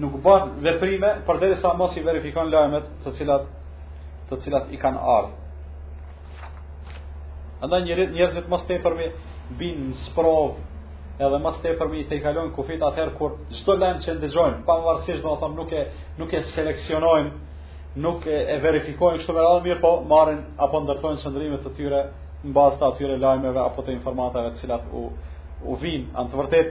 nuk 0.01 0.17
bën 0.25 0.57
veprime 0.65 1.19
përderisa 1.29 1.75
mos 1.83 1.97
i 2.01 2.07
verifikojnë 2.09 2.57
lajmet 2.57 2.89
të 3.05 3.13
cilat 3.19 3.47
të 4.33 4.41
cilat 4.47 4.73
i 4.73 4.79
kanë 4.81 5.03
ardhë. 5.17 5.41
Andaj 7.63 7.83
njerëzit 7.87 8.15
njerëzit 8.17 8.47
mos 8.51 8.63
tepërmi 8.69 9.07
bin 9.61 9.81
sprov 10.09 10.53
edhe 11.23 11.39
mos 11.45 11.59
tepërmi 11.63 12.05
të 12.09 12.19
i 12.19 12.23
kalojnë 12.25 12.55
kufit 12.57 12.83
atëherë 12.83 13.15
kur 13.19 13.37
çdo 13.59 13.75
lajm 13.81 13.99
që 14.03 14.17
ndëgjojmë, 14.17 14.61
pavarësisht 14.69 15.23
domethënë 15.27 15.59
nuk 15.61 15.71
e 15.77 15.83
nuk 16.19 16.31
e 16.33 16.41
seleksionojmë, 16.55 17.33
nuk 18.05 18.21
e, 18.27 18.39
e 18.49 18.57
verifikojmë 18.65 19.19
kështu 19.21 19.35
me 19.37 19.45
mirë, 19.67 19.81
po 19.85 19.91
marrin 20.13 20.41
apo 20.65 20.81
ndërtojnë 20.85 21.23
çndrimet 21.23 21.63
të 21.67 21.73
tyre 21.79 22.01
në 22.43 22.51
bazë 22.57 22.79
të 22.81 22.87
atyre 22.89 23.19
lajmeve 23.23 23.61
apo 23.69 23.83
të 23.85 23.95
informatave 23.99 24.55
të 24.55 24.63
cilat 24.65 24.89
u 24.91 25.03
u 25.71 25.77
vin 25.79 26.09
anë 26.19 26.31
të 26.33 26.39
vërtet 26.41 26.69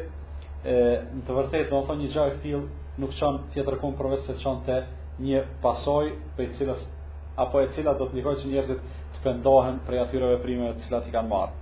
e 0.67 0.75
në 1.15 1.21
të 1.25 1.37
vërtet 1.37 1.69
do 1.71 1.77
të 1.77 1.85
thonë 1.87 1.99
një 2.01 2.09
gjë 2.11 2.25
e 2.33 2.35
tillë 2.43 2.97
nuk 3.01 3.13
çon 3.19 3.37
tjetër 3.53 3.77
kom 3.81 3.93
përveç 3.99 4.21
se 4.27 4.33
çon 4.43 4.57
te 4.65 4.81
një 5.23 5.39
pasoj 5.63 6.11
për 6.35 6.51
cilës 6.57 6.81
apo 7.41 7.59
e 7.61 7.67
cila 7.73 7.95
do 7.97 8.05
të 8.09 8.17
ndikojë 8.17 8.41
që 8.43 8.49
njerëzit 8.51 8.85
të 9.15 9.21
pendohen 9.25 9.79
për 9.87 9.97
atyre 10.03 10.29
veprime 10.35 10.69
të 10.77 10.85
cilat 10.87 11.07
i 11.09 11.13
kanë 11.15 11.33
marrë. 11.33 11.57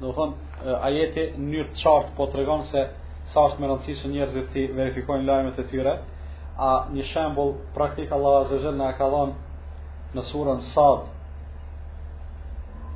Do 0.00 0.10
thon 0.12 0.34
ajete 0.86 1.22
në 1.32 1.46
mënyrë 1.46 1.72
të 1.72 1.80
qartë 1.86 2.12
po 2.18 2.28
tregon 2.34 2.66
se 2.72 2.82
sa 3.32 3.46
është 3.48 3.60
më 3.62 3.70
rëndësishëm 3.72 4.12
njerëzit 4.14 4.50
të 4.52 4.66
verifikojnë 4.76 5.26
lajmet 5.30 5.62
e 5.64 5.66
tyre 5.72 5.96
a 6.66 6.68
një 6.94 7.06
shembull 7.12 7.56
praktik 7.76 8.12
Allahu 8.16 8.44
azhajal 8.44 8.76
na 8.80 8.90
ka 8.98 9.08
dhënë 9.14 9.45
në 10.14 10.22
surën 10.30 10.60
Sad 10.72 11.06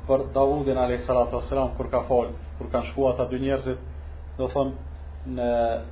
për 0.07 0.23
Davudin 0.35 0.77
a.s. 0.79 1.09
kur 1.77 1.89
ka 1.91 2.01
folë, 2.07 2.31
kur 2.57 2.69
kanë 2.71 2.89
shkuar 2.91 3.13
ata 3.13 3.25
dy 3.31 3.39
njerëzit, 3.43 3.79
do 4.37 4.47
thëmë 4.51 5.37
në 5.37 5.47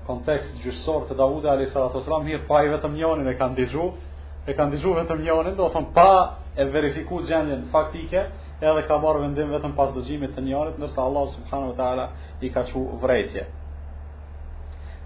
kontekst 0.08 0.56
gjyqësor 0.64 1.04
të 1.10 1.18
Davude 1.20 1.50
a.s. 1.50 2.24
mirë 2.26 2.48
pa 2.50 2.64
i 2.66 2.70
vetëm 2.72 2.96
njonin 2.98 3.28
e 3.30 3.36
kanë 3.38 3.56
dizhu, 3.60 3.86
e 4.50 4.56
kanë 4.58 4.72
dizhu 4.76 4.94
vetëm 5.04 5.22
njonin, 5.24 5.56
do 5.60 5.68
thëmë 5.74 5.94
pa 5.94 6.10
e 6.62 6.66
verifiku 6.74 7.20
gjendjen 7.28 7.68
faktike, 7.72 8.26
edhe 8.62 8.82
ka 8.88 8.98
marrë 9.04 9.22
vendim 9.28 9.52
vetëm 9.54 9.76
pas 9.78 9.94
dëgjimit 9.96 10.34
të 10.36 10.44
njonit, 10.48 10.80
nërsa 10.82 11.02
Allah 11.06 11.28
subhanahu 11.36 11.76
ta'ala 11.78 12.08
i 12.46 12.50
ka 12.52 12.66
që 12.68 12.80
vrejtje. 13.02 13.46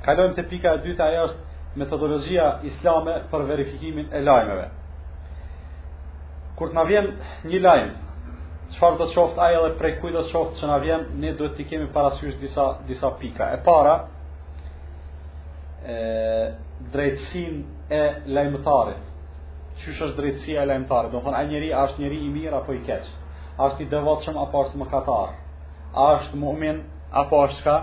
Kalojmë 0.05 0.35
të 0.39 0.47
pika 0.51 0.71
e 0.73 0.79
dyta 0.87 1.05
ajo 1.11 1.25
është 1.27 1.81
metodologjia 1.83 2.47
islame 2.71 3.19
për 3.31 3.45
verifikimin 3.51 4.07
e 4.11 4.19
lajmeve. 4.23 4.69
Kur 6.55 6.69
të 6.69 6.75
na 6.77 6.83
vjen 6.85 7.07
një 7.49 7.59
lajm, 7.63 7.87
çfarë 8.75 8.97
do 8.99 9.07
të 9.09 9.13
shoft 9.15 9.39
ai 9.41 9.53
edhe 9.57 9.71
prej 9.79 9.93
kujt 10.01 10.13
do 10.13 10.21
të 10.25 10.29
shoft 10.33 10.59
që 10.59 10.67
na 10.71 10.75
vjen, 10.83 11.05
ne 11.23 11.31
duhet 11.39 11.55
të 11.57 11.65
kemi 11.69 11.87
parasysh 11.95 12.35
disa 12.41 12.65
disa 12.89 13.09
pika. 13.21 13.47
E 13.55 13.61
para, 13.65 13.93
e 15.95 15.97
drejtësinë 16.93 17.89
e 17.99 18.03
lajmëtarit. 18.37 19.09
Çish 19.81 20.01
është 20.05 20.17
drejtësia 20.19 20.61
e 20.65 20.69
lajmëtarit? 20.69 21.11
Do 21.15 21.21
të 21.21 21.25
thonë 21.25 21.39
ai 21.39 21.49
njerëz 21.49 21.69
i 21.71 21.77
është 21.81 22.03
njerëz 22.03 22.21
i 22.27 22.29
mirë 22.35 22.59
apo 22.59 22.71
i 22.77 22.83
keq? 22.87 23.07
A 23.57 23.61
është 23.69 23.81
i 23.85 23.87
devotshëm 23.93 24.37
apo 24.43 24.61
është 24.67 24.81
mëkatar? 24.83 25.31
A 25.97 26.05
është 26.19 26.41
mu'min 26.43 26.83
apo 27.23 27.39
është 27.47 27.61
ka? 27.65 27.75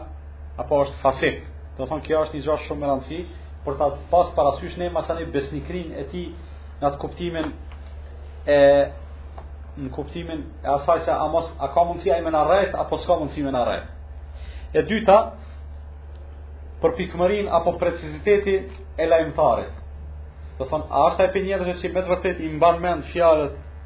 Apo 0.62 0.82
është 0.84 1.00
fasik? 1.02 1.42
Do 1.74 1.80
të 1.82 1.90
thonë 1.92 2.06
kjo 2.06 2.22
është 2.28 2.38
një 2.38 2.46
gjë 2.46 2.58
shumë 2.68 2.86
e 2.86 2.92
rëndësishme 2.92 3.36
për 3.64 3.74
ta 3.80 3.90
pas 4.12 4.28
parasysh 4.38 4.78
ne 4.80 4.86
masani 4.94 5.26
besnikrin 5.34 5.88
e 6.02 6.06
tij 6.10 6.28
në 6.80 6.84
atë 6.88 6.98
kuptimin 7.02 7.46
e 8.48 8.58
në 9.80 9.90
kuptimin 9.94 10.40
e 10.64 10.68
asaj 10.78 11.02
se 11.04 11.12
a, 11.12 11.26
mos, 11.28 11.50
a 11.60 11.68
ka 11.72 11.84
mundsi 11.84 12.10
a 12.12 12.18
i 12.18 12.22
me 12.24 12.30
në 12.32 12.40
apo 12.80 12.96
s'ka 12.98 13.16
mundsi 13.20 13.42
më 13.44 13.50
na 13.52 13.64
rreth. 13.66 13.88
E 14.72 14.82
dyta, 14.82 15.18
për 16.80 16.94
pikëmërin 16.96 17.50
apo 17.52 17.74
preciziteti 17.80 18.54
e 18.96 19.04
lajmëtarit. 19.08 19.74
Do 20.58 20.64
thon, 20.68 20.82
a 20.90 21.00
është 21.10 21.24
e 21.26 21.32
për 21.32 21.44
njërës 21.46 21.72
e 21.72 21.74
që 21.80 21.92
me 21.94 22.02
të 22.02 22.10
vërtet 22.10 22.40
i 22.44 22.48
mban 22.56 22.80
mend 22.80 23.12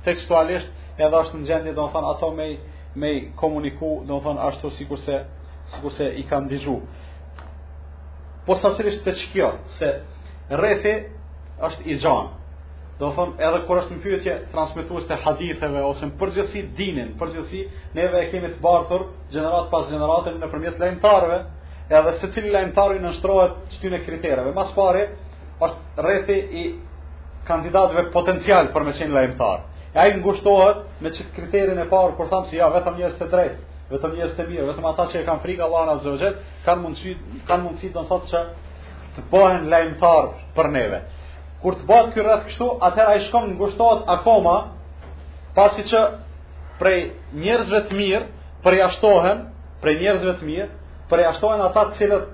tekstualisht 0.04 0.70
edhe 1.00 1.16
është 1.24 1.38
në 1.38 1.46
gjendje, 1.48 1.72
dhe 1.72 2.00
ato 2.12 2.30
me, 2.34 2.48
me 2.94 3.10
komuniku, 3.36 4.04
dhe 4.06 4.20
më 4.24 4.32
ashtu 4.48 4.70
sikur 4.70 4.98
se, 4.98 6.06
i 6.16 6.22
kanë 6.24 6.48
dizhu. 6.48 6.76
Po 8.46 8.56
sasërisht 8.56 9.04
të 9.06 9.12
që 9.18 9.26
kjo, 9.32 9.48
se 9.78 9.88
rrethi 10.50 10.94
është 11.66 11.82
i 11.90 11.94
gjanë, 12.02 12.30
Do 12.98 13.10
thon 13.16 13.32
edhe 13.42 13.58
kur 13.66 13.78
është 13.80 13.96
në 14.00 14.34
transmetues 14.52 15.06
të 15.08 15.16
haditheve 15.24 15.80
ose 15.86 16.06
në 16.08 16.16
përgjithësi 16.18 16.60
dinin, 16.80 17.08
përgjithësi 17.22 17.62
neve 17.96 18.20
e 18.22 18.28
kemi 18.34 18.50
të 18.52 18.60
bartur 18.66 19.02
gjenerat 19.32 19.66
pas 19.72 19.88
gjenerate 19.90 20.34
nëpërmjet 20.36 20.78
lajmtarëve, 20.82 21.38
edhe 22.00 22.12
secili 22.20 22.52
lajmtar 22.54 22.94
i 22.94 23.00
nënshtrohet 23.06 23.56
shtyne 23.78 24.00
kritereve. 24.06 24.52
Mbas 24.54 24.70
pare 24.76 25.02
është 25.58 26.04
rrethi 26.06 26.36
i 26.36 26.64
kandidatëve 27.50 28.06
potencial 28.14 28.70
për 28.76 28.86
qenë 28.92 29.14
lajmtar. 29.18 29.66
E 29.94 29.98
ai 30.04 30.14
ngushtohet 30.20 30.86
me 31.02 31.10
çit 31.18 31.34
kriterin 31.34 31.78
e 31.78 31.88
parë 31.90 32.14
por 32.18 32.30
thamë 32.30 32.46
se 32.46 32.54
si, 32.54 32.60
ja 32.62 32.70
vetëm 32.76 32.96
njerëz 33.02 33.18
të 33.18 33.28
drejtë 33.34 33.64
vetëm 33.96 34.14
njerëz 34.20 34.30
të 34.38 34.46
mirë, 34.52 34.68
vetëm 34.70 34.86
ata 34.94 35.04
që 35.12 35.18
e 35.20 35.24
kanë 35.26 35.40
frikë 35.46 35.62
Allahun 35.66 35.90
azza 35.96 36.14
wa 36.14 36.30
kanë 36.70 36.82
mundësi 36.86 37.16
kanë 37.50 37.64
mundësi 37.68 37.90
të 37.94 38.06
thotë 38.12 38.36
se 38.36 38.42
të 39.18 39.26
bëhen 39.34 39.68
lajmtar 39.74 40.30
për 40.56 40.70
neve 40.78 41.02
kur 41.64 41.78
të 41.80 41.86
bëhet 41.88 42.08
ky 42.12 42.20
rreth 42.20 42.42
kështu, 42.50 42.66
atëherë 42.86 43.12
ai 43.14 43.20
shkon 43.24 43.44
ngushtohet 43.56 44.02
akoma, 44.14 44.56
pasi 45.56 45.80
që 45.88 46.00
prej 46.80 46.98
njerëzve 47.40 47.80
të 47.88 47.94
mirë 48.00 48.24
përjashtohen, 48.66 49.38
prej 49.80 49.94
njerëzve 50.02 50.34
të 50.40 50.44
mirë 50.50 50.68
përjashtohen 51.10 51.60
ata 51.64 51.84
të 51.88 51.94
cilët 52.00 52.26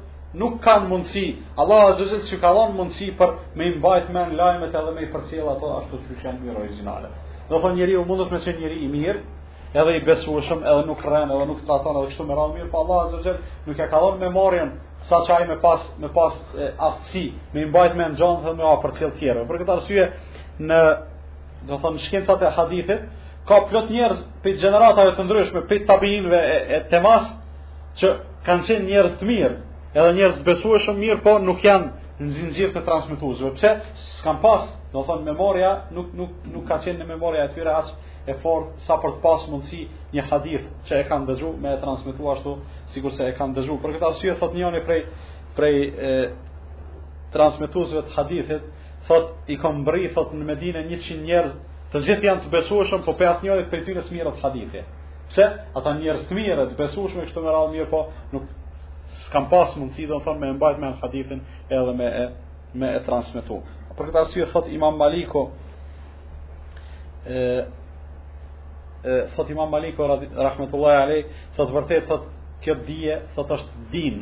nuk 0.42 0.58
kanë 0.64 0.90
mundësi. 0.90 1.26
Allahu 1.62 1.92
azza 1.92 2.18
që 2.26 2.40
ka 2.42 2.50
dhënë 2.58 2.76
mundësi 2.78 3.10
për 3.20 3.30
me 3.56 3.70
i 3.70 3.76
mbajt 3.78 4.10
me 4.14 4.26
lajmet 4.40 4.74
edhe 4.82 4.92
me 4.98 5.06
i 5.06 5.10
përcjell 5.14 5.48
ato 5.54 5.66
ashtu 5.78 5.94
siç 6.08 6.24
janë 6.26 6.42
mirë 6.46 6.60
origjinale. 6.64 7.08
Do 7.50 7.62
thonë 7.62 7.78
njeriu 7.78 8.02
mundot 8.10 8.34
me 8.34 8.42
të 8.42 8.58
njeri 8.58 8.82
i 8.86 8.90
mirë, 8.96 9.22
edhe 9.74 9.96
i 9.98 10.02
besueshëm, 10.04 10.64
edhe 10.66 10.86
nuk 10.88 11.02
rren, 11.06 11.30
edhe 11.30 11.46
nuk 11.48 11.60
traton 11.66 11.96
edhe 11.98 12.10
kështu 12.10 12.24
me 12.26 12.36
radhë 12.38 12.56
mirë, 12.56 12.70
po 12.72 12.78
Allah 12.82 13.04
azza 13.04 13.20
xhel 13.22 13.36
nuk 13.68 13.78
e 13.78 13.86
ka 13.92 14.00
dhënë 14.02 14.18
memorien 14.24 14.70
sa 15.08 15.20
që 15.26 15.36
ajë 15.36 15.48
me 15.52 15.56
pas, 15.62 15.84
me 16.02 16.08
pas 16.16 16.32
aftësi, 16.88 17.24
me 17.54 17.62
imbajt 17.68 17.94
me 17.96 18.08
në 18.10 18.18
thonë 18.20 18.42
dhe 18.46 18.54
me 18.58 18.66
a 18.68 18.74
për 18.82 18.96
cilë 18.98 19.14
tjere. 19.20 19.44
Për 19.48 19.60
këtë 19.62 19.74
arsye, 19.76 20.08
në, 20.68 20.80
do 21.70 21.78
thonë 21.82 22.02
shkencat 22.06 22.42
e 22.44 22.50
hadithit, 22.56 23.00
ka 23.48 23.60
plot 23.70 23.86
njerëz 23.94 24.20
për 24.44 24.58
generatave 24.64 25.14
të 25.16 25.22
ndryshme, 25.26 25.62
për 25.70 25.86
tabinve 25.88 26.38
e, 26.50 26.58
e 26.76 26.82
temas, 26.90 27.24
që 28.02 28.08
kanë 28.46 28.66
qenë 28.68 28.84
njerëz 28.90 29.14
të 29.20 29.30
mirë, 29.30 29.56
edhe 29.96 30.10
njerëz 30.18 30.36
të 30.40 30.46
besueshëm 30.50 31.00
mirë, 31.06 31.22
po 31.24 31.38
nuk 31.46 31.64
janë 31.64 31.88
në 32.20 32.30
zinëgjirë 32.36 32.74
të 32.76 32.84
transmituzve. 32.88 33.54
Pse, 33.56 33.72
S'kan 34.18 34.42
pas, 34.44 34.68
do 34.92 35.06
thonë 35.08 35.30
memoria, 35.32 35.70
nuk, 35.96 36.12
nuk, 36.18 36.30
nuk 36.54 36.68
ka 36.68 36.76
qenë 36.84 37.00
në 37.00 37.08
memoria 37.14 37.48
e 37.48 37.52
tyre 37.56 37.72
as 37.80 37.88
e 38.30 38.36
fort 38.42 38.68
sa 38.86 38.96
për 39.02 39.16
të 39.16 39.22
pas 39.24 39.46
mundësi 39.50 39.80
një 40.14 40.24
hadith 40.28 40.66
që 40.88 41.00
e 41.00 41.06
kanë 41.08 41.28
dëgjuar 41.30 41.56
me 41.62 41.72
e 41.76 41.80
transmetuar 41.82 42.38
ashtu 42.38 42.52
sigur 42.94 43.14
se 43.16 43.26
e 43.30 43.34
kanë 43.38 43.56
dëgjuar 43.58 43.80
për 43.82 43.94
këtë 43.96 44.08
arsye 44.10 44.36
thot 44.40 44.54
njëri 44.56 44.82
prej 44.86 45.00
prej 45.56 45.74
transmetuesve 47.34 48.04
të 48.08 48.16
hadithit 48.18 48.68
thot 49.08 49.50
i 49.50 49.56
kam 49.60 49.80
mbrit 49.82 50.12
thot 50.14 50.32
në 50.36 50.46
Medinë 50.52 50.84
100 50.86 51.18
njerëz 51.26 51.56
të 51.92 52.04
gjithë 52.06 52.26
janë 52.28 52.44
të 52.44 52.52
besueshëm 52.54 53.04
por 53.06 53.16
pesë 53.18 53.44
njëri 53.46 53.68
prej 53.70 53.82
tyre 53.88 54.04
s'mirë 54.06 54.32
atë 54.32 54.42
hadithit. 54.44 54.86
pse 55.30 55.44
ata 55.78 55.92
njerëz 55.98 56.22
të 56.26 56.34
mirë 56.38 56.64
të 56.66 56.74
besueshëm 56.82 57.26
këto 57.28 57.40
më 57.44 57.50
radhë 57.54 57.72
mirë 57.74 57.90
po 57.92 58.00
nuk 58.32 58.42
s'kan 59.26 59.44
pas 59.52 59.74
mundësi, 59.78 60.06
dhe 60.06 60.14
në 60.16 60.22
thonë 60.24 60.38
me 60.40 60.48
e 60.48 60.52
mbajt 60.56 60.76
me 60.80 60.86
në 60.86 60.96
hadithin 61.02 61.40
edhe 61.70 61.92
me 61.98 62.06
e, 62.06 62.24
me 62.78 62.88
e 62.96 63.00
transmetuar 63.06 63.62
për 63.96 64.06
këtë 64.10 64.18
arsye 64.20 64.44
thot 64.54 64.66
Imam 64.70 64.98
Maliku 64.98 65.42
Thot 69.04 69.50
imam 69.50 69.70
Maliko 69.72 70.04
rahmetullahi 70.36 71.00
alaj 71.04 71.20
sot 71.56 71.70
vërtet 71.72 72.08
sot 72.10 72.26
kjo 72.64 72.74
dije 72.84 73.16
sot 73.34 73.48
është 73.56 73.84
din 73.94 74.18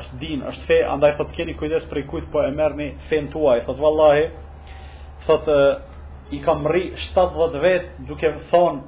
është 0.00 0.20
din 0.22 0.44
është 0.52 0.68
fe 0.70 0.78
andaj 0.94 1.12
po 1.18 1.26
të 1.28 1.36
keni 1.36 1.54
kujdes 1.60 1.84
për 1.90 2.00
kujt 2.08 2.30
po 2.32 2.40
e 2.44 2.52
merrni 2.56 2.86
fen 3.10 3.28
tuaj 3.34 3.60
sot 3.66 3.80
vallahi 3.84 4.24
sot 5.26 5.48
i 6.32 6.40
kam 6.46 6.64
rri 6.72 6.86
70 7.12 7.60
vet 7.66 7.92
duke 8.08 8.32
thon 8.52 8.80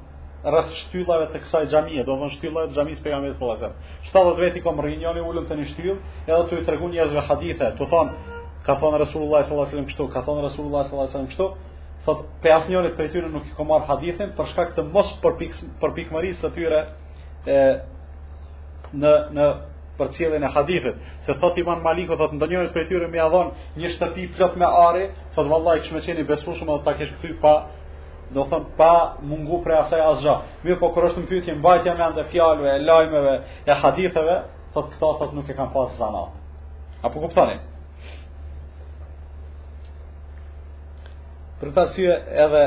rreth 0.49 0.73
shtyllave 0.81 1.29
të 1.35 1.43
kësaj 1.45 1.65
xhamie 1.73 2.01
do 2.09 2.15
të 2.15 2.19
thon 2.23 2.33
shtyllave 2.39 2.71
të 2.71 2.79
xhamisë 2.79 3.05
pejgamberit 3.05 3.37
sallallahu 3.37 3.69
alajhi 3.69 4.11
sot 4.11 4.33
70 4.33 4.43
vet 4.43 4.57
i 4.61 4.65
kam 4.65 4.81
rri 4.85 4.97
njëri 5.03 5.25
ulën 5.29 5.47
tani 5.51 5.69
shtyll 5.75 5.93
edhe 6.25 6.43
tu 6.49 6.57
i 6.57 6.65
tregun 6.71 6.95
njerëzve 6.97 7.27
hadithe 7.29 7.71
tu 7.77 7.85
thon 7.93 8.15
ka 8.65 8.81
thon 8.81 8.97
rasulullah 9.05 9.45
sallallahu 9.45 9.77
alajhi 9.77 9.89
kështu 9.93 10.09
ka 10.13 10.25
thon 10.25 10.41
rasulullah 10.49 10.87
sallallahu 10.89 11.13
alajhi 11.13 11.31
kështu 11.35 11.53
thot 12.09 12.25
pe 12.41 12.49
për 12.67 12.87
e 13.05 13.11
tyre 13.13 13.29
nuk 13.29 13.45
i 13.49 13.53
ka 13.55 13.65
hadithin 13.89 14.31
për 14.37 14.47
shkak 14.51 14.69
të 14.75 14.83
mos 14.93 15.09
përpik 15.23 15.53
përpikmërisë 15.81 16.41
së 16.41 16.51
tyre 16.55 16.79
e 17.45 17.59
në 19.01 19.13
në 19.35 19.45
përcjelljen 19.99 20.43
e 20.47 20.51
hadithit 20.55 20.95
se 21.25 21.35
thot 21.41 21.57
Imam 21.61 21.81
Maliku 21.83 22.15
thot 22.17 22.31
për 22.39 22.49
prej 22.73 22.85
tyre 22.89 23.07
më 23.11 23.17
ia 23.21 23.29
dhon 23.33 23.51
një 23.77 23.91
shtëpi 23.97 24.23
plot 24.37 24.53
me 24.61 24.65
ari 24.87 25.05
thot 25.35 25.47
vallahi 25.53 25.83
kish 25.83 25.93
më 25.95 26.01
qenë 26.05 26.27
dhe 26.27 26.83
ta 26.85 26.93
kish 26.97 27.11
kthy 27.17 27.33
pa 27.41 27.53
do 28.33 28.43
thon 28.49 28.65
pa 28.77 28.91
mungu 29.29 29.57
prej 29.63 29.77
asaj 29.77 30.01
asgjë 30.11 30.35
mirë 30.63 30.79
po 30.81 30.87
kur 30.93 31.09
është 31.09 31.27
pyetje 31.29 31.53
mbajtja 31.59 31.91
me 31.97 32.03
anë 32.07 32.23
fjallëve, 32.31 32.71
e 32.75 32.79
lajmeve 32.89 33.35
e 33.71 33.73
haditheve 33.81 34.35
thot 34.73 34.85
këta 34.93 35.07
thot 35.19 35.31
nuk 35.33 35.47
e 35.49 35.53
kanë 35.57 35.73
pas 35.73 35.91
zanat 35.99 36.31
apo 37.03 37.17
kuptani? 37.21 37.57
Për 41.59 41.69
këtë 41.75 41.81
arsye 41.81 42.13
edhe 42.41 42.59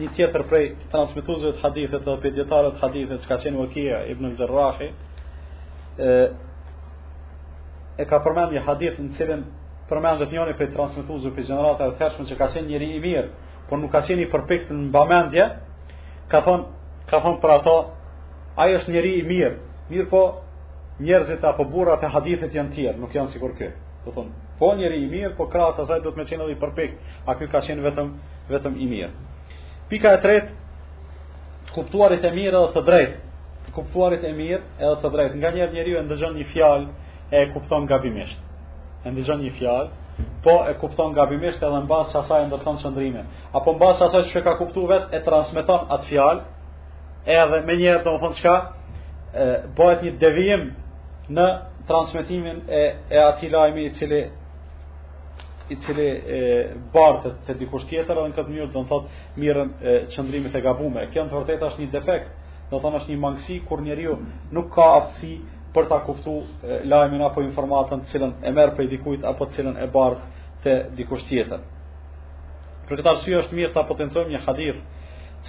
një 0.00 0.06
tjetër 0.16 0.42
prej 0.50 0.64
transmetuesve 0.92 1.52
të 1.54 1.60
hadithit 1.62 2.02
të 2.02 2.14
opedietarëve 2.18 2.72
të 2.74 2.80
hadithit 2.82 3.20
që 3.22 3.28
ka 3.30 3.36
qenë 3.44 3.60
Ukia 3.64 4.00
ibn 4.10 4.26
al 4.26 4.54
e 4.84 4.88
e 8.02 8.06
ka 8.10 8.18
përmend 8.24 8.56
një 8.56 8.62
hadith 8.66 8.98
në 8.98 9.12
cilën 9.16 9.44
përmendet 9.90 10.32
njëri 10.34 10.56
prej 10.58 10.70
transmetuesve 10.74 11.30
prej 11.36 11.46
gjeneratave 11.50 11.94
të 11.94 12.00
tashme 12.02 12.26
që 12.30 12.38
ka 12.40 12.48
qenë 12.56 12.68
njëri 12.72 12.88
i 12.96 13.00
mirë, 13.06 13.28
por 13.68 13.78
nuk 13.78 13.92
ka 13.94 14.00
qenë 14.08 14.26
i 14.26 14.30
përpikt 14.34 14.72
në 14.74 14.80
mbamendje, 14.88 15.44
ka 16.30 16.40
thon 16.46 16.66
ka 17.10 17.20
thon 17.22 17.38
për 17.42 17.50
ato 17.60 17.76
ai 18.58 18.72
është 18.80 18.90
njëri 18.96 19.12
i 19.20 19.26
mirë, 19.30 19.56
mirë 19.92 20.08
po 20.10 20.22
njerëzit 21.06 21.46
apo 21.52 21.68
burrat 21.70 22.02
e 22.02 22.10
hadithit 22.16 22.50
janë 22.58 22.72
të 22.74 22.80
tjerë, 22.80 22.98
nuk 23.04 23.14
janë 23.14 23.30
sikur 23.36 23.54
kë. 23.58 23.70
Do 24.04 24.10
thon 24.16 24.34
Po 24.58 24.74
njeri 24.76 24.98
i 25.02 25.08
mirë, 25.10 25.32
po 25.36 25.48
krasa 25.50 25.82
asaj 25.82 26.00
do 26.04 26.12
të 26.12 26.16
me 26.20 26.24
qenë 26.30 26.44
edhe 26.44 26.54
i 26.54 26.58
përpek, 26.62 26.92
a 27.26 27.34
ky 27.38 27.48
ka 27.50 27.60
qenë 27.66 27.82
vetëm, 27.88 28.10
vetëm 28.52 28.76
i 28.78 28.86
mirë. 28.90 29.10
Pika 29.90 30.12
e 30.16 30.20
tretë, 30.22 30.54
të 31.66 31.74
kuptuarit 31.74 32.22
e 32.22 32.30
mirë 32.36 32.54
edhe 32.60 32.70
të 32.76 32.82
drejtë, 32.88 33.20
të 33.66 33.74
kuptuarit 33.74 34.24
e 34.24 34.30
mirë 34.38 34.62
edhe 34.78 34.94
të 35.02 35.10
drejtë. 35.16 35.36
Nga 35.42 35.50
njerë 35.58 35.74
njeri 35.76 35.96
e 35.98 36.04
ndëgjën 36.06 36.36
një 36.38 36.46
fjalë 36.52 37.10
e 37.34 37.40
e 37.42 37.48
kupton 37.54 37.86
nga 37.88 37.98
bimishtë, 37.98 38.40
e 39.02 39.12
ndëgjën 39.14 39.42
një 39.46 39.52
fjalë, 39.58 39.90
po 40.44 40.54
e 40.70 40.76
kupton 40.82 41.10
nga 41.16 41.24
bimishtë 41.32 41.64
edhe 41.66 41.80
në 41.82 41.90
basë 41.90 42.20
asaj 42.22 42.44
e 42.44 42.46
ndërton 42.52 42.78
qëndrime. 42.84 43.22
Apo 43.58 43.74
në 43.74 43.82
basë 43.82 44.06
asaj 44.06 44.22
që 44.30 44.44
ka 44.46 44.54
kuptuar 44.62 44.94
vetë 44.94 45.18
e 45.18 45.24
transmiton 45.26 45.92
atë 45.96 46.10
fjalë, 46.12 46.46
edhe 47.40 47.60
me 47.66 47.74
njerë 47.82 48.06
do 48.06 48.14
më 48.14 49.62
bëhet 49.74 50.02
një 50.06 50.10
devijim 50.22 50.68
në 51.34 51.44
transmetimin 51.88 52.58
e 52.68 52.82
e 53.14 53.18
atij 53.28 53.48
lajmi 53.50 53.82
i 53.88 53.94
cili 53.98 54.20
i 55.68 55.76
cili 55.80 56.08
e 56.28 56.42
të 57.22 57.28
te 57.46 57.54
dikush 57.56 57.86
tjetër 57.88 58.18
edhe 58.18 58.28
në 58.30 58.36
këtë 58.36 58.50
mënyrë 58.52 58.72
do 58.74 58.82
të 58.82 58.88
thotë 58.90 59.38
mirën 59.40 59.70
e 59.80 59.92
çndrimit 60.12 60.54
e 60.54 60.60
gabuar. 60.60 61.06
Kjo 61.12 61.24
në 61.24 61.32
vërtet 61.32 61.62
është 61.68 61.80
një 61.82 61.90
defekt, 61.94 62.28
do 62.70 62.76
të 62.76 62.82
thonë 62.84 62.98
është 63.00 63.12
një 63.14 63.20
mangësi 63.24 63.56
kur 63.68 63.80
njeriu 63.80 64.18
nuk 64.52 64.66
ka 64.74 64.84
aftësi 64.98 65.38
për 65.74 65.88
ta 65.88 65.98
kuptuar 66.04 66.84
lajmin 66.90 67.22
apo 67.24 67.40
informatën 67.48 68.04
të 68.04 68.12
cilën 68.12 68.32
e 68.44 68.52
merr 68.52 68.74
prej 68.76 68.88
dikujt 68.92 69.24
apo 69.24 69.46
të 69.48 69.54
cilën 69.58 69.80
e 69.84 69.88
bart 69.94 70.20
te 70.62 70.74
dikush 70.98 71.24
tjetër. 71.30 71.60
Për 72.88 73.00
këtë 73.00 73.10
arsye 73.14 73.40
është 73.42 73.56
mirë 73.56 73.72
ta 73.74 73.86
potencojmë 73.88 74.34
një 74.36 74.42
hadith, 74.46 74.80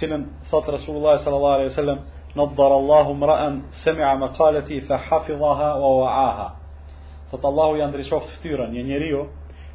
cilën 0.00 0.24
thot 0.50 0.68
Rasulullah 0.72 1.18
sallallahu 1.24 1.56
alaihi 1.60 1.72
wasallam, 1.74 1.98
"Nadhara 2.34 2.76
Allahu 2.80 3.20
ra'an 3.28 3.54
sami'a 3.84 4.16
maqalati 4.16 4.80
fa 4.88 4.96
hafidhaha 4.96 5.70
wa 5.82 5.90
wa'aha." 6.00 6.48
Thot 7.30 7.44
Allahu 7.44 7.76
ja 7.76 7.88
fytyrën 8.32 8.72
një 8.72 8.82
njeriu, 8.84 9.28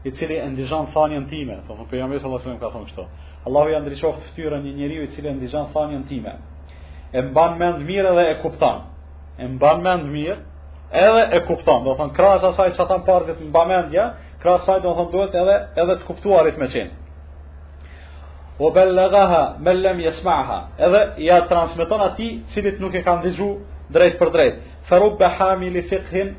i 0.06 0.12
cili 0.12 0.36
e 0.38 0.50
ndizhan 0.50 0.86
thanjën 0.96 1.26
time. 1.30 1.56
Po, 1.68 1.72
po 1.78 1.84
pejgamberi 1.90 2.20
sallallahu 2.22 2.44
alajhi 2.48 2.60
wasallam 2.60 2.72
ka 2.72 2.78
thonë 2.78 2.88
kështu. 2.90 3.04
Allahu 3.48 3.68
ja 3.74 3.80
ndriçoft 3.84 4.20
fytyrën 4.28 4.62
një 4.66 4.74
njeriu 4.80 5.02
i 5.04 5.08
cili 5.14 5.28
e 5.30 5.34
ndizhan 5.38 5.66
thanjën 5.74 6.04
time. 6.10 6.32
E 7.12 7.20
mban 7.28 7.52
mend 7.60 7.78
mirë 7.90 8.10
edhe 8.16 8.24
e 8.32 8.36
kupton. 8.44 8.78
E 9.42 9.48
mban 9.54 9.78
mend 9.88 10.04
mirë 10.16 10.38
edhe 11.06 11.22
e 11.38 11.44
kupton. 11.48 11.80
Do 11.86 11.92
të 11.94 11.98
thon 12.00 12.12
krahas 12.18 12.44
asaj 12.50 12.70
çka 12.76 12.86
tan 12.92 13.02
parë 13.08 13.36
të 13.38 13.66
mendja, 13.72 14.06
krahas 14.42 14.62
asaj 14.66 14.80
do 14.86 14.90
të 14.98 15.04
duhet 15.14 15.34
edhe 15.42 15.56
edhe 15.82 15.94
të 16.00 16.04
kuptuarit 16.10 16.56
me 16.62 16.68
çin. 16.74 16.88
O 18.60 18.66
bellagha 18.76 19.44
men 19.66 19.78
lam 19.84 19.98
yasma'ha. 20.08 20.60
Edhe 20.86 21.02
ja 21.28 21.38
transmeton 21.50 22.00
ati 22.08 22.28
cilit 22.54 22.80
nuk 22.82 22.94
e 22.94 23.02
kanë 23.06 23.20
ndihju 23.24 23.48
drejt 23.94 24.16
për 24.20 24.30
drejt. 24.36 24.56
Farub 24.90 25.22
hamili 25.38 25.82
fiqhin 25.92 26.30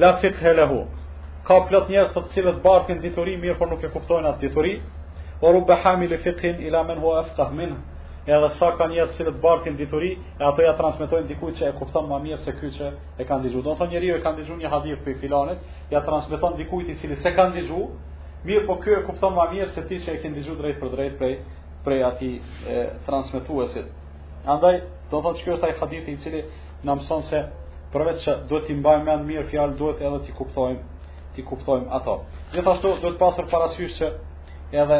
la 0.00 0.10
fiqhe 0.22 0.52
lahu 0.60 0.82
ka 1.50 1.58
plot 1.66 1.88
njerëz 1.90 2.12
të 2.14 2.20
cilët 2.34 2.58
barkën 2.64 2.98
dituri 3.02 3.32
mirë 3.44 3.56
por 3.60 3.66
nuk 3.70 3.82
e 3.82 3.88
kuptojnë 3.90 4.28
atë 4.28 4.38
dituri 4.44 4.74
wa 5.40 5.50
rubba 5.56 5.76
hamil 5.84 6.12
fiqhin 6.26 6.60
ila 6.68 6.82
man 6.90 7.00
huwa 7.02 7.14
afqah 7.22 7.48
minhu 7.50 7.78
ja 8.28 8.36
sa 8.58 8.68
ka 8.78 8.86
njerëz 8.92 9.08
të 9.10 9.16
cilët 9.18 9.40
barkën 9.46 9.74
dituri 9.80 10.10
e 10.38 10.44
ato 10.50 10.62
ja 10.66 10.76
transmetojnë 10.82 11.26
dikujt 11.32 11.58
që 11.58 11.64
e 11.68 11.70
kupton 11.80 12.06
më 12.12 12.18
mirë 12.26 12.38
se 12.44 12.54
ky 12.60 12.70
që 12.76 12.90
e 13.20 13.26
kanë 13.30 13.42
dëgjuar 13.48 13.64
do 13.66 13.72
të 13.74 13.80
thonë 13.80 13.90
njeriu 13.94 14.18
e 14.18 14.20
kanë 14.26 14.38
dëgjuar 14.40 14.60
një 14.62 14.70
hadith 14.74 15.00
prej 15.06 15.16
filanit 15.24 15.88
ja 15.94 16.00
transmeton 16.08 16.54
dikujt 16.60 16.86
i 16.92 16.96
cili 17.02 17.16
s'e 17.22 17.30
kanë 17.38 17.52
dëgjuar 17.56 17.90
mirë 18.46 18.64
po 18.70 18.74
ky 18.84 18.90
e 18.98 19.02
kupton 19.08 19.32
më 19.38 19.48
mirë 19.54 19.68
se 19.74 19.82
ti 19.90 19.98
që 20.04 20.14
e 20.14 20.20
ke 20.22 20.28
dëgjuar 20.36 20.62
drejt 20.62 20.78
për 20.82 20.94
drejt 20.94 21.18
prej 21.18 21.34
prej 21.86 22.00
atij 22.10 22.38
transmetuesit 23.10 23.90
andaj 24.54 24.76
do 25.10 25.18
të 25.18 25.24
thotë 25.26 25.38
se 25.42 25.48
ky 25.48 25.50
është 25.56 25.66
ai 25.68 25.74
hadith 25.82 26.06
i 26.14 26.16
cili 26.22 26.42
na 26.86 26.92
mëson 26.98 27.22
se 27.32 27.40
Përveç 27.90 28.18
që 28.22 28.32
duhet 28.46 28.66
t'i 28.70 28.74
mbajmë 28.78 29.02
mend 29.08 29.24
mirë 29.26 29.48
fjalën, 29.50 29.72
duhet 29.80 29.98
edhe 30.06 30.18
të 30.22 30.34
kuptojmë 30.38 30.78
t'i 31.34 31.44
kuptojmë 31.46 31.90
ato. 31.94 32.14
Gjithashtu 32.54 32.92
duhet 33.02 33.18
pasur 33.20 33.46
parasysh 33.50 33.96
që 33.98 34.08
edhe 34.82 34.98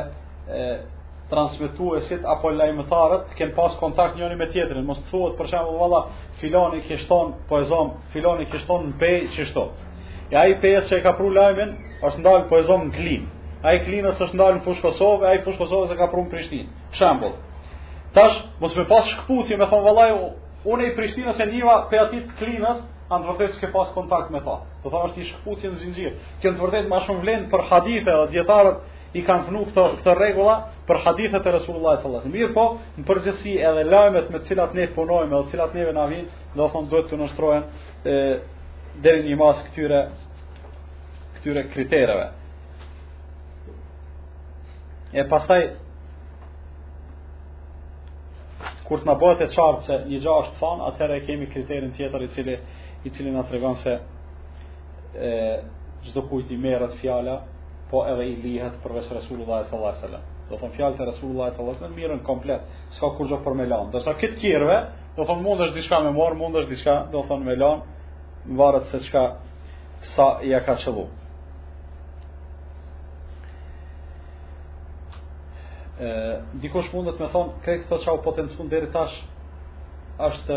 transmetuesit 1.30 1.30
transmituesit 1.30 2.24
apo 2.32 2.50
lajmëtarët 2.58 3.34
kanë 3.38 3.54
pas 3.54 3.76
kontakt 3.78 4.16
njëri 4.18 4.38
me 4.38 4.46
tjetrin. 4.54 4.86
Mos 4.88 5.00
thuhet 5.10 5.36
për 5.38 5.50
shembull 5.52 5.80
valla 5.82 6.00
filani 6.40 6.80
kishton 6.88 7.34
poezon, 7.50 7.92
filani 8.14 8.48
kishton 8.52 8.88
në 8.90 8.98
pej 9.02 9.18
çështo. 9.36 9.64
E 10.32 10.38
ai 10.42 10.56
pejës 10.62 10.90
që 10.90 10.98
e 10.98 11.04
ka 11.06 11.12
pru 11.18 11.30
lajmin, 11.36 11.74
është 12.06 12.20
ndalë 12.22 12.48
poezon 12.50 12.86
në 12.88 12.92
klinë. 12.98 13.28
Ai 13.66 13.76
klinës 13.84 14.20
është 14.24 14.36
ndalë 14.38 14.56
në 14.58 14.62
Fush 14.66 14.80
Kosovë, 14.84 15.26
ai 15.32 15.40
Fush 15.44 15.58
Kosovë 15.58 15.90
se 15.90 15.96
ka 15.98 16.06
pru 16.10 16.22
në 16.24 16.30
Prishtinë. 16.34 16.68
Shembull. 16.98 17.34
Tash 18.14 18.36
mos 18.62 18.72
më 18.78 18.84
pas 18.90 19.10
shkputje 19.12 19.56
më 19.60 19.66
thon 19.70 19.82
valla 19.84 20.06
unë 20.72 20.86
i 20.86 20.94
Prishtinës 20.96 21.42
e 21.44 21.48
njëva 21.50 21.74
pe 21.90 21.98
atit 22.00 22.30
klinës, 22.38 22.78
anë 23.10 23.24
të 23.26 23.30
vërtet 23.32 23.54
s'ke 23.58 23.70
pas 23.74 23.90
kontakt 23.94 24.30
me 24.30 24.40
ta. 24.44 24.56
Të 24.84 24.88
thonë 24.92 25.08
është 25.10 25.20
i 25.22 25.26
shkëputje 25.30 25.70
në 25.72 25.78
zinëgjirë. 25.80 26.12
Kënë 26.42 26.56
të 26.58 26.62
vërtet 26.62 26.88
ma 26.92 26.98
shumë 27.06 27.22
vlenë 27.24 27.48
për 27.52 27.64
hadithe 27.70 28.12
dhe 28.12 28.34
djetarët 28.36 29.16
i 29.18 29.24
kanë 29.26 29.46
vënë 29.48 29.62
këtë, 29.70 29.86
këtë 29.98 30.14
regula 30.20 30.54
për 30.86 31.00
hadithe 31.06 31.40
të 31.42 31.54
Resulullah 31.56 31.96
e 31.98 32.02
Salas. 32.04 32.30
Mirë 32.30 32.52
po, 32.54 32.66
në 33.00 33.06
përgjithsi 33.08 33.56
edhe 33.66 33.82
lajmet 33.90 34.30
me 34.30 34.38
cilat 34.46 34.74
ne 34.78 34.84
punojme 34.94 35.34
të 35.40 35.50
cilat 35.54 35.74
neve 35.74 35.92
na 35.96 36.06
vijnë, 36.06 36.30
do 36.56 36.68
thonë 36.72 36.88
duhet 36.92 37.08
të 37.10 37.22
nështrojnë 37.24 38.12
dhe 39.02 39.16
një 39.26 39.36
mas 39.42 39.58
këtyre, 39.66 40.00
këtyre 41.38 41.66
kriterëve. 41.74 42.26
E 45.18 45.26
pastaj, 45.30 45.62
kur 48.86 49.02
të 49.02 49.10
në 49.10 49.18
bëhet 49.22 49.42
e 49.48 49.50
qartë 49.56 49.82
që 49.88 49.98
një 50.12 50.20
gjahë 50.22 50.52
është 50.52 50.76
atëherë 50.92 51.20
kemi 51.26 51.50
kriterin 51.52 51.92
tjetër 51.98 52.26
i 52.26 52.30
cili 52.36 52.56
i 53.04 53.10
cili 53.10 53.30
na 53.32 53.42
tregon 53.42 53.76
se 53.76 53.98
e 55.20 55.30
çdo 56.04 56.24
kujt 56.28 56.50
i 56.50 56.56
merrat 56.56 56.94
fjala, 57.02 57.42
po 57.90 57.98
edhe 58.06 58.24
i 58.26 58.34
lihet 58.42 58.76
për 58.82 58.90
Resulullah 58.98 59.64
sallallahu 59.66 59.74
alaihi 59.74 60.02
wasallam. 60.02 60.22
Do 60.48 60.54
të 60.56 60.60
thon 60.60 60.72
fjalët 60.76 61.00
e 61.00 61.06
Resulullah 61.12 61.46
sallallahu 61.50 61.70
alaihi 61.76 61.82
wasallam 61.82 61.96
mirën 62.00 62.20
komplet, 62.28 62.62
s'ka 62.96 63.08
kurrë 63.16 63.38
për 63.44 63.54
me 63.58 63.66
lan. 63.70 63.90
Do 63.92 63.98
të 63.98 64.06
thon 64.06 64.18
këtë 64.22 64.38
tjerve, 64.40 64.76
do 65.16 65.20
të 65.22 65.26
thon 65.30 65.42
mundesh 65.46 65.72
diçka 65.76 65.96
me 66.04 66.10
marr, 66.18 66.34
mundesh 66.42 66.66
diçka, 66.72 66.94
do 67.12 67.18
të 67.24 67.28
thon 67.32 67.40
me 67.48 67.54
lan, 67.62 67.78
në 68.50 68.54
varet 68.60 68.86
se 68.92 68.98
çka 69.08 69.22
sa 70.14 70.26
ia 70.48 70.60
ka 70.66 70.74
çelu. 70.84 71.04
Dikosh 76.62 76.90
mundet 76.94 77.16
me 77.20 77.26
thonë, 77.34 77.52
krejtë 77.64 77.88
po 77.90 77.96
të 77.98 78.04
qau 78.08 78.22
potencë 78.26 78.56
mund 78.62 78.70
deri 78.72 78.88
tash, 78.94 79.16
është 80.30 80.56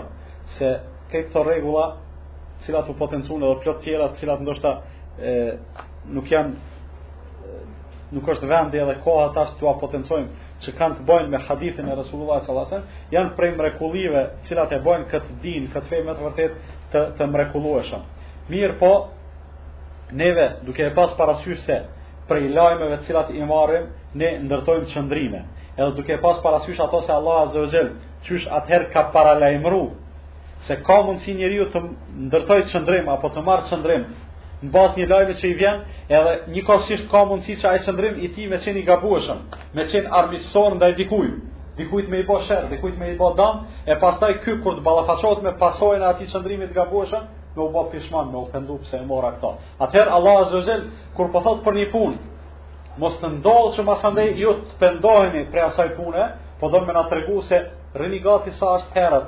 se 0.57 0.69
këto 1.11 1.41
rregulla, 1.47 1.85
cilat 2.65 2.89
u 2.89 2.95
potencuan 3.01 3.43
edhe 3.43 3.57
plot 3.65 3.81
tjera, 3.83 4.05
të 4.13 4.21
cilat 4.21 4.43
ndoshta 4.45 4.71
e 5.31 5.33
nuk 6.15 6.31
janë 6.31 8.11
nuk 8.15 8.27
është 8.33 8.47
vendi 8.53 8.79
edhe 8.79 8.95
koha 9.03 9.25
tash 9.35 9.53
tua 9.59 9.73
potencojmë 9.81 10.45
që 10.63 10.73
kanë 10.79 10.97
të 11.01 11.05
bëjnë 11.09 11.31
me 11.33 11.39
hadithin 11.49 11.89
e 11.91 11.95
Resulullah 11.99 12.39
sallallahu 12.45 12.67
wasallam, 12.69 13.09
janë 13.11 13.35
prej 13.37 13.51
mrekullive, 13.59 14.21
cilat 14.47 14.71
e 14.71 14.79
bëjnë 14.85 15.09
këtë 15.11 15.35
din, 15.43 15.67
këtë 15.73 15.89
fe 15.91 15.99
më 16.07 16.13
të 16.15 16.23
vërtet 16.29 16.51
të 16.93 17.01
të 17.19 17.27
mrekullueshëm. 17.33 18.07
Mirë 18.53 18.77
po, 18.83 18.93
neve 20.21 20.47
duke 20.65 20.85
e 20.87 20.93
pas 20.95 21.11
parasysh 21.19 21.65
se 21.67 21.77
i 22.33 22.49
lajmeve 22.49 22.97
të 22.99 23.05
cilat 23.05 23.29
i 23.37 23.45
marrim, 23.45 23.85
ne 24.17 24.29
ndërtojmë 24.43 24.89
qëndrime. 24.93 25.41
Edhe 25.77 25.91
duke 25.99 26.17
pas 26.23 26.39
parasysh 26.41 26.79
ato 26.81 27.01
se 27.05 27.11
Allah 27.13 27.41
azza 27.47 27.59
wa 27.61 27.69
jall 27.73 27.89
çysh 28.25 28.47
atëherë 28.57 28.87
ka 28.93 29.35
lajmru, 29.41 29.83
se 30.67 30.75
ka 30.85 30.97
mundsi 31.05 31.33
njeriu 31.37 31.65
të 31.71 31.77
ndërtoj 32.27 32.61
qëndrim 32.71 33.05
apo 33.13 33.27
të 33.33 33.41
marr 33.47 33.63
çndrim 33.69 34.05
në 34.63 34.71
bazë 34.73 34.95
një 34.99 35.07
lajme 35.11 35.33
që 35.39 35.45
i 35.47 35.53
vjen, 35.59 35.77
edhe 36.09 36.33
njëkohësisht 36.53 37.05
ka 37.11 37.25
mundësi 37.29 37.59
që 37.61 37.67
ai 37.69 37.79
qëndrim 37.85 38.15
i 38.25 38.31
tij 38.33 38.47
me 38.49 38.57
çeni 38.63 38.81
gabueshëm, 38.89 39.39
me 39.75 39.83
çen 39.91 40.05
armiqësor 40.19 40.69
ndaj 40.79 40.93
dikujt, 40.97 41.35
dikujt 41.77 42.07
me 42.09 42.17
i 42.19 42.25
bë 42.29 42.39
sherr, 42.47 42.63
dikujt 42.71 42.95
me 42.99 43.11
i 43.13 43.17
bë 43.19 43.29
dëm, 43.37 43.55
e 43.91 43.99
pastaj 44.01 44.33
ky 44.43 44.57
kur 44.63 44.79
të 44.79 44.85
ballafaqohet 44.87 45.43
me 45.45 45.51
pasojën 45.61 46.01
e 46.01 46.07
atij 46.13 46.31
qëndrimit 46.33 46.71
gabueshëm, 46.73 47.23
me 47.57 47.63
u 47.63 47.69
bë 47.71 47.83
pishman, 47.91 48.31
me 48.33 48.37
u 48.41 48.47
pëndu 48.51 48.75
pëse 48.83 48.97
e 49.01 49.05
mora 49.07 49.31
këto. 49.37 49.49
Atëherë 49.79 50.11
Allah 50.17 50.33
Azza 50.43 50.57
wa 50.57 50.79
kur 51.15 51.27
po 51.33 51.39
thot 51.45 51.61
për 51.65 51.73
një 51.79 51.85
punë, 51.93 52.17
mos 53.01 53.15
të 53.21 53.27
ndodhë 53.39 53.71
që 53.75 53.85
mas 53.87 54.01
andaj 54.07 54.29
ju 54.41 54.51
të 54.69 54.75
pendoheni 54.81 55.43
për 55.51 55.61
asaj 55.69 55.89
pune, 55.97 56.23
po 56.59 56.65
dhëmë 56.71 56.87
me 56.87 56.93
nga 56.95 57.05
tregu 57.09 57.37
se 57.49 57.57
rëni 57.99 58.19
gati 58.25 58.51
sa 58.59 58.75
është 58.79 58.95
herët, 58.95 59.25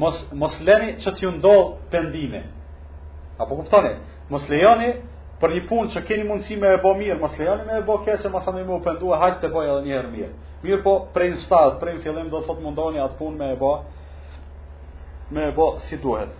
mos, 0.00 0.16
mos 0.40 0.54
leni 0.66 0.90
që 1.04 1.10
t'ju 1.16 1.30
ndohë 1.36 1.70
pendime. 1.92 2.40
Apo 3.40 3.52
kuptoni, 3.60 3.92
mos 4.30 4.44
lejoni 4.48 4.90
për 5.40 5.48
një 5.56 5.62
punë 5.68 5.92
që 5.94 6.00
keni 6.08 6.24
mundësi 6.28 6.56
me 6.60 6.68
e 6.76 6.80
bo 6.82 6.92
mirë, 6.98 7.20
mos 7.22 7.38
lejoni 7.40 7.64
me 7.68 7.78
e 7.80 7.84
bo 7.86 7.96
keqë, 8.04 8.28
mas 8.32 8.46
andaj 8.48 8.64
me 8.68 8.76
u 8.76 8.82
pendu 8.84 9.12
e 9.14 9.20
hajtë 9.20 9.40
të 9.44 9.52
boj 9.54 9.70
edhe 9.72 9.86
njëherë 9.88 10.12
mirë. 10.16 10.34
Mirë 10.64 10.82
po, 10.84 10.94
prej 11.14 11.30
në 11.34 11.40
shtatë, 11.46 11.80
prej 11.80 11.94
në 11.98 12.04
fillim, 12.04 12.28
do 12.32 12.40
të 12.42 12.48
thot 12.50 12.60
mundoni 12.64 13.00
atë 13.00 13.16
punë 13.20 13.38
me 13.40 13.50
e 13.54 13.56
bo, 13.64 13.72
me 15.32 15.48
e 15.52 15.56
bo 15.56 15.72
si 15.86 15.96
duhet. 16.02 16.36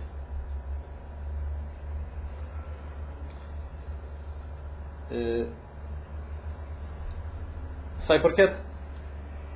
Sa 7.99 8.15
i 8.15 8.19
përket 8.23 8.59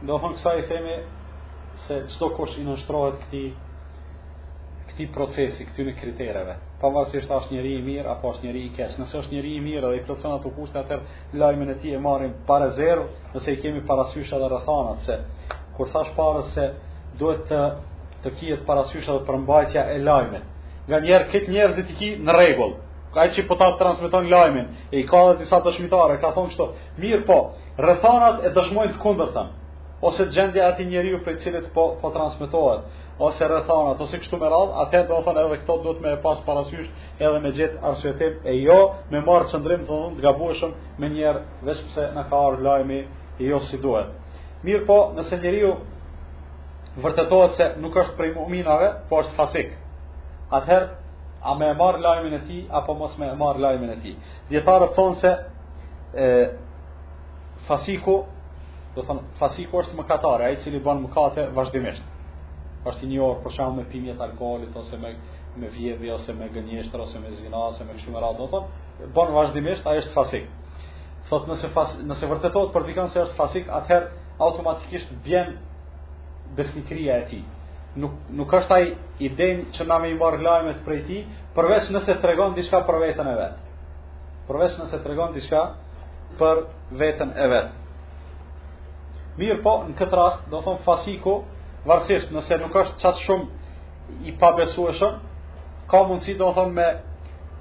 Do 0.05 0.17
më 0.19 0.23
thonë 0.25 0.33
kësa 0.39 0.51
i 0.61 0.65
themi 0.69 0.95
Se 1.85 1.95
çdo 2.15 2.27
kosh 2.35 2.57
i 2.59 2.65
nështrohet 2.67 3.21
këti 3.23 3.43
këtij 4.91 5.07
procesi 5.15 5.67
Këti 5.69 5.85
në 5.87 5.93
Pavarësisht 6.81 7.29
Pa 7.31 7.39
vasë 7.39 7.53
njëri 7.55 7.71
i 7.77 7.85
mirë 7.87 8.11
Apo 8.17 8.33
ashtë 8.33 8.45
njëri 8.49 8.65
i 8.67 8.71
keq. 8.75 8.97
Nëse 8.99 9.17
është 9.21 9.37
njëri 9.37 9.53
i 9.55 9.63
mirë 9.69 9.87
Dhe 9.93 10.01
i 10.01 10.03
plëcanat 10.09 10.41
ato 10.41 10.51
kushtë 10.57 10.81
Atër 10.81 11.07
lajmën 11.39 11.71
e 11.73 11.77
ti 11.81 11.93
e 11.95 12.01
marim 12.03 12.33
para 12.49 12.73
zero 12.81 13.07
Nëse 13.33 13.55
i 13.55 13.59
kemi 13.63 13.85
parasysha 13.87 14.41
dhe 14.43 14.51
rëthanat 14.57 15.07
Se 15.07 15.17
kur 15.77 15.87
thash 15.93 16.11
pare 16.19 16.43
se 16.51 16.67
Duhet 17.19 17.47
të, 17.49 17.61
të 18.23 18.35
kjetë 18.41 18.63
parasysha 18.67 19.13
dhe 19.15 19.21
përmbajtja 19.31 19.85
e 19.95 20.01
lajmit. 20.03 20.43
Nga 20.89 20.99
njerë 21.07 21.27
këtë 21.31 21.53
njerëzit 21.55 21.91
i 21.93 21.95
ki 22.01 22.09
në 22.25 22.33
regullë 22.41 22.81
ai 23.19 23.29
që 23.33 23.43
po 23.47 23.55
ta 23.59 23.69
transmeton 23.79 24.27
lajmin, 24.31 24.67
i 24.99 25.03
ka 25.07 25.19
dhe 25.29 25.35
disa 25.43 25.59
dëshmitare, 25.63 26.17
ka 26.21 26.31
thonë 26.35 26.49
kështu, 26.51 26.65
mirë 27.01 27.23
po, 27.27 27.37
rëthanat 27.85 28.41
e 28.47 28.51
dëshmojnë 28.57 28.95
të 28.95 29.01
kundër 29.03 29.29
tëmë, 29.35 29.63
ose 30.09 30.25
gjendja 30.35 30.65
ati 30.69 30.87
njeri 30.89 31.13
ju 31.13 31.19
prej 31.23 31.37
cilit 31.43 31.69
po, 31.75 31.83
po 32.01 32.11
transmitohet, 32.15 32.81
ose 33.25 33.47
rëthanat, 33.49 34.03
ose 34.03 34.19
kështu 34.23 34.39
me 34.41 34.51
radhë, 34.51 34.75
atë 34.83 35.01
do 35.11 35.21
thonë 35.27 35.45
edhe 35.45 35.61
këto 35.61 35.77
duhet 35.85 36.03
me 36.03 36.15
pas 36.25 36.41
parasysh 36.47 37.21
edhe 37.23 37.39
me 37.45 37.53
gjithë 37.57 37.79
arsuetim 37.91 38.35
e 38.51 38.57
jo, 38.65 38.79
me 39.11 39.23
marë 39.29 39.49
qëndrim 39.53 39.87
të 39.87 40.01
dhëndë 40.01 40.19
të 40.19 40.25
gabuëshëm 40.27 40.75
me 40.99 41.11
njerë, 41.15 41.45
vesh 41.69 41.81
pëse 41.87 42.09
në 42.17 42.25
ka 42.29 42.41
arë 42.49 42.61
lajmi 42.67 42.99
i 43.43 43.47
jo 43.53 43.61
si 43.69 43.79
duhet. 43.79 44.11
Mirë 44.67 44.83
po, 44.89 44.99
nëse 45.15 45.39
njeri 45.41 45.63
vërtetohet 47.03 47.55
se 47.59 47.71
nuk 47.83 47.95
është 48.03 48.15
prej 48.19 48.29
muminave, 48.35 48.91
po 49.09 49.19
është 49.23 49.33
fasik. 49.35 49.73
Atëherë, 50.55 50.87
a 51.45 51.53
me 51.57 51.67
e 51.69 51.75
marë 51.77 51.99
lajmin 52.01 52.33
e 52.33 52.41
ti, 52.47 52.55
apo 52.79 52.93
mos 52.97 53.13
me 53.21 53.27
e 53.29 53.35
marë 53.37 53.61
lajmin 53.65 53.91
e 53.93 53.97
ti. 54.01 54.13
Djetarët 54.49 54.95
thonë 54.97 55.17
se 55.21 55.31
e, 56.23 56.27
fasiku, 57.67 58.15
do 58.95 59.03
thonë, 59.05 59.25
fasiku 59.41 59.83
është 59.83 59.97
mëkatare, 59.99 60.47
a 60.47 60.55
i 60.55 60.59
cili 60.65 60.81
banë 60.87 61.05
mëkate 61.07 61.47
vazhdimisht. 61.57 62.11
është 62.85 63.01
i 63.01 63.07
një 63.09 63.21
orë, 63.25 63.39
për 63.43 63.53
shumë 63.55 63.79
me 63.81 63.83
pimjet 63.89 64.19
alkoholit, 64.21 64.75
ose 64.77 64.97
me, 65.01 65.09
me 65.57 65.71
vjedhje, 65.73 66.11
ose 66.19 66.33
me 66.37 66.45
gënjeshtër, 66.53 67.01
ose 67.01 67.17
me 67.21 67.31
zina, 67.33 67.57
ose 67.71 67.81
me 67.83 67.95
kështu 67.97 68.11
më 68.13 68.19
ratë, 68.21 68.37
do 68.37 68.45
thonë, 68.51 69.07
banë 69.15 69.33
vazhdimisht, 69.39 69.87
a 69.89 69.95
i 69.97 70.03
është 70.03 70.13
fasik. 70.13 70.45
Thotë, 71.31 71.49
nëse, 71.49 71.71
fas, 71.73 71.95
nëse 72.05 72.29
vërtetot, 72.29 72.69
për 72.77 72.85
vikanë 72.91 73.09
se 73.15 73.23
është 73.23 73.37
fasik, 73.41 73.65
atëherë 73.79 74.11
automatikisht 74.37 75.17
bjenë 75.25 75.57
besnikria 76.59 77.17
e 77.23 77.25
ti, 77.31 77.41
nuk 77.99 78.13
nuk 78.35 78.53
është 78.59 78.75
ai 78.75 78.87
i 79.25 79.29
denj 79.39 79.61
që 79.75 79.87
na 79.87 79.97
më 80.03 80.09
i 80.13 80.17
marr 80.19 80.39
lajmet 80.43 80.81
prej 80.85 81.01
tij, 81.07 81.21
përveç 81.55 81.85
nëse 81.95 82.13
tregon 82.21 82.53
diçka 82.57 82.79
për 82.87 82.97
veten 83.03 83.27
e 83.31 83.35
vet. 83.39 83.55
Përveç 84.49 84.73
nëse 84.81 84.97
tregon 85.03 85.31
diçka 85.35 85.61
për 86.39 86.57
veten 86.99 87.29
e 87.31 87.45
vet. 87.53 87.67
Mirë 89.39 89.59
po, 89.65 89.73
në 89.89 89.93
këtë 89.99 90.17
rast, 90.19 90.41
do 90.51 90.59
thon 90.63 90.79
fasiku, 90.87 91.33
varësisht 91.87 92.29
nëse 92.35 92.59
nuk 92.63 92.75
është 92.83 92.99
çat 93.03 93.17
shumë 93.25 94.27
i 94.29 94.35
pabesueshëm, 94.39 95.15
ka 95.89 96.03
mundësi 96.09 96.37
do 96.39 96.51
thon 96.55 96.69
me 96.77 96.87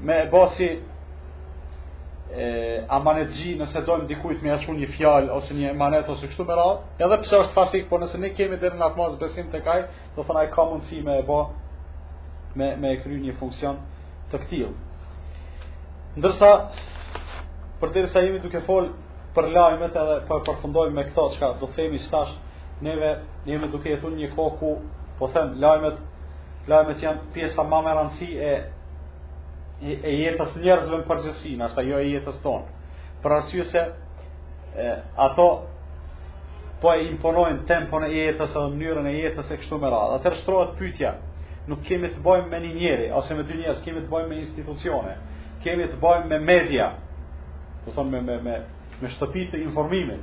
me 0.07 0.19
bosi 0.33 0.69
amanetji 2.89 3.55
nëse 3.61 3.81
dojmë 3.87 4.09
dikujt 4.09 4.41
me 4.43 4.51
ashtu 4.53 4.73
një 4.75 4.89
fjalë 4.97 5.29
ose 5.35 5.55
një 5.55 5.71
emanet 5.75 6.09
ose 6.09 6.27
kështu 6.29 6.45
me 6.49 6.55
radhë, 6.57 6.81
edhe 7.05 7.19
pse 7.23 7.37
është 7.41 7.53
fasik, 7.55 7.89
por 7.89 8.01
nëse 8.01 8.19
ne 8.23 8.31
kemi 8.37 8.57
deri 8.59 8.77
në 8.81 8.85
atë 8.87 8.97
mos 8.99 9.19
besim 9.21 9.51
tek 9.53 9.67
ai, 9.69 9.83
do 10.17 10.25
thonë 10.25 10.41
ai 10.41 10.49
ka 10.55 10.65
mundësi 10.71 11.03
me 11.05 11.19
e 11.21 11.25
bë 11.29 11.41
me 12.59 12.71
me 12.81 12.93
e 12.95 12.99
kryer 13.03 13.21
një 13.27 13.37
funksion 13.39 13.79
të 14.33 14.41
ktill. 14.47 14.71
Ndërsa 16.19 16.51
për 17.81 17.93
të 17.93 18.07
sa 18.13 18.23
jemi 18.25 18.41
duke 18.41 18.61
fol 18.67 18.89
për 19.37 19.51
lajmet 19.55 19.95
edhe 20.05 20.17
po 20.29 20.41
përfundojmë 20.49 20.95
me 20.97 21.05
këto 21.11 21.29
çka 21.37 21.53
do 21.61 21.67
themi 21.77 21.99
tash 22.11 22.33
neve 22.83 23.19
jemi 23.47 23.69
duke 23.73 23.99
thënë 24.01 24.21
një 24.23 24.33
kohë 24.37 24.57
ku 24.59 24.73
po 25.19 25.29
them 25.35 25.59
lajmet 25.61 26.01
lajmet 26.71 27.03
janë 27.07 27.31
pjesa 27.35 27.63
më 27.69 27.85
e 27.91 27.99
rëndësishme 27.99 28.43
e 28.43 28.55
e 29.83 30.15
jetës 30.23 30.55
njerëzve 30.63 31.01
në 31.03 31.07
përgjësin, 31.09 31.63
ashtë 31.67 31.81
ajo 31.83 31.97
e 32.05 32.11
jetës 32.13 32.37
tonë. 32.45 32.75
Për 33.23 33.33
asyë 33.39 33.65
se 33.73 33.83
e, 33.87 34.91
ato 35.27 35.47
po 36.83 36.93
e 36.95 37.09
imponojnë 37.09 37.65
tempon 37.69 38.05
e 38.07 38.13
jetës 38.15 38.55
edhe 38.55 38.75
mënyrën 38.79 39.09
e 39.11 39.15
jetës 39.19 39.51
e 39.55 39.59
kështu 39.63 39.79
më 39.83 39.91
radhë. 39.95 40.17
Atër 40.21 40.39
shtrojët 40.43 40.77
pytja, 40.79 41.13
nuk 41.71 41.83
kemi 41.89 42.13
të 42.15 42.23
bojmë 42.25 42.51
me 42.53 42.61
një 42.67 42.73
njeri, 42.77 43.09
ose 43.19 43.35
me 43.35 43.45
dy 43.49 43.59
njerës, 43.63 43.83
kemi 43.85 44.05
të 44.05 44.13
bojmë 44.13 44.29
me 44.31 44.39
institucione, 44.45 45.17
kemi 45.65 45.91
të 45.91 45.99
bojmë 46.03 46.29
me 46.33 46.39
media, 46.45 46.93
të 47.85 47.95
thonë 47.97 48.15
me, 48.15 48.23
me, 48.29 48.39
me, 48.45 48.57
me 49.01 49.11
shtëpit 49.17 49.53
të 49.55 49.63
informimin, 49.67 50.21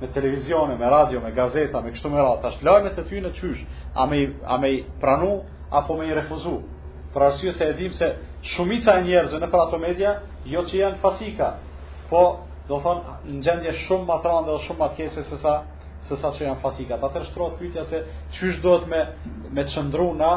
me 0.00 0.08
televizione, 0.14 0.78
me 0.80 0.88
radio, 0.90 1.20
me 1.20 1.30
gazeta, 1.36 1.80
me 1.82 1.92
kështu 1.94 2.10
më 2.10 2.18
radhë, 2.22 2.38
të 2.42 2.50
ashtë 2.54 2.66
lojme 2.70 2.94
të 2.96 3.04
ty 3.10 3.22
në 3.24 3.34
qysh, 3.40 3.64
a 4.00 4.06
me, 4.10 4.20
a 4.54 4.58
me 4.62 4.72
pranu, 5.02 5.34
apo 5.70 5.98
me 6.00 6.08
i 6.10 6.14
refuzu. 6.16 6.56
Për 7.14 7.26
arsye 7.28 7.52
se 7.54 7.66
edhim 7.70 7.92
se 7.94 8.08
shumica 8.44 8.92
e 9.00 9.04
njerëzve 9.08 9.38
në 9.40 9.48
prato 9.52 9.78
media, 9.80 10.10
jo 10.44 10.62
që 10.68 10.76
janë 10.80 10.98
fasika, 11.02 11.52
po 12.10 12.20
do 12.68 12.78
thonë 12.84 13.14
në 13.28 13.38
gjendje 13.44 13.72
shumë 13.86 14.08
më 14.08 14.18
trande 14.24 14.52
dhe 14.52 14.64
shumë 14.66 14.80
më 14.82 14.88
të 14.90 14.98
keqe 14.98 15.14
se 15.28 15.38
sa 15.42 15.54
se 16.04 16.16
sa 16.20 16.28
që 16.36 16.44
janë 16.44 16.60
fasika. 16.60 16.98
Pa 17.00 17.08
tërë 17.14 17.30
shtrojt 17.30 17.54
pytja 17.60 17.84
se 17.88 18.02
qysh 18.36 18.58
do 18.64 18.74
të 18.82 18.86
me, 18.92 19.00
me 19.54 19.62
të 19.64 19.72
shëndru 19.76 20.10
na 20.18 20.32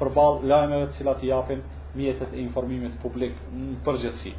për 0.00 0.08
balë 0.16 0.48
lajmeve 0.48 0.86
cilat 0.96 1.20
i 1.24 1.28
japin 1.32 1.60
mjetet 1.94 2.32
e 2.32 2.40
informimit 2.46 2.96
publik 3.02 3.34
në 3.52 3.80
përgjithsi. 3.84 4.34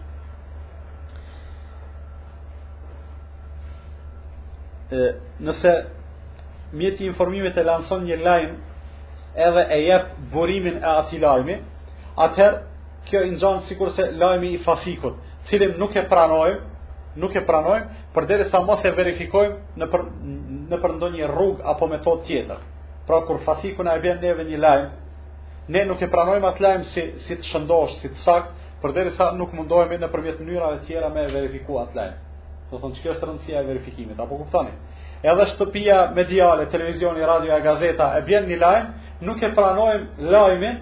nëse 5.39 5.71
mjeti 6.73 7.03
i 7.05 7.07
informimit 7.07 7.57
e 7.57 7.63
lanson 7.63 8.01
një 8.03 8.15
lajm 8.23 8.51
edhe 9.39 9.61
e 9.71 9.77
jep 9.87 10.05
burimin 10.33 10.77
e 10.83 10.89
ati 10.93 11.17
lajmi, 11.19 11.55
atëherë 12.17 12.59
kjo 13.09 13.21
i 13.25 13.31
nxon 13.31 13.59
sikurse 13.67 14.11
lajmi 14.19 14.47
i 14.53 14.57
fasikut, 14.63 15.13
cilin 15.49 15.73
nuk 15.79 15.95
e 15.97 16.03
pranojmë, 16.09 16.61
nuk 17.21 17.35
e 17.35 17.41
pranojmë 17.47 17.89
përderisa 18.15 18.61
mos 18.67 18.83
e 18.85 18.91
verifikojmë 18.97 19.77
në 19.81 19.87
për, 19.91 20.05
në 20.71 20.77
për 20.83 20.95
ndonjë 20.97 21.29
rrugë 21.33 21.65
apo 21.73 21.87
metodë 21.91 22.25
tjetër. 22.27 22.61
Pra 23.07 23.21
kur 23.27 23.41
fasiku 23.45 23.83
na 23.83 23.97
e 23.97 24.01
vjen 24.03 24.21
neve 24.21 24.45
një 24.51 24.59
lajm, 24.63 24.85
ne 25.73 25.85
nuk 25.89 26.01
e 26.05 26.09
pranojmë 26.13 26.49
atë 26.51 26.63
lajm 26.67 26.83
si 26.91 27.05
si 27.25 27.37
të 27.39 27.49
shëndosh, 27.49 27.97
si 28.01 28.11
të 28.13 28.21
sakt, 28.25 28.51
përderisa 28.81 29.31
nuk 29.37 29.51
mundohemi 29.53 29.97
nëpërmjet 30.01 30.39
mënyrave 30.41 30.79
të 30.81 30.87
tjera 30.89 31.09
me 31.13 31.25
verifikuar 31.33 31.87
atë 31.89 31.97
lajm. 32.01 32.15
Do 32.71 32.79
thonë 32.79 32.95
çka 32.97 33.09
është 33.15 33.27
rëndësia 33.27 33.59
e 33.61 33.67
verifikimit, 33.67 34.19
apo 34.23 34.37
kuptoni? 34.39 34.71
Edhe 35.21 35.43
shtëpia 35.51 35.97
mediale, 36.15 36.65
televizioni, 36.71 37.19
radioja, 37.27 37.57
gazeta 37.65 38.05
e 38.17 38.21
vjen 38.25 38.47
një 38.47 38.59
lajm, 38.61 38.85
nuk 39.27 39.43
e 39.43 39.49
pranojmë 39.57 40.29
lajmin 40.33 40.77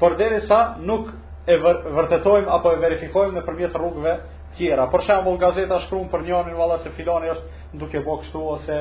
përderisa 0.00 0.60
nuk 0.88 1.10
e 1.48 1.56
vërtetojmë 1.60 2.48
apo 2.50 2.70
e 2.72 2.78
verifikojmë 2.82 3.34
nëpërmjet 3.38 3.74
rrugëve 3.78 4.12
tjera. 4.56 4.86
Për 4.92 5.02
shembull, 5.06 5.36
gazeta 5.42 5.78
shkruan 5.84 6.08
për 6.12 6.22
njërin 6.24 6.56
valla 6.58 6.78
se 6.84 6.92
filani 6.96 7.28
është 7.34 7.78
duke 7.80 8.00
bëu 8.06 8.20
kështu 8.22 8.44
ose 8.54 8.78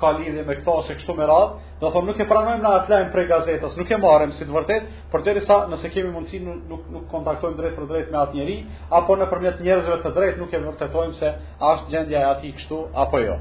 ka 0.00 0.08
lidhje 0.18 0.42
me 0.46 0.54
këto, 0.58 0.72
ose 0.80 0.94
kështu 0.98 1.14
me 1.14 1.26
radhë, 1.30 1.50
do 1.78 1.84
të 1.86 1.92
thonë 1.94 2.08
nuk 2.10 2.18
e 2.18 2.24
pranojmë 2.26 2.62
në 2.64 2.70
atlajm 2.80 3.10
prej 3.12 3.22
gazetës, 3.30 3.76
nuk 3.78 3.90
e 3.94 3.98
marrim 4.02 4.32
si 4.34 4.42
të 4.48 4.54
vërtetë, 4.56 4.96
përderisa 5.12 5.58
nëse 5.70 5.90
kemi 5.94 6.10
mundësi 6.10 6.40
nuk, 6.42 6.88
nuk 6.90 7.04
kontaktojmë 7.12 7.54
drejt 7.60 7.76
për 7.78 7.86
drejt 7.92 8.10
me 8.10 8.18
atë 8.18 8.34
njerëz, 8.34 8.80
apo 8.98 9.14
nëpërmjet 9.20 9.60
njerëzve 9.62 10.00
të 10.02 10.12
drejtë 10.16 10.42
nuk 10.42 10.56
e 10.56 10.60
vërtetojmë 10.64 11.14
se 11.22 11.30
a 11.62 11.68
është 11.76 11.92
gjendja 11.94 12.18
e 12.18 12.26
atij 12.32 12.54
kështu 12.58 12.80
apo 13.04 13.20
jo. 13.22 13.36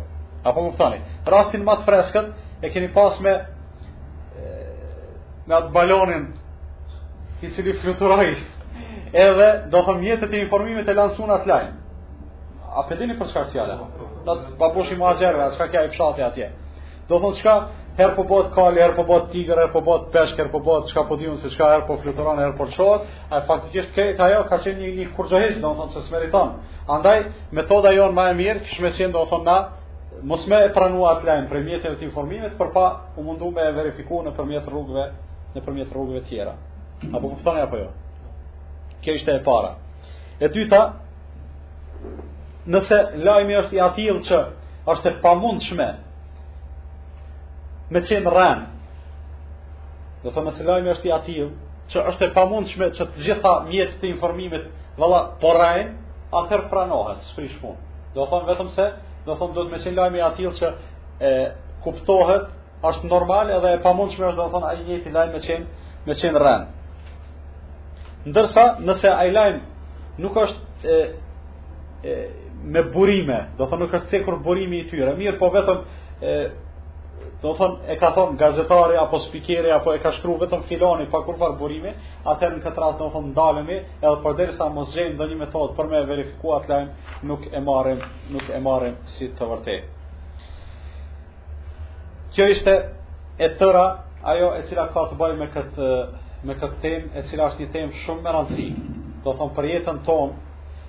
Apo 0.45 0.67
më 0.67 0.75
thoni, 0.77 0.99
rastin 1.33 1.65
më 1.65 1.77
të 1.81 1.87
freskët 1.87 2.29
e 2.65 2.71
keni 2.75 2.91
pas 2.93 3.17
me 3.25 3.33
me 5.49 5.57
atë 5.63 5.73
balonin 5.73 6.29
i 7.41 7.51
cili 7.55 7.73
fluturoi 7.81 8.35
edhe 9.13 9.49
do 9.71 9.79
të 9.87 9.93
mjetet 10.01 10.33
e 10.35 10.41
informimit 10.43 10.87
e 10.91 10.95
lansun 10.97 11.31
atë 11.33 11.49
lajmë. 11.49 11.77
A 12.77 12.83
për 12.89 12.99
dini 12.99 13.15
për 13.17 13.31
çka 13.31 13.43
është 13.45 13.55
fjala? 13.55 13.77
Do 14.27 14.35
të 14.41 14.57
babosh 14.59 14.91
i 14.93 14.97
muazerve, 14.99 15.47
çka 15.55 15.67
kja 15.71 15.85
i 15.87 15.91
fshati 15.93 16.21
atje. 16.27 16.49
Do 17.09 17.17
thonë 17.23 17.39
çka 17.39 17.55
herë 17.97 18.15
po 18.19 18.25
bot 18.29 18.51
kal, 18.55 18.75
herë 18.77 18.95
po 18.99 19.05
bot 19.09 19.29
tigër, 19.33 19.57
herë 19.63 19.73
po 19.73 19.81
bot 19.87 20.09
peshk, 20.13 20.37
herë 20.39 20.53
po 20.53 20.59
bot 20.67 20.85
çka 20.91 21.05
po 21.09 21.17
diun 21.19 21.39
se 21.41 21.49
çka 21.55 21.69
herë 21.73 21.87
po 21.87 21.95
fluturan, 22.03 22.37
herë 22.43 22.55
po 22.59 22.67
çohet, 22.75 23.07
a 23.31 23.39
faktikisht 23.47 23.95
ke 23.95 24.13
ka 24.19 24.23
ajo 24.29 24.43
ka 24.51 24.57
qenë 24.65 24.83
një 24.83 24.91
një 24.99 25.07
kurxhohes, 25.17 25.55
do 25.63 25.71
thonë 25.79 25.93
se 25.95 26.01
smeriton. 26.07 26.49
Andaj 26.95 27.17
metoda 27.57 27.95
jon 27.97 28.13
më 28.15 28.25
e 28.31 28.37
mirë, 28.43 28.61
kish 28.67 28.79
me 28.83 28.91
qenë 28.99 29.13
do 29.15 29.23
thonë 29.31 29.47
na 29.49 29.57
mos 30.29 30.43
më 30.51 30.59
e 30.69 30.71
pranua 30.75 31.15
atë 31.17 31.25
lajm 31.31 31.45
premjetin 31.51 31.97
e 31.97 32.05
informimit, 32.11 32.51
por 32.61 32.69
pa 32.75 32.85
u 33.17 33.21
mundu 33.25 33.51
me 33.55 33.65
verifikuar 33.79 34.23
nëpërmjet 34.29 34.65
rrugëve, 34.71 35.05
nëpërmjet 35.57 35.89
rrugëve 35.95 36.21
tjera. 36.29 36.53
Apo 37.13 37.29
kuptoni 37.31 37.61
apo 37.63 37.77
jo? 37.77 37.87
Kjo 39.01 39.13
ishte 39.15 39.31
e 39.35 39.43
para. 39.43 39.75
E 40.39 40.47
dyta, 40.51 40.81
nëse 42.73 42.97
lajmi 43.27 43.55
është 43.63 43.75
i 43.75 43.81
atill 43.85 44.19
që 44.27 44.39
është 44.91 45.07
e 45.11 45.15
pamundshme 45.23 45.87
me 47.91 48.01
qenë 48.07 48.33
rëmë, 48.35 48.65
Do 50.23 50.31
thonë 50.35 50.51
se 50.57 50.63
lajmi 50.67 50.89
është 50.91 51.07
i 51.07 51.11
atill, 51.15 51.51
që 51.93 52.01
është 52.09 52.25
e 52.27 52.33
pamundshme 52.35 52.89
që 52.97 53.05
të 53.13 53.21
gjitha 53.23 53.51
mjetet 53.69 54.01
të 54.01 54.09
informimit 54.11 54.65
valla 54.99 55.21
porrain, 55.39 55.93
atëherë 56.35 56.67
pranohet 56.73 57.23
shpresh 57.29 57.53
pun. 57.61 57.77
Do 58.13 58.25
thonë 58.27 58.49
vetëm 58.51 58.71
se, 58.75 58.87
do 59.23 59.37
thonë 59.39 59.55
do 59.55 59.61
të 59.61 59.71
më 59.71 59.93
lajmi 60.01 60.19
i 60.19 60.25
atill 60.27 60.51
që 60.59 60.73
e 61.23 61.31
kuptohet, 61.85 62.51
është 62.89 63.07
normal 63.07 63.53
edhe 63.57 63.71
e 63.77 63.79
pamundshme 63.87 64.27
është 64.27 64.41
do 64.41 64.49
thonë 64.57 64.67
ai 64.73 64.83
njëti 64.89 65.15
lajm 65.15 65.31
me 65.33 65.39
çem, 65.47 65.63
me 66.05 66.13
çem 66.15 66.35
rën 66.35 66.67
ndërsa 68.29 68.63
nëse 68.85 69.09
ai 69.09 69.31
lajm 69.33 69.59
nuk 70.21 70.37
është 70.45 70.89
e, 70.93 70.99
e 72.09 72.13
me 72.73 72.81
burime, 72.93 73.37
do 73.57 73.67
thonë 73.69 73.85
nuk 73.85 73.93
është 73.99 74.13
sekur 74.17 74.39
burimi 74.43 74.83
i 74.83 74.87
tyre, 74.89 75.13
mirë 75.17 75.39
po 75.39 75.49
vetëm 75.53 75.79
e 76.29 76.33
do 77.41 77.51
thonë 77.55 77.91
e 77.93 77.95
ka 77.99 78.09
thonë 78.15 78.35
gazetari 78.39 78.97
apo 78.99 79.19
spikeri 79.25 79.71
apo 79.75 79.93
e 79.95 80.01
ka 80.03 80.11
shkruar 80.17 80.41
vetëm 80.43 80.65
filani 80.67 81.05
pa 81.11 81.21
kur 81.23 81.37
var 81.39 81.55
burime, 81.59 81.93
atë 82.31 82.49
në 82.57 82.63
këtë 82.65 82.83
rast 82.83 82.99
do 83.01 83.07
thonë 83.13 83.31
ndalemi 83.31 83.77
edhe 84.03 84.15
përderisa 84.23 84.69
mos 84.75 84.91
dhe 84.95 85.07
ndonjë 85.13 85.39
metodë 85.41 85.75
për 85.79 85.89
me 85.91 86.01
verifikuar 86.11 86.61
atë 86.61 86.79
nuk 87.29 87.47
e 87.55 87.59
marrim, 87.63 88.03
nuk 88.33 88.45
e 88.51 88.59
marrim 88.65 88.97
si 89.15 89.31
të 89.39 89.47
vërtetë. 89.53 89.95
Kjo 92.35 92.47
ishte 92.53 92.73
e 93.39 93.47
tëra 93.59 93.85
ajo 94.33 94.49
e 94.59 94.65
cila 94.69 94.89
ka 94.93 95.07
të 95.11 95.17
bëjë 95.19 95.39
me 95.39 95.47
këtë 95.55 95.87
me 96.47 96.55
këtë 96.55 96.77
temë 96.81 97.09
e 97.19 97.23
cila 97.29 97.49
është 97.49 97.63
një 97.65 97.71
temë 97.73 97.97
shumë 98.05 98.23
me 98.23 98.31
rëndësi. 98.35 98.67
Do 99.25 99.33
thon 99.37 99.49
për 99.55 99.65
jetën 99.73 99.97
tonë, 100.07 100.37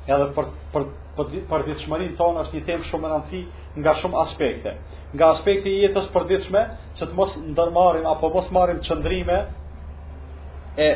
edhe 0.06 0.26
për 0.36 0.46
për 0.74 0.84
për, 1.16 1.40
për 1.50 1.64
ditëshmërinë 1.66 2.16
tonë 2.20 2.44
është 2.44 2.56
një 2.58 2.66
temë 2.68 2.88
shumë 2.90 3.08
e 3.08 3.12
rëndësi 3.12 3.40
nga 3.82 3.94
shumë 3.98 4.20
aspekte. 4.24 4.74
Nga 5.14 5.30
aspekti 5.34 5.72
i 5.74 5.80
jetës 5.86 6.06
së 6.06 6.14
përditshme, 6.14 6.62
që 6.98 7.08
të 7.10 7.18
mos 7.18 7.34
ndërmarrim 7.50 8.06
apo 8.06 8.30
mos 8.34 8.50
marrim 8.54 8.78
çndrime 8.86 9.40
e 10.86 10.88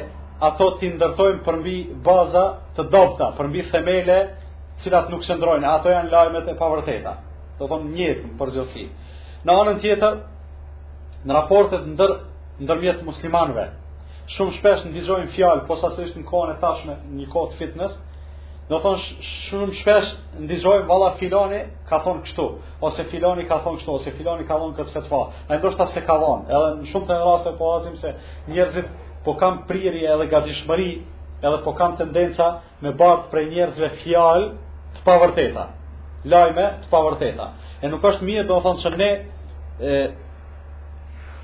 ato 0.48 0.68
ti 0.78 0.90
ndërtojmë 0.94 1.42
përmbi 1.46 1.74
mbi 1.84 2.02
baza 2.06 2.44
të 2.76 2.86
dobta, 2.94 3.32
përmbi 3.38 3.58
mbi 3.58 3.68
themele 3.72 4.18
të 4.26 4.86
cilat 4.86 5.10
nuk 5.10 5.22
shëndrojnë, 5.26 5.68
ato 5.76 5.90
janë 5.90 6.12
lajmet 6.14 6.48
e 6.50 6.58
pavërteta. 6.58 7.16
Do 7.58 7.66
thon 7.70 7.90
një 7.90 8.06
jetë 8.08 8.36
për 8.38 8.54
gjithësi. 8.56 8.86
Në 9.46 9.58
anën 9.60 9.80
tjetër, 9.82 10.16
në 11.26 11.32
raportet 11.38 11.84
ndër 11.94 12.12
ndërmjet 12.64 13.02
muslimanëve, 13.06 13.68
shumë 14.32 14.54
shpesh 14.58 14.84
në 14.88 14.92
dizojnë 14.98 15.32
fjallë, 15.34 15.64
po 15.68 15.76
sa 15.78 15.90
se 15.96 16.06
në 16.16 16.22
kohën 16.28 16.52
e 16.54 16.60
tashme 16.62 16.94
një 17.18 17.26
kohët 17.32 17.56
fitness, 17.58 17.96
do 18.70 18.78
thonë 18.80 19.02
shumë 19.28 19.74
shpesh 19.80 20.12
në 20.38 20.48
dizojnë 20.48 20.86
vala 20.88 21.10
filoni 21.20 21.58
ka 21.88 21.98
thonë 22.06 22.24
kështu, 22.28 22.46
ose 22.86 23.04
filoni 23.12 23.44
ka 23.48 23.58
thonë 23.64 23.82
kështu, 23.82 23.92
ose 23.98 24.12
filoni 24.16 24.46
ka 24.48 24.56
thonë 24.62 24.76
këtë 24.78 24.94
fetfa, 24.96 25.20
a 25.48 25.52
e 25.56 25.60
ndoshta 25.60 25.86
se 25.92 26.00
ka 26.06 26.16
thonë, 26.22 26.46
edhe 26.48 26.72
në 26.80 26.92
shumë 26.92 27.10
të 27.10 27.24
në 27.44 27.56
po 27.58 27.72
azim 27.76 27.98
se 28.00 28.14
njerëzit 28.48 28.88
po 29.24 29.36
kam 29.40 29.62
priri 29.68 30.06
edhe 30.08 30.26
ga 30.32 30.40
gjishmëri, 30.46 30.88
edhe 31.44 31.60
po 31.64 31.72
kam 31.76 31.96
tendenca 32.00 32.48
me 32.80 32.92
bartë 33.00 33.30
prej 33.32 33.48
njerëzve 33.52 33.92
fjallë 34.02 34.48
të 34.96 35.04
pavërteta, 35.06 35.68
lajme 36.32 36.66
të 36.82 36.90
pavërteta. 36.92 37.50
E 37.84 37.88
nuk 37.92 38.04
është 38.10 38.24
mirë 38.24 38.48
do 38.48 38.60
thonë 38.64 38.80
që 38.84 38.94
ne, 39.00 39.10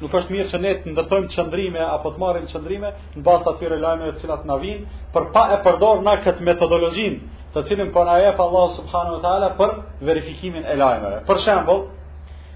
nuk 0.01 0.15
është 0.17 0.33
mirë 0.33 0.49
që 0.51 0.59
ne 0.61 0.71
të 0.85 0.93
ndërtojmë 0.95 1.29
çndrime 1.35 1.81
apo 1.85 2.11
të 2.15 2.21
marrim 2.23 2.47
çndrime 2.51 2.91
në 3.17 3.25
bazë 3.27 3.43
të 3.45 3.51
këtyre 3.57 3.79
lajmeve 3.81 4.15
të 4.17 4.23
cilat 4.23 4.47
na 4.49 4.57
vijnë, 4.61 4.87
për 5.15 5.27
pa 5.35 5.43
e 5.55 5.59
përdorur 5.67 6.03
na 6.07 6.15
këtë 6.25 6.47
metodologjinë, 6.49 7.19
të 7.55 7.65
cilën 7.69 7.93
po 7.95 8.05
na 8.09 8.15
jep 8.23 8.41
Allah 8.41 8.69
subhanahu 8.79 9.19
wa 9.19 9.23
taala 9.27 9.51
për 9.61 9.75
verifikimin 10.09 10.65
e 10.65 10.75
lajmeve. 10.81 11.19
Për 11.29 11.43
shembull, 11.45 11.83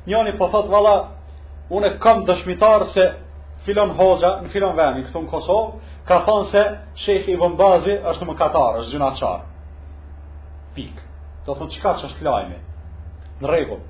njëri 0.08 0.34
po 0.40 0.48
thot 0.54 0.68
valla, 0.72 0.96
unë 1.76 1.90
kam 2.04 2.24
dëshmitar 2.30 2.86
se 2.94 3.04
filan 3.68 3.92
hoxha 3.98 4.30
në 4.44 4.48
filan 4.54 4.74
vend 4.76 5.04
këtu 5.06 5.22
në 5.24 5.30
Kosovë 5.32 5.90
ka 6.08 6.18
thënë 6.26 6.50
se 6.52 6.64
shefi 7.04 7.32
i 7.34 7.40
Bombazi 7.40 7.94
është 8.12 8.28
mëkatar, 8.30 8.80
është 8.82 8.92
gjinaçar. 8.96 9.38
Pik. 10.76 10.96
Do 11.46 11.52
thotë 11.58 11.96
është 12.08 12.28
lajmi? 12.30 12.58
Në 13.40 13.46
rregull 13.50 13.84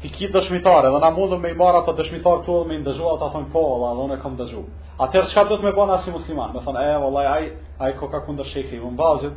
ti 0.00 0.08
ki 0.10 0.28
dëshmitare, 0.32 0.90
dhe 0.92 0.98
na 1.00 1.10
mundu 1.10 1.38
me 1.42 1.50
i 1.50 1.56
marra 1.58 1.80
të 1.86 1.92
dëshmitar 1.98 2.40
këtu 2.42 2.58
dhe 2.60 2.68
me 2.68 2.74
i 2.78 2.82
ndëzhu, 2.84 3.06
ata 3.16 3.28
thonë, 3.34 3.48
po, 3.52 3.62
Allah, 3.76 3.94
dhe 3.98 4.04
unë 4.06 4.14
e 4.14 4.20
kam 4.22 4.36
ndëzhu. 4.38 4.60
Atër, 5.04 5.26
qka 5.32 5.42
dhëtë 5.50 5.64
me 5.66 5.72
bëna 5.78 5.96
si 6.04 6.12
musliman? 6.14 6.52
Me 6.54 6.60
thonë, 6.66 6.84
e, 6.86 6.94
vëllaj, 7.02 7.26
aj, 7.34 7.46
aj, 7.84 7.94
ko 7.98 8.06
ka 8.12 8.20
kunder 8.26 8.46
shekhe 8.52 8.76
i 8.78 8.82
mëmbazit, 8.82 9.34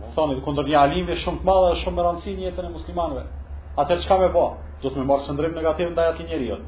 me 0.00 0.12
thonë, 0.16 0.40
kunder 0.46 0.64
një 0.68 0.78
alimi 0.80 1.16
shumë 1.22 1.40
të 1.42 1.48
madhe, 1.50 1.74
shumë 1.84 1.96
më 1.98 2.06
rëndësi 2.08 2.36
një 2.38 2.48
jetën 2.48 2.68
e 2.70 2.72
muslimanve. 2.78 3.26
Atër, 3.84 4.04
qka 4.06 4.18
me 4.22 4.28
bëna? 4.32 4.56
Dhëtë 4.82 4.98
me 5.00 5.06
marrë 5.10 5.26
sëndrim 5.28 5.52
negativ 5.60 5.92
në 5.92 5.96
dajat 6.00 6.24
i 6.24 6.28
njeri 6.32 6.60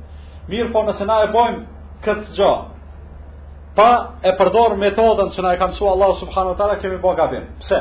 Mirë, 0.46 0.68
po, 0.70 0.84
nëse 0.86 1.04
na 1.08 1.16
e 1.24 1.32
bojmë 1.32 1.64
këtë 2.04 2.36
gjo, 2.36 2.50
pa 3.76 3.88
e 4.22 4.30
përdor 4.38 4.76
metodën 4.78 5.32
që 5.34 5.40
na 5.42 5.56
e 5.56 5.58
kam 5.58 5.72
su 5.74 5.88
Allah 5.90 6.12
subhanu 6.20 6.52
tala, 6.60 6.76
kemi 6.78 7.00
bëna 7.02 7.18
gabim. 7.18 7.48
Pse? 7.60 7.80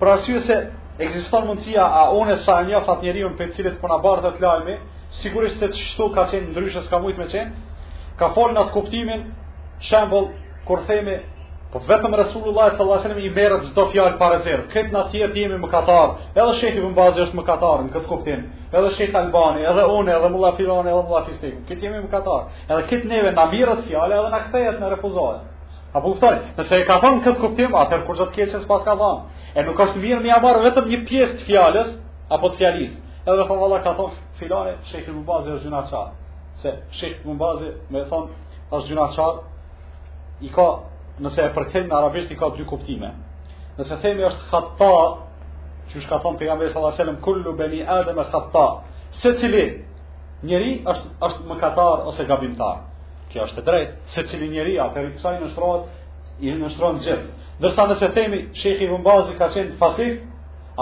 Për 0.00 0.08
arsye 0.14 0.40
se 0.48 0.56
Ekziston 0.98 1.44
mundësia 1.44 1.84
a 1.84 2.04
unë 2.16 2.38
sa 2.44 2.60
e 2.62 2.66
njoh 2.70 2.84
fat 2.88 3.02
njeriu 3.04 3.28
për 3.38 3.50
cilët 3.56 3.74
po 3.82 3.88
na 3.90 3.98
bardhë 4.04 4.30
lajmi, 4.44 4.76
sigurisht 5.22 5.60
se 5.60 5.68
çto 5.76 6.06
ka 6.14 6.24
qenë 6.30 6.54
ndryshës 6.54 6.86
ka 6.88 6.96
shumë 7.02 7.18
më 7.20 7.26
çën. 7.32 7.50
Ka 8.20 8.30
fol 8.36 8.54
në 8.54 8.62
atë 8.62 8.72
kuptimin, 8.76 9.26
shembull 9.88 10.30
kur 10.68 10.86
themi 10.88 11.18
po 11.72 11.82
vetëm 11.90 12.16
Resulullah 12.20 12.70
sallallahu 12.70 12.94
alajhi 12.94 13.12
wasallam 13.12 13.20
i 13.26 13.34
merr 13.36 13.58
çdo 13.68 13.84
fjalë 13.92 14.16
pa 14.20 14.26
rezervë. 14.38 14.66
Këtë 14.72 14.92
na 14.96 15.02
thiet 15.12 15.36
jemi 15.36 15.58
më 15.64 15.68
katar, 15.74 16.08
edhe 16.32 16.56
shehti 16.62 16.80
ibn 16.80 16.96
bazë 17.00 17.22
është 17.26 17.38
mëkatar 17.42 17.84
në 17.84 17.92
këtë 17.98 18.08
kuptim. 18.12 18.40
Edhe 18.72 18.90
shehti 18.96 19.20
Albani, 19.20 19.66
edhe 19.72 19.84
unë, 19.98 20.14
edhe 20.16 20.32
Mulla 20.32 20.54
Firani, 20.56 20.94
edhe 20.94 21.02
Mulla 21.10 21.22
Fistiku. 21.28 21.60
Këtë 21.68 21.84
jemi 21.90 22.00
mëkatar. 22.06 22.48
Edhe 22.72 22.82
kit 22.88 23.04
neve 23.12 23.34
na 23.36 23.44
bira 23.52 23.76
fjalë 23.84 24.16
edhe 24.22 24.32
na 24.36 24.40
kthehet 24.46 24.80
në 24.80 24.94
refuzoj. 24.94 25.34
Apo 25.96 26.12
u 26.12 26.18
thotë, 26.20 26.56
nëse 26.56 26.80
e 26.80 26.84
ka 26.88 26.96
thënë 27.04 27.22
këtë 27.26 27.40
kuptim, 27.44 27.76
atëherë 27.84 28.08
kur 28.08 28.16
zot 28.22 28.32
keqes 28.38 28.64
pas 28.72 28.84
ka 28.88 28.94
thënë. 29.02 29.35
E 29.56 29.64
nuk 29.64 29.78
është 29.80 30.00
mirë 30.02 30.18
me 30.20 30.28
javarë 30.28 30.64
vetëm 30.66 30.88
një 30.90 30.96
pjesë 31.08 31.36
të 31.38 31.44
fjales, 31.48 31.92
apo 32.36 32.48
të 32.52 32.58
fjalis. 32.60 32.96
Edhe 33.24 33.44
thonë 33.48 33.62
Allah 33.66 33.82
ka 33.86 33.94
thonë 33.96 34.18
filare, 34.40 34.74
shekhi 34.90 35.14
më 35.16 35.22
bazi 35.30 35.52
është 35.54 35.64
gjuna 35.68 35.80
qarë. 35.90 36.16
Se 36.62 36.72
shekhi 36.98 37.24
më 37.30 37.36
bazi, 37.40 37.70
me 37.94 38.02
thonë, 38.10 38.34
është 38.76 38.90
gjuna 38.90 39.30
i 40.44 40.50
ka, 40.52 40.66
nëse 41.24 41.40
e 41.46 41.52
përkëthejmë 41.56 41.88
në 41.88 41.96
arabisht, 42.00 42.32
i 42.34 42.36
ka 42.40 42.50
dy 42.58 42.66
kuptime. 42.68 43.10
Nëse 43.78 43.96
themi 44.04 44.26
është 44.28 44.44
khata, 44.50 44.90
që 45.88 45.94
është 46.02 46.10
ka 46.10 46.18
thonë 46.26 46.38
për 46.38 46.48
jam 46.50 46.60
vejtë 46.60 46.82
Allah 46.82 47.20
kullu 47.24 47.52
bani 47.56 47.80
edhe 47.96 48.12
me 48.18 48.24
khatta, 48.32 48.66
se 49.22 49.28
cili 49.40 49.64
njëri 50.44 50.74
është, 50.84 51.08
është 51.22 51.42
më 51.48 51.72
ose 52.10 52.24
gabimtar. 52.28 52.76
Kjo 53.32 53.48
është 53.48 53.60
e 53.60 53.64
drejtë, 53.64 53.92
se 54.14 54.26
cili 54.28 54.52
njëri, 54.52 54.76
atë 54.84 55.00
i 55.00 55.08
në 55.16 55.40
nështrojnë, 55.40 55.84
i 56.46 56.52
nështrojnë 56.60 57.00
gjithë. 57.06 57.45
Dërsa 57.60 57.86
nëse 57.88 58.08
themi 58.12 58.38
Shekhi 58.60 58.86
Vumbazi 58.90 59.32
ka 59.38 59.46
qenë 59.54 59.78
fasif, 59.80 60.18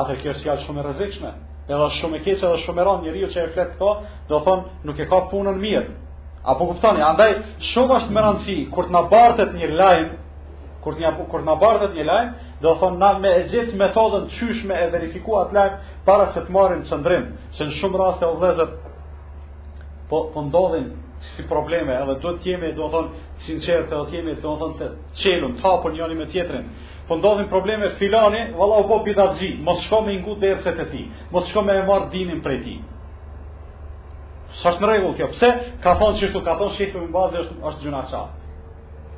atër 0.01 0.17
kjo 0.23 0.33
është 0.35 0.43
fjallë 0.47 0.65
shumë 0.67 0.81
e 0.83 0.87
rëzikshme, 0.89 1.29
edhe 1.71 1.91
shumë 2.01 2.19
e 2.19 2.23
keqë 2.25 2.49
edhe 2.49 2.63
shumë 2.65 2.83
e 2.83 2.95
një 3.05 3.13
riu 3.15 3.29
që 3.35 3.45
e 3.45 3.53
fletë 3.55 3.77
këto, 3.79 3.91
do 4.31 4.41
thonë 4.47 4.89
nuk 4.89 4.99
e 4.99 5.07
ka 5.13 5.21
punën 5.31 5.61
mirë. 5.65 5.85
Apo 6.51 6.67
kuptoni, 6.73 7.03
andaj 7.07 7.33
shumë 7.71 7.99
është 8.01 8.13
më 8.17 8.25
rëndësi, 8.27 8.57
kur 8.75 8.89
të 8.91 8.95
në 8.97 9.05
bartët 9.13 9.55
një 9.61 9.71
lajmë, 9.81 10.11
kur 10.85 10.99
një 11.01 11.13
kur 11.31 11.47
na 11.47 11.55
bardhet 11.63 11.95
një 11.97 12.05
lajm, 12.11 12.33
do 12.65 12.75
thonë 12.83 12.99
na 13.05 13.13
me 13.23 13.31
e 13.39 13.47
gjet 13.53 13.71
metodën 13.81 14.27
çysh 14.35 14.67
me 14.69 14.75
e 14.75 14.91
verifikuar 14.93 15.47
atë 15.47 15.57
lajm 15.61 15.79
para 16.09 16.27
se 16.35 16.43
të 16.45 16.53
marrim 16.59 16.83
çndrim, 16.91 17.31
se 17.55 17.65
në 17.71 17.79
shumë 17.79 18.03
raste 18.03 18.27
o 18.29 18.35
dhezët 18.43 18.75
po 20.11 20.25
po 20.35 20.39
ndodhin 20.45 20.91
si 21.37 21.43
probleme, 21.51 21.93
edhe 21.97 22.15
duhet 22.21 22.41
të 22.43 22.51
jemi, 22.51 22.71
do 22.77 22.87
të 22.89 22.93
thon, 22.95 23.07
sinqert, 23.47 23.89
do 23.91 24.01
të 24.09 24.17
jemi, 24.19 24.35
do 24.45 24.53
të 24.55 24.61
thon 24.61 24.73
se 24.79 24.87
çelun, 25.23 25.55
hapur 25.63 25.91
njëri 25.97 26.15
me 26.21 26.27
tjetrin. 26.33 26.65
Po 27.09 27.15
ndodhin 27.19 27.49
probleme 27.55 27.89
filani, 27.99 28.43
valla 28.59 28.77
u 28.83 28.87
bë 28.91 28.97
bidaxhi, 29.09 29.51
mos 29.67 29.79
shko 29.85 29.99
me 30.07 30.13
ngut 30.21 30.39
derset 30.43 30.79
e 30.81 30.87
tij, 30.93 31.07
mos 31.33 31.45
shko 31.51 31.61
me 31.67 31.73
e 31.81 31.83
marr 31.89 32.05
dinin 32.13 32.41
prej 32.45 32.61
tij. 32.65 32.79
Sa 34.61 34.67
është 34.73 34.83
në 34.83 34.87
rregull 34.91 35.17
kjo? 35.19 35.27
Pse 35.35 35.49
ka 35.83 35.91
thon 36.01 36.15
çështu, 36.21 36.39
ka 36.47 36.53
thon 36.61 36.71
shefi 36.79 36.99
më 37.03 37.11
bazë 37.17 37.39
është 37.43 37.55
është 37.69 37.83
gjunaça. 37.85 38.23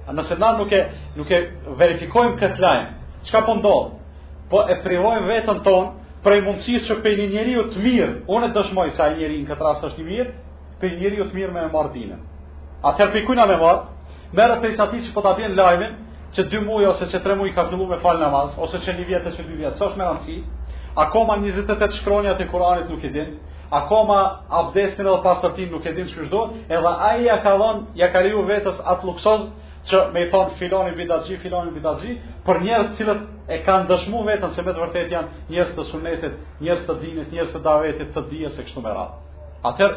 A 0.09 0.17
nëse 0.17 0.35
na 0.41 0.49
nuk 0.59 0.73
e 0.73 0.81
nuk 1.19 1.31
e 1.37 1.41
verifikojmë 1.81 2.39
këtë 2.41 2.63
lajm, 2.65 2.87
çka 3.29 3.39
po 3.47 3.53
ndodh? 3.61 3.91
Po 4.51 4.59
e 4.67 4.75
privojmë 4.85 5.29
veten 5.33 5.59
ton 5.67 5.85
prej 6.25 6.41
mundësisë 6.47 6.87
që 6.89 6.95
pe 7.05 7.11
një 7.21 7.27
njeriu 7.35 7.63
të 7.71 7.79
mirë, 7.87 8.13
unë 8.35 8.49
dëshmoj 8.57 8.89
sa 8.97 9.03
ai 9.11 9.15
njeriu 9.21 9.43
në 9.45 9.49
këtë 9.53 9.65
rast 9.69 9.83
është 9.91 10.01
i 10.03 10.07
mirë, 10.11 10.31
pe 10.81 10.91
njeri 10.93 11.17
jo 11.21 11.27
të 11.31 11.37
mirë 11.37 11.55
me 11.55 11.63
e 11.67 11.71
marë 11.73 11.93
dinën. 11.95 12.21
A 12.85 12.93
tërë 12.99 13.13
pe 13.15 13.21
kujna 13.27 13.47
me 13.49 13.57
marë, 13.61 13.83
merë 14.37 14.57
pe 14.61 14.67
ishati 14.75 14.99
që 15.07 15.13
po 15.15 15.21
të 15.25 15.31
abjen 15.33 15.55
lajmin, 15.59 15.93
që 16.37 16.41
dy 16.53 16.59
muaj 16.67 16.87
ose 16.93 17.07
që 17.13 17.19
tre 17.25 17.35
muaj 17.39 17.53
ka 17.57 17.65
fillu 17.71 17.87
me 17.89 17.99
falë 18.03 18.21
namaz, 18.25 18.49
ose 18.61 18.77
që 18.85 18.91
një 18.97 19.05
vjetë 19.11 19.31
që 19.37 19.43
dy 19.47 19.55
vjetë, 19.61 19.79
sosh 19.81 19.97
me 19.97 20.05
rëndësi, 20.05 20.39
akoma 21.05 21.37
28 21.45 21.97
shkronjat 22.01 22.41
e 22.41 22.47
Kuranit 22.53 22.89
nuk 22.93 23.03
i 23.05 23.11
din, 23.17 23.31
akoma 23.73 24.21
abdesin 24.61 25.07
edhe 25.07 25.21
pastërtin 25.25 25.71
nuk 25.73 25.85
e 25.87 25.93
din 25.97 26.09
që 26.11 26.27
shdo, 26.27 26.43
edhe 26.69 26.93
aji 27.11 27.25
ja 27.31 27.37
ka 27.45 27.53
dhonë, 27.61 27.83
ja 28.01 28.09
ka 28.13 28.21
riu 28.27 28.43
vetës 28.51 28.79
atë 28.93 29.05
luksoz, 29.09 29.41
që 29.87 29.97
me 30.13 30.25
i 30.25 30.27
thonë 30.33 30.57
filoni 30.59 30.93
bidazhi, 30.99 31.37
filoni 31.39 31.71
bidazhi, 31.71 32.13
për 32.47 32.59
njerët 32.65 32.97
cilët 32.99 33.21
e 33.55 33.61
kanë 33.67 33.87
dëshmu 33.93 34.19
vetën 34.27 34.51
se 34.57 34.63
me 34.67 34.73
të 34.75 34.81
vërtet 34.83 35.13
janë 35.15 35.45
njerës 35.53 35.71
të 35.77 35.85
sunetit, 35.93 36.35
njerës 36.61 36.83
të 36.89 36.97
dinit, 37.05 37.29
njerës 37.33 37.53
të 37.55 37.61
davetit, 37.63 38.09
të 38.17 38.25
dhije 38.33 38.51
se 38.57 38.65
kështu 38.67 38.83
me 38.83 38.93
ratë. 38.97 39.47
Atër, 39.71 39.91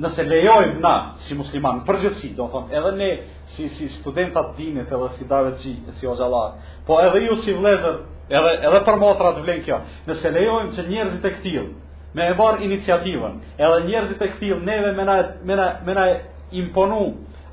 nëse 0.00 0.22
lejojmë 0.28 0.80
na 0.84 0.92
si 1.24 1.32
musliman 1.36 1.78
përgjithësi, 1.86 2.30
do 2.36 2.46
thonë, 2.52 2.72
edhe 2.76 2.90
ne 2.98 3.08
si 3.56 3.68
si 3.78 3.86
studentat 3.96 4.52
dinit 4.58 4.92
edhe 4.92 5.08
si 5.16 5.24
davetxhi, 5.30 5.72
si 5.98 6.04
ozallar, 6.10 6.50
po 6.88 6.98
edhe 7.04 7.22
ju 7.24 7.36
si 7.44 7.54
vëllezër, 7.56 7.96
edhe 8.28 8.52
edhe 8.68 8.80
për 8.88 9.00
motra 9.02 9.30
të 9.36 9.44
vlen 9.46 9.62
kjo. 9.64 9.78
Nëse 10.10 10.32
lejojmë 10.36 10.74
që 10.76 10.86
njerëzit 10.90 11.24
e 11.30 11.34
kthill 11.38 11.68
me 12.16 12.28
e 12.32 12.36
marr 12.38 12.60
iniciativën, 12.66 13.32
edhe 13.56 13.78
njerëzit 13.88 14.22
e 14.26 14.30
kthill 14.34 14.60
neve 14.68 14.92
me 14.98 15.04
na 15.08 15.16
me 15.46 15.54
na 15.60 15.66
me 15.86 15.92
na 15.98 16.06
imponu 16.60 17.00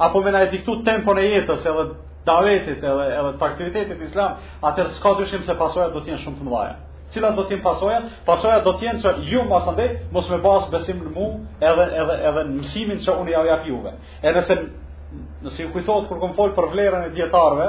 apo 0.05 0.21
me 0.23 0.31
na 0.31 0.39
e 0.45 0.51
diktu 0.51 0.81
tempon 0.83 1.19
e 1.19 1.25
jetës 1.37 1.63
edhe 1.71 1.89
davetit 2.27 2.83
edhe 2.83 3.07
edhe 3.19 3.31
të 3.39 3.43
aktivitetit 3.49 4.01
islam, 4.09 4.37
atëherë 4.61 4.93
s'ka 4.97 5.15
dyshim 5.19 5.41
se 5.47 5.55
pasojat 5.61 5.95
do 5.95 6.03
të 6.03 6.11
jenë 6.11 6.23
shumë 6.25 6.39
të 6.39 6.45
mëdha 6.47 6.71
cila 7.13 7.31
do 7.31 7.43
t'im 7.47 7.61
pasoja? 7.61 8.01
Pasoja 8.25 8.61
do 8.65 8.73
t'jen 8.81 8.97
që 9.01 9.13
ju 9.29 9.43
mbas 9.45 9.67
mos 10.15 10.29
me 10.31 10.39
basë 10.45 10.69
besim 10.73 10.99
në 11.05 11.11
mua 11.13 11.41
edhe 11.69 11.85
edhe 12.01 12.15
edhe 12.29 12.43
në 12.49 12.53
mësimin 12.59 12.99
që 13.05 13.15
unë 13.21 13.33
ja 13.35 13.43
jap 13.49 13.65
juve. 13.69 13.93
Edhe 14.21 14.59
nëse 15.45 15.61
ju 15.63 15.71
kujtohet 15.75 16.07
kur 16.09 16.19
kom 16.23 16.33
folë 16.37 16.55
për 16.57 16.67
vlerën 16.73 17.03
e 17.09 17.11
dietarëve, 17.17 17.67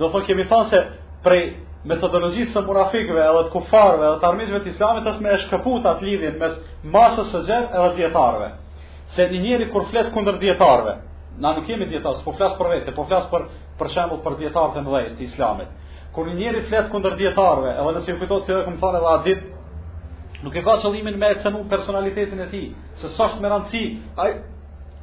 do 0.00 0.08
të 0.14 0.20
kemi 0.28 0.46
thënë 0.50 0.68
se 0.70 0.80
prej 1.24 1.42
metodologjisë 1.90 2.54
së 2.56 2.62
murafikve, 2.68 3.18
edhe 3.30 3.42
të 3.48 3.52
kufarëve 3.56 4.06
edhe 4.08 4.20
të 4.22 4.26
armiqve 4.30 4.60
të 4.64 4.72
islamit 4.72 5.10
është 5.12 5.22
me 5.26 5.30
eshkëput 5.36 5.90
atë 5.92 6.06
lidhjen 6.08 6.40
mes 6.40 6.54
masës 6.94 7.28
së 7.34 7.42
gjerë 7.48 7.68
edhe 7.78 7.90
dietarëve. 8.00 8.48
Se 9.16 9.28
një 9.30 9.42
njeri 9.44 9.68
kur 9.72 9.86
flet 9.90 10.08
kundër 10.14 10.40
dietarëve, 10.42 10.94
na 11.42 11.52
nuk 11.56 11.66
kemi 11.68 11.86
dietarë, 11.92 12.24
po 12.24 12.32
flas 12.38 12.56
për 12.58 12.72
vete, 12.74 12.94
po 12.96 13.04
flas 13.10 13.26
për 13.32 13.48
për 13.78 13.92
shembull 13.94 14.24
për 14.24 14.40
dietarët 14.40 14.80
e 14.80 15.14
të 15.18 15.26
islamit. 15.28 15.68
Kur 16.14 16.28
një 16.28 16.34
njeri 16.38 16.60
flet 16.68 16.86
kundër 16.92 17.16
dietarëve, 17.20 17.72
edhe 17.80 17.92
nëse 17.96 18.10
ju 18.12 18.16
kujtohet 18.20 18.46
se 18.48 18.52
ajo 18.54 18.62
kanë 18.66 18.80
thënë 18.82 19.00
vallë 19.04 19.24
ditë, 19.26 19.48
nuk 20.44 20.54
e 20.56 20.62
ka 20.68 20.76
qëllimin 20.84 21.18
me 21.20 21.28
të 21.36 21.42
cënu 21.44 21.60
personalitetin 21.72 22.40
e 22.46 22.48
tij, 22.52 22.66
se 23.00 23.10
s'është 23.16 23.42
me 23.44 23.50
rëndsi, 23.52 23.82
ai 24.22 24.30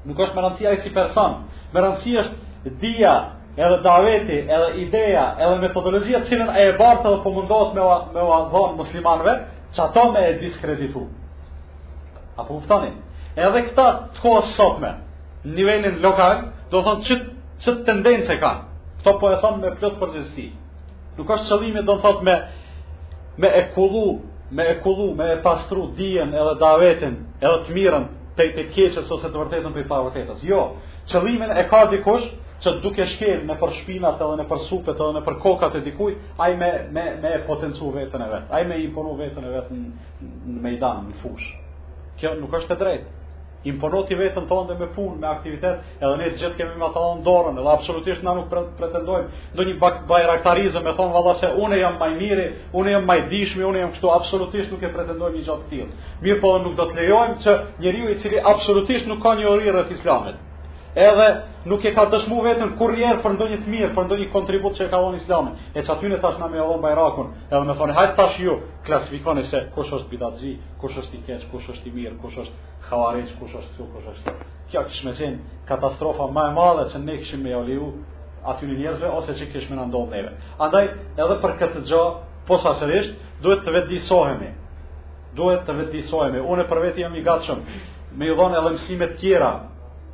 nuk 0.10 0.22
është 0.26 0.36
me 0.38 0.46
rëndsi 0.46 0.68
ai 0.70 0.80
si 0.82 0.90
person. 0.96 1.36
Me 1.74 1.84
rëndsi 1.86 2.16
është 2.24 2.72
dia, 2.82 3.14
edhe 3.56 3.78
daveti, 3.86 4.40
edhe 4.56 4.72
ideja, 4.86 5.26
edhe 5.44 5.60
metodologjia 5.62 6.24
që 6.28 6.42
ai 6.56 6.66
e 6.72 6.74
bartë 6.82 7.06
dhe 7.14 7.22
po 7.26 7.36
mundohet 7.38 7.78
me 7.78 7.86
me 8.16 8.24
u 8.26 8.42
dhon 8.56 8.76
muslimanëve, 8.82 9.34
çato 9.78 10.08
me 10.14 10.22
e 10.26 10.34
diskreditu. 10.42 11.04
Apo 12.40 12.58
u 12.58 12.62
ftoni. 12.66 12.92
Edhe 13.46 13.62
këta 13.70 13.86
të 14.16 14.24
koha 14.24 14.42
sot 14.58 14.82
me 14.84 14.92
nivelin 15.56 16.02
lokal, 16.04 16.36
do 16.72 16.78
të 16.82 16.84
thonë 16.86 17.16
ç'të 17.62 17.78
tendencë 17.88 18.40
kanë. 18.44 18.62
Kto 19.04 19.20
po 19.22 19.26
e 19.34 19.38
thon 19.44 19.60
me 19.62 19.70
plot 19.80 19.96
përgjithësi. 20.02 20.48
Nuk 21.18 21.32
është 21.36 21.48
qëllimi 21.50 21.84
do 21.88 21.96
në 21.98 22.04
thot 22.06 22.24
me 22.28 22.34
me 23.44 23.52
e 23.52 23.62
kullu, 23.76 24.06
me 24.56 24.66
e 24.72 24.80
kullu, 24.84 25.10
me 25.20 25.30
e 25.34 25.38
pastru 25.44 25.88
dijen 25.98 26.32
edhe 26.36 26.56
davetin, 26.62 27.16
edhe 27.42 27.60
të 27.66 27.76
mirën 27.76 28.06
i 28.36 28.52
të 28.56 28.66
keqes 28.76 28.98
ose 29.16 29.28
të 29.32 29.40
vërtetën 29.42 29.76
pe 29.78 29.86
pa 29.90 30.02
vërtetës. 30.08 30.44
Jo, 30.48 30.60
qëllimin 31.12 31.54
e 31.56 31.64
ka 31.72 31.82
dikush 31.92 32.28
që 32.64 32.74
duke 32.84 33.08
shkel 33.12 33.42
në 33.48 33.56
për 33.60 33.74
shpinat 33.82 34.22
edhe 34.24 34.38
në 34.42 34.46
për 34.52 34.64
supet 34.68 34.96
edhe 35.04 35.12
në 35.18 35.24
për 35.28 35.40
kokat 35.44 35.76
e 35.80 35.84
dikuj, 35.88 36.14
aj 36.40 36.52
me, 36.62 36.70
me, 36.96 37.06
me 37.24 37.32
e 37.38 37.42
potencu 37.48 37.92
vetën 37.96 38.24
e 38.24 38.30
vetë, 38.32 38.56
aj 38.60 38.68
me 38.70 38.80
i 38.82 38.88
imponu 38.90 39.16
vetën 39.20 39.44
e 39.50 39.54
vetë 39.58 39.76
në, 39.76 39.86
mejdan, 40.68 41.12
në 41.12 41.20
fush. 41.24 41.50
Kjo 42.20 42.36
nuk 42.40 42.60
është 42.62 42.76
e 42.78 42.82
drejtë 42.84 43.14
imponoti 43.66 44.16
vetën 44.20 44.46
tonë 44.48 44.76
me 44.80 44.88
punë, 44.94 45.18
me 45.22 45.28
aktivitet, 45.30 45.80
edhe 46.00 46.16
ne 46.20 46.28
gjithë 46.38 46.54
kemi 46.60 46.78
më 46.82 46.90
thonë 46.96 47.24
dorën, 47.26 47.58
edhe 47.60 47.72
absolutisht 47.74 48.24
na 48.26 48.36
nuk 48.38 48.48
pretendojmë 48.80 49.44
do 49.58 49.66
një 49.66 49.76
bajraktarizëm, 50.10 50.86
me 50.86 50.94
thonë 50.98 51.14
valla 51.18 51.34
se 51.42 51.52
unë 51.64 51.80
jam 51.82 51.98
më 52.02 52.10
i 52.14 52.18
miri, 52.22 52.48
unë 52.78 52.94
jam 52.94 53.06
më 53.10 53.20
i 53.22 53.28
dishmi, 53.34 53.64
unë 53.70 53.84
jam 53.84 53.92
kështu 53.96 54.14
absolutisht 54.20 54.72
nuk 54.74 54.84
e 54.86 54.94
pretendojmë 54.96 55.44
gjatë 55.48 55.66
të 55.66 55.70
tillë. 55.74 56.10
Mirë 56.24 56.42
po 56.42 56.56
nuk 56.64 56.76
do 56.80 56.86
të 56.92 57.00
lejojmë 57.00 57.40
që 57.46 57.52
njeriu 57.84 58.12
i 58.14 58.20
cili 58.24 58.40
absolutisht 58.54 59.08
nuk 59.12 59.24
ka 59.26 59.34
një 59.40 59.48
ori 59.56 59.74
rreth 59.74 59.96
Islamit, 59.98 60.38
edhe 60.96 61.26
nuk 61.70 61.82
e 61.86 61.92
ka 61.92 62.04
dëshmuar 62.12 62.46
vetën 62.54 62.70
kurrier 62.80 63.18
për 63.24 63.34
ndonjë 63.36 63.58
të 63.64 63.68
mirë, 63.74 63.90
për 63.98 64.06
ndonjë 64.08 64.30
kontribut 64.32 64.78
që 64.78 64.86
e 64.86 64.92
ka 64.94 64.98
dhënë 65.02 65.20
Islami, 65.24 65.52
e 65.74 65.80
çka 65.84 65.96
ty 66.00 66.06
ne 66.12 66.18
thash 66.24 66.38
na 66.40 66.48
me 66.52 66.62
vallë 66.62 66.84
bajrakun, 66.86 67.28
edhe 67.52 67.66
më 67.68 67.74
thoni 67.82 67.94
hajt 67.98 68.14
tash 68.20 68.38
ju, 68.46 68.54
klasifikoni 68.88 69.44
se 69.52 69.60
kush 69.76 69.92
është 69.98 70.10
bidaxhi, 70.14 70.54
kush 70.82 70.96
është 71.02 71.16
i 71.20 71.26
keq, 71.28 71.42
kush 71.52 71.68
është 71.74 71.86
i 71.92 71.96
mirë, 71.98 72.16
kush 72.24 72.38
është 72.44 72.54
Khawarij 72.86 73.28
kush 73.40 73.54
është 73.58 73.74
kjo 73.76 73.86
kush 73.94 74.10
është 74.12 74.32
kjo 74.32 74.52
kjo 74.70 74.82
kishme 74.90 75.14
qenë 75.18 75.62
katastrofa 75.70 76.28
ma 76.36 76.44
e 76.50 76.54
madhe 76.54 76.84
që 76.94 76.98
ne 77.06 77.16
kishim 77.22 77.42
me 77.46 77.54
oliu 77.58 77.88
aty 78.52 78.68
një 78.70 78.76
njerëzve 78.82 79.10
ose 79.20 79.32
që 79.40 79.48
kishme 79.54 79.78
në 79.80 79.88
ndonë 79.90 80.12
neve 80.14 80.32
andaj 80.66 80.86
edhe 81.24 81.38
për 81.46 81.56
këtë 81.62 81.82
gjo 81.90 82.04
posa 82.50 82.76
sërisht 82.82 83.18
duhet 83.42 83.64
të 83.66 83.74
vetë 83.78 83.92
disohemi 83.96 84.52
duhet 85.40 85.66
të 85.68 85.76
vetë 85.80 85.94
disohemi 85.98 86.44
une 86.54 86.68
për 86.70 86.82
vetë 86.86 87.04
jam 87.06 87.16
i 87.20 87.26
gatshëm 87.26 87.64
me 88.20 88.30
ju 88.30 88.38
dhonë 88.42 88.60
edhe 88.62 88.74
mësimet 88.78 89.18
tjera 89.22 89.50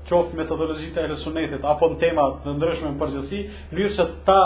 qoftë 0.07 0.39
metodologjit 0.39 0.97
e 0.97 1.07
resunetit 1.11 1.67
apo 1.73 1.91
në 1.91 1.99
tema 2.05 2.29
të 2.45 2.55
ndryshme 2.55 2.93
në 2.93 3.01
përgjësi 3.03 3.43
njërë 3.75 3.95
që 3.99 4.07
ta, 4.27 4.39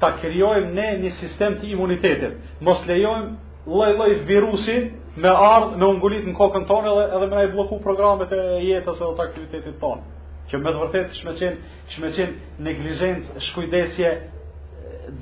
ta 0.00 0.12
kërjojmë 0.20 0.74
ne 0.76 0.90
një 1.06 1.16
sistem 1.22 1.56
të 1.62 1.72
imunitetit 1.74 2.60
mos 2.68 2.84
lejojmë 2.92 3.36
loj 3.76 3.92
loj 4.00 4.14
virusin 4.28 4.96
me 5.18 5.30
ardhë, 5.32 5.78
me 5.80 5.86
ungullit 5.90 6.26
në 6.28 6.34
kokën 6.38 6.66
tonë 6.68 6.90
edhe, 6.92 7.06
edhe 7.16 7.26
me 7.30 7.36
na 7.38 7.48
bloku 7.54 7.78
programet 7.82 8.30
e 8.36 8.42
jetës 8.64 9.00
edhe 9.02 9.12
të 9.18 9.24
aktivitetit 9.26 9.78
tonë. 9.82 10.02
Kjo 10.50 10.60
me 10.62 10.70
të 10.74 10.82
vërtet 10.84 11.08
kishme 11.12 11.34
qenë, 11.38 11.76
kishme 11.90 12.12
qenë 12.16 12.64
neglizhenc, 12.66 13.32
shkujdesje, 13.50 14.12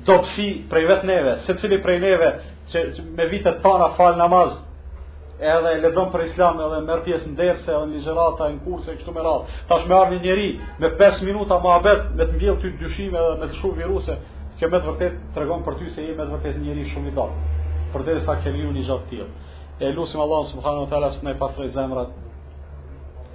dopsi 0.07 0.47
prej 0.69 0.87
vetë 0.89 1.09
neve, 1.09 1.33
se 1.45 1.55
cili 1.61 1.81
prej 1.81 1.99
neve 2.03 2.29
që, 2.71 2.83
që 2.95 3.05
me 3.17 3.25
vitet 3.31 3.61
tana 3.65 3.91
falë 3.97 4.19
namaz, 4.21 4.57
edhe 5.39 5.73
lexon 5.85 6.09
për 6.13 6.23
islam 6.27 6.57
edhe 6.67 6.81
merr 6.85 7.03
pjesë 7.05 7.29
në 7.31 7.37
derse 7.39 7.69
edhe 7.71 7.85
në 7.89 7.93
ligjërata 7.97 8.49
në 8.53 8.63
kurse 8.67 8.97
kështu 8.99 9.13
me 9.15 9.23
radhë. 9.25 9.61
Tash 9.69 9.85
shme 9.85 9.95
ardhë 9.95 10.17
një 10.17 10.25
njerëz 10.25 10.65
me 10.83 10.89
5 11.01 11.21
minuta 11.29 11.57
mohabet 11.63 12.09
me 12.17 12.25
të 12.29 12.35
mbjell 12.37 12.59
ty 12.61 12.71
dyshime 12.81 13.17
edhe 13.25 13.37
me 13.41 13.47
të 13.49 13.57
shkruaj 13.57 13.77
viruse, 13.81 14.17
kjo 14.59 14.67
me 14.69 14.81
të 14.83 14.91
vërtet 14.91 15.17
tregon 15.37 15.63
për 15.65 15.79
ty 15.81 15.89
se 15.95 16.05
je 16.09 16.17
me 16.17 16.25
të 16.29 16.33
vërtet 16.35 16.59
një 16.61 16.67
njerëz 16.69 16.91
shumë 16.93 17.07
i 17.07 17.15
dobët. 17.15 17.55
Përderisa 17.93 18.35
ke 18.43 18.51
një 18.53 18.83
gjatë 18.83 19.21
të 19.21 19.25
e 19.79 19.91
lusim 19.93 20.19
Allah 20.19 20.45
subhanahu 20.45 20.83
wa 20.85 20.89
taala 20.89 21.11
se 21.11 21.25
ne 21.25 21.33
pa 21.35 21.47
frej 21.47 21.69
zemrat 21.71 22.07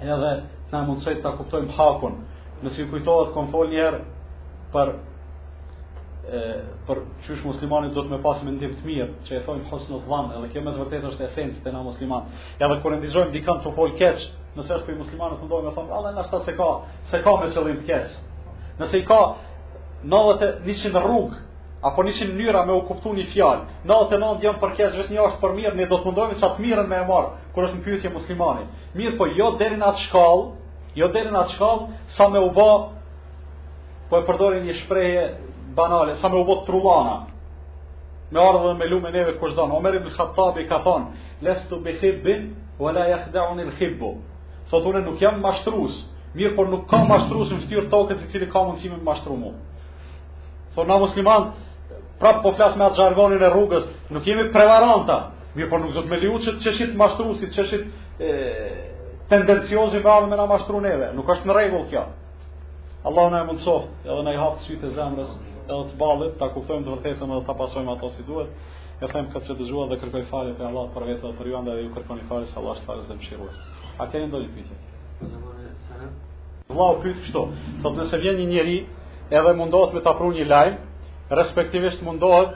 edhe 0.01 0.43
na 0.71 0.81
mundsoj 0.81 1.21
ta 1.21 1.31
kuptojm 1.37 1.69
hakun 1.77 2.21
nëse 2.63 2.77
ju 2.83 2.87
kujtohet 2.91 3.33
kon 3.33 3.49
fol 3.51 3.67
një 3.71 3.79
herë 3.81 4.01
për 4.73 4.91
e, 6.29 6.41
për 6.87 7.01
qysh 7.25 7.41
muslimanit 7.45 7.95
do 7.95 8.03
të 8.05 8.13
me 8.13 8.19
pasë 8.23 8.45
mendim 8.45 8.75
të 8.77 8.85
mirë, 8.87 9.09
që 9.25 9.35
e 9.39 9.41
thonjë 9.47 9.65
hosnë 9.71 9.97
të 10.01 10.09
dhanë, 10.11 10.35
edhe 10.37 10.49
kjo 10.53 10.61
me 10.65 10.73
të 10.73 10.79
vërtet 10.83 11.07
është 11.09 11.25
esencë 11.27 11.63
të 11.65 11.73
na 11.73 11.81
musliman. 11.85 12.29
Ja 12.59 12.69
kërë 12.71 12.99
ndizhojmë 13.01 13.31
dikant 13.35 13.61
të 13.65 13.73
folë 13.77 13.95
keqë, 13.99 14.23
nëse 14.57 14.73
është 14.77 14.85
për 14.87 14.93
i 14.93 14.97
muslimanit 15.03 15.41
të 15.41 15.49
ndojmë, 15.49 15.71
e 15.71 15.75
thonjë, 15.77 15.93
allë 15.99 16.09
e 16.11 16.15
nështë 16.17 16.41
se 16.47 16.55
ka, 16.61 16.69
se 17.11 17.21
ka 17.25 17.35
me 17.41 17.51
qëllim 17.53 17.77
të 17.81 17.85
keqë. 17.89 18.17
Nëse 18.81 19.01
i 19.01 19.05
ka 19.05 19.21
90 20.13 20.95
në 20.97 21.05
rrugë 21.05 21.43
apo 21.85 22.03
nisi 22.05 22.25
në 22.25 22.33
mënyra 22.33 22.63
me 22.65 22.73
u 22.73 22.81
kuptoni 22.87 23.23
fjalë. 23.29 23.67
Natën 23.85 24.17
e 24.17 24.23
9 24.23 24.39
jam 24.43 24.57
për 24.61 24.71
vetë 24.77 25.11
një 25.13 25.21
orë 25.23 25.37
për 25.41 25.51
mirë, 25.57 25.75
ne 25.77 25.85
do 25.85 25.99
të 26.01 26.05
mundohemi 26.09 26.39
çat 26.41 26.57
mirën 26.61 26.87
me 26.89 26.97
e 26.97 27.05
marr 27.05 27.27
kur 27.53 27.67
është 27.67 27.77
mbytyje 27.79 28.11
muslimani. 28.15 28.65
Mirë, 28.97 29.13
po 29.19 29.27
jo 29.37 29.51
deri 29.59 29.77
në 29.77 29.85
atë 29.91 30.05
shkallë, 30.05 30.45
jo 30.97 31.07
deri 31.13 31.29
në 31.33 31.41
atë 31.43 31.53
shkallë 31.53 31.87
sa 32.17 32.25
më 32.33 32.41
u 32.41 32.49
bë 32.55 32.71
po 34.09 34.17
e 34.19 34.25
përdorin 34.27 34.65
një 34.65 34.77
shprehje 34.79 35.23
banale, 35.77 36.15
sa 36.21 36.27
më 36.29 36.37
u 36.41 36.45
bë 36.49 36.55
trullana. 36.65 37.17
Me 38.33 38.41
ardhmë 38.41 38.73
me 38.79 38.85
lumë 38.89 39.11
neve 39.13 39.35
kur 39.39 39.53
zon. 39.53 39.71
Omer 39.77 39.99
ibn 39.99 40.09
Khattabi 40.15 40.65
ka 40.69 40.81
thonë, 40.85 41.05
"Lestu 41.45 41.79
bi 41.83 41.93
khibbi 41.99 42.35
wa 42.81 42.91
la 42.91 43.03
yakhda'un 43.13 43.59
al-khibbu." 43.59 44.11
Fotunë 44.71 45.03
nuk 45.05 45.19
jam 45.21 45.41
mashtrues, 45.41 45.93
mirë 46.35 46.55
po 46.55 46.65
nuk 46.65 46.89
kam 46.89 47.05
në 47.07 47.29
fytyr 47.61 47.85
tokës 47.93 48.25
i 48.25 48.31
cili 48.31 48.47
ka 48.51 48.59
mundësi 48.65 48.89
me 48.89 48.97
mashtruam. 49.05 49.53
Po 50.75 50.83
na 50.83 50.97
musliman, 50.97 51.43
prap 52.19 52.41
po 52.43 52.51
flas 52.55 52.75
me 52.79 52.85
atë 52.87 53.01
jargonin 53.01 53.43
e 53.43 53.49
rrugës, 53.51 53.87
nuk 54.13 54.25
jemi 54.27 54.47
prevaranta. 54.53 55.17
Mirë, 55.55 55.69
por 55.71 55.81
nuk 55.83 55.93
do 55.95 56.03
të 56.03 56.11
më 56.11 56.21
liuçi 56.23 56.51
të 56.55 56.63
çeshit 56.65 56.95
mashtruesi, 56.99 57.49
çeshit 57.55 57.83
e 58.19 58.29
tendencioze 59.31 59.99
me 60.03 60.09
armën 60.11 60.39
e 60.43 60.47
mashtruneve. 60.51 61.11
Nuk 61.15 61.29
është 61.33 61.47
në 61.49 61.55
rregull 61.57 61.85
kjo. 61.91 62.05
Allahu 63.07 63.29
na 63.35 63.43
mëndsof, 63.47 63.83
edhe 64.09 64.23
na 64.25 64.33
i 64.33 64.39
hap 64.41 64.57
sytë 64.65 64.81
të 64.81 64.93
zemrës, 64.97 65.31
edhe 65.69 65.83
të 65.91 65.95
ballit, 65.99 66.33
ta 66.39 66.47
kuptojmë 66.55 66.85
të 66.87 66.93
vërtetën 66.95 67.29
dhe 67.31 67.41
ta 67.47 67.53
pasojmë 67.61 67.91
ato 67.95 68.09
si 68.15 68.23
duhet. 68.23 68.49
e 69.01 69.07
them 69.07 69.27
këtë 69.33 69.45
që 69.47 69.53
dëgjova 69.59 69.85
dhe 69.89 69.95
kërkoj 69.99 70.23
falje 70.31 70.53
te 70.55 70.63
Allah 70.63 70.85
për 70.95 71.03
vetë 71.03 71.27
për 71.37 71.47
juanda 71.47 71.71
dhe 71.75 71.81
ju 71.83 71.89
kërkoni 71.95 72.23
falje 72.29 72.45
se 72.47 72.55
Allah 72.59 72.75
shfarë 72.77 73.03
zemrën 73.07 73.21
e 73.21 73.25
shirrë. 73.27 73.49
A 74.01 74.07
keni 74.11 74.27
ndonjë 74.27 74.49
pyetje? 74.55 74.75
Zemra 75.31 75.51
e 75.59 75.73
sanë. 75.87 76.07
Allahu 76.71 77.01
pyet 77.03 77.17
kështu. 77.27 77.41
Sot 77.81 77.93
nëse 77.99 78.15
vjen 78.23 78.35
një 78.39 78.47
njerëz 78.55 78.83
edhe 79.37 79.51
mundohet 79.59 79.93
me 79.93 79.99
ta 80.05 80.11
pruni 80.17 80.37
një 80.39 80.47
lajm, 80.53 80.75
respektivisht 81.31 82.01
mundohet 82.01 82.49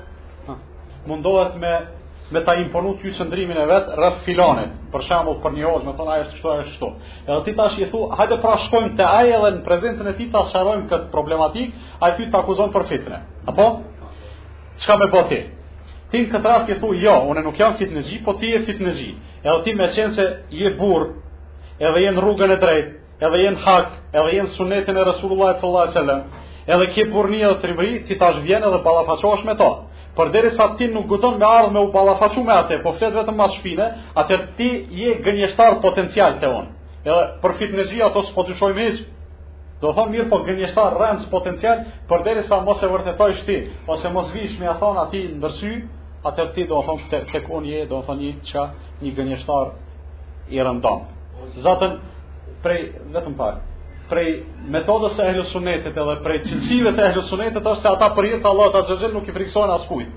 mundohet 1.06 1.56
me 1.56 1.88
me 2.32 2.42
ta 2.42 2.54
imponu 2.54 2.94
ty 3.02 3.10
qëndrimin 3.10 3.58
e 3.58 3.66
vet 3.66 3.88
rreth 3.98 4.20
filanit. 4.26 4.70
Për 4.94 5.02
shembull, 5.02 5.38
për 5.42 5.50
një 5.52 5.64
hoxh, 5.66 5.86
më 5.88 5.94
thonë 5.98 6.12
ajo 6.14 6.24
është 6.24 6.36
kështu, 6.42 6.50
ajo 6.52 6.64
është 6.64 6.72
kështu. 6.74 6.90
Edhe 7.30 7.38
ti 7.46 7.54
tash 7.58 7.78
i 7.80 7.86
thu, 7.92 8.00
hajde 8.18 8.36
pra 8.44 8.52
shkojmë 8.66 8.92
te 8.98 9.06
ai 9.06 9.30
edhe 9.34 9.50
në 9.56 9.60
prezencën 9.66 10.08
e 10.12 10.14
tij 10.18 10.30
ta 10.34 10.42
sharojmë 10.52 10.86
këtë 10.92 11.10
problematik, 11.16 11.72
ai 12.06 12.12
ty 12.20 12.24
të 12.30 12.38
akuzon 12.38 12.70
për 12.76 12.84
fitne 12.90 13.18
Apo 13.50 13.66
çka 14.82 14.94
më 15.02 15.08
bëti? 15.16 15.40
Ti 16.12 16.18
në 16.22 16.30
këtë 16.36 16.48
rast 16.54 16.70
i 16.70 16.76
thu, 16.84 16.90
jo, 17.06 17.16
unë 17.34 17.44
nuk 17.48 17.58
jam 17.58 17.74
fitnëxhi, 17.82 18.18
po 18.26 18.32
ti 18.38 18.48
je 18.54 18.60
fitnëxhi. 18.68 19.12
Edhe 19.46 19.58
ti 19.66 19.72
me 19.74 19.86
qenë 19.96 20.14
se 20.18 20.26
je 20.62 20.70
burr, 20.80 21.06
edhe 21.82 22.00
je 22.06 22.12
në 22.12 22.20
rrugën 22.26 22.52
e 22.54 22.60
drejtë, 22.62 22.90
edhe 23.26 23.38
je 23.42 23.50
në 23.58 23.64
hak, 23.66 23.88
edhe 24.14 24.32
je 24.36 24.42
në 24.44 24.50
sunetin 24.60 24.98
e 24.98 25.04
Resulullah 25.10 25.58
sallallahu 25.58 25.98
alaihi 25.98 26.39
edhe 26.74 26.88
kje 26.94 27.06
burnia 27.14 27.50
edhe 27.50 27.62
trimri, 27.62 27.94
ti 28.08 28.16
ta 28.22 28.32
shvjen 28.38 28.64
edhe 28.68 28.80
balafaqosh 28.86 29.46
me 29.46 29.56
ta. 29.58 29.70
Por 30.16 30.32
deri 30.34 30.52
sa 30.56 30.74
ti 30.78 30.88
nuk 30.94 31.08
gudon 31.08 31.40
me 31.40 31.46
ardhë 31.46 31.72
me 31.74 31.80
u 31.86 31.92
balafashu 31.94 32.42
me 32.44 32.52
ate, 32.54 32.78
po 32.84 32.92
flet 32.98 33.14
vetëm 33.16 33.36
ma 33.38 33.48
shpine, 33.56 33.86
atër 34.20 34.42
ti 34.58 34.70
je 35.02 35.14
gënjeshtar 35.26 35.78
potencial 35.82 36.34
të 36.42 36.48
onë. 36.58 36.72
Edhe 37.06 37.22
për 37.44 37.54
fit 37.60 37.72
ato 38.08 38.22
s'po 38.30 38.42
të 38.44 38.74
me 38.76 38.86
isë. 38.92 39.06
Do 39.82 39.94
thonë 39.96 40.12
mirë 40.16 40.28
po 40.30 40.42
gënjeshtar 40.48 40.98
rëndës 41.00 41.30
potencial, 41.32 41.78
për 42.10 42.20
deri 42.26 42.44
sa 42.50 42.60
mos 42.66 42.84
e 42.84 42.88
vërtetoj 42.88 43.32
shti, 43.40 43.58
ose 43.88 44.08
mos 44.12 44.28
vish 44.36 44.60
me 44.60 44.68
a 44.68 44.76
thonë 44.76 45.00
ati 45.06 45.22
në 45.30 45.40
dërsy, 45.46 45.72
atër 46.28 46.48
ti 46.54 46.62
do 46.68 46.82
thonë 46.88 47.08
të, 47.12 47.20
të 47.32 47.64
je, 47.72 47.86
do 47.90 48.04
thonë 48.08 48.20
një 48.24 48.34
qa 48.52 48.64
një 49.04 49.12
gënjeshtar 49.18 49.68
i 50.52 50.58
rëndonë. 50.60 51.64
Zatën, 51.64 51.92
prej, 52.64 52.82
vetëm 53.14 53.34
pak, 53.40 53.56
prej 54.10 54.30
metodës 54.74 55.18
e 55.22 55.28
ehlus 55.30 55.52
sunetit 55.54 55.96
edhe 55.98 56.16
prej 56.26 56.42
cilësive 56.48 56.96
të 56.98 57.06
ehlus 57.12 57.30
sunetit 57.32 57.62
është 57.64 57.82
se 57.86 57.92
ata 57.94 58.10
për 58.18 58.28
Allah 58.52 58.72
të 58.74 58.82
Allahut 58.84 59.14
nuk 59.16 59.30
i 59.32 59.36
friksojnë 59.38 59.78
kujtë. 59.90 60.12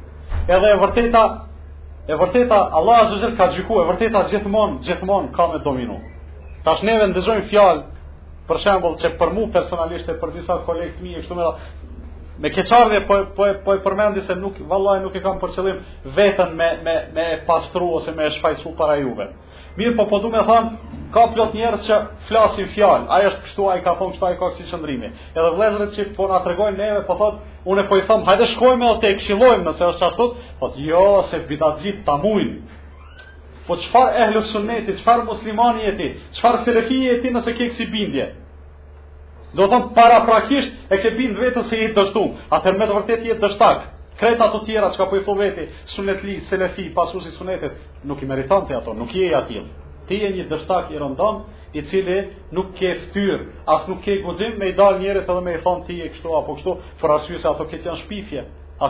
Edhe 0.57 0.71
e 0.75 0.79
vërteta 0.83 1.23
e 2.13 2.19
vërteta 2.23 2.61
Allah 2.79 3.05
azza 3.05 3.31
ka 3.39 3.51
gjykuar, 3.57 3.85
e 3.85 3.91
vërteta 3.93 4.25
gjithmonë 4.33 4.81
gjithmonë 4.87 5.31
ka 5.37 5.45
me 5.53 5.59
dominu. 5.67 5.99
Tash 6.65 6.83
neve 6.87 7.07
ndëzojnë 7.13 7.47
fjalë 7.51 7.83
për 8.49 8.59
shembull 8.65 8.97
që 9.01 9.09
për 9.21 9.31
mua 9.37 9.53
personalisht 9.57 10.09
e 10.13 10.17
për 10.21 10.31
disa 10.39 10.55
kolegë 10.67 10.97
të 10.97 11.03
mi 11.05 11.13
e 11.15 11.21
kështu 11.21 11.37
me 11.39 11.47
me 12.43 12.49
keqardhje 12.57 12.99
po 13.07 13.17
po 13.37 13.45
po 13.65 13.71
e 13.77 13.83
përmendi 13.85 14.23
se 14.27 14.35
nuk 14.43 14.55
vallahi 14.71 15.01
nuk 15.05 15.15
e 15.15 15.21
kam 15.25 15.37
për 15.43 15.51
qëllim 15.55 15.79
veten 16.17 16.51
me 16.59 16.69
me 16.85 16.95
me 17.17 17.27
pastru 17.49 17.87
ose 17.97 18.11
me 18.17 18.25
shfaqsu 18.35 18.69
para 18.79 18.95
juve. 19.03 19.27
Mirë 19.79 19.95
po 19.97 20.05
po 20.11 20.19
du 20.21 20.29
me 20.33 20.43
thëmë, 20.45 20.91
ka 21.15 21.23
plot 21.33 21.55
njerës 21.57 21.87
që 21.87 21.97
flasin 22.29 22.67
fjalë, 22.75 23.07
aja 23.17 23.29
është 23.31 23.45
kështu, 23.47 23.69
aja 23.73 23.85
ka 23.87 23.95
thonë 24.01 24.13
kështu, 24.15 24.27
aja 24.29 24.37
ka 24.41 24.49
kështu 24.57 24.67
qëndrimi. 24.73 25.09
Edhe 25.37 25.49
vlezërët 25.57 25.95
që 25.97 26.05
po 26.17 26.27
nga 26.29 26.41
tregojnë 26.45 26.77
neve, 26.83 27.01
po 27.09 27.17
thotë, 27.21 27.41
unë 27.73 27.85
e 27.85 27.89
po 27.89 27.97
i 28.01 28.05
thëmë, 28.09 28.27
hajde 28.29 28.49
shkojme 28.53 28.91
dhe 28.91 28.99
te 29.05 29.13
e 29.13 29.17
këshilojmë 29.21 29.65
nëse 29.65 29.87
është 29.93 30.07
ashtu, 30.11 30.27
thotë, 30.27 30.51
po, 30.61 30.71
jo, 30.89 31.07
se 31.31 31.41
bidat 31.49 31.81
gjitë 31.85 32.05
të 32.07 32.17
mujnë. 32.27 32.77
Po 33.69 33.73
qëfar 33.81 34.13
ehlu 34.27 34.45
sunneti, 34.53 34.97
qëfar 35.01 35.25
muslimani 35.29 35.89
e 35.89 35.93
ti, 36.01 36.11
qëfar 36.37 36.61
sirefi 36.67 37.01
e 37.09 37.17
ti 37.25 37.33
nëse 37.33 37.57
ke 37.57 37.71
kësi 37.73 37.87
bindje? 37.95 38.29
Do 39.57 39.69
thëmë, 39.73 39.93
para 39.97 40.19
prakisht 40.29 40.93
e 40.93 40.97
ke 41.01 41.17
bindë 41.17 41.47
vetën 41.47 41.69
se 41.71 41.81
jetë 41.81 41.97
dështu, 42.03 42.27
atër 42.59 42.77
me 42.81 42.91
të 42.91 42.99
vërtet 43.01 43.29
i 43.31 43.37
dështakë 43.45 43.91
kreta 44.21 44.47
të 44.53 44.61
tjera 44.67 44.91
që 44.93 44.99
ka 45.01 45.07
po 45.11 45.17
i 45.19 45.25
thu 45.25 45.35
veti, 45.39 45.69
sunetli, 45.95 46.41
selefi, 46.51 46.91
si 47.21 47.31
sunetet, 47.39 47.73
nuk 48.05 48.23
i 48.23 48.27
meritan 48.27 48.67
të 48.69 48.77
ato, 48.79 48.95
nuk 48.95 49.15
i 49.15 49.23
e 49.31 49.35
atil. 49.35 49.65
Ti 50.07 50.15
e 50.27 50.31
një 50.35 50.45
dështak 50.51 50.91
i 50.93 50.99
rëndon, 50.99 51.45
i 51.73 51.81
cili 51.89 52.19
nuk 52.53 52.73
ke 52.77 52.91
ftyr, 53.07 53.39
as 53.67 53.87
nuk 53.89 54.03
ke 54.03 54.21
guxim 54.25 54.59
me 54.59 54.67
i 54.69 54.75
dal 54.77 54.99
njerëz 54.99 55.25
edhe 55.29 55.41
me 55.41 55.55
i 55.57 55.61
thon 55.63 55.85
ti 55.87 56.01
e 56.05 56.09
kështu 56.13 56.29
apo 56.39 56.57
kështu, 56.59 56.75
për 57.01 57.15
arsyu 57.15 57.39
se 57.39 57.49
ato 57.49 57.65
këtë 57.71 57.89
janë 57.89 58.03
shpifje, 58.05 58.43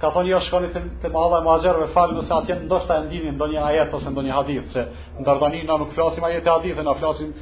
Ka 0.00 0.08
thonë 0.14 0.30
jo 0.30 0.38
shkoni 0.46 0.70
të, 0.72 0.82
të 1.02 1.10
madha 1.12 1.40
e 1.42 1.44
maqerve 1.44 1.88
falë 1.94 2.14
nëse 2.20 2.32
atje 2.36 2.54
ndoshta 2.62 2.94
e 3.00 3.04
ndini 3.08 3.32
ndonjë 3.36 3.62
ajet 3.68 3.96
ose 3.98 4.08
ndonjë 4.14 4.36
hadith, 4.36 4.68
që 4.72 4.84
në 5.18 5.26
dardani 5.26 5.64
na 5.68 5.76
nuk 5.82 5.90
flasim 5.96 6.24
ajet 6.24 6.46
e 6.48 6.52
hadith, 6.54 6.80
na 6.86 6.94
flasim 7.02 7.32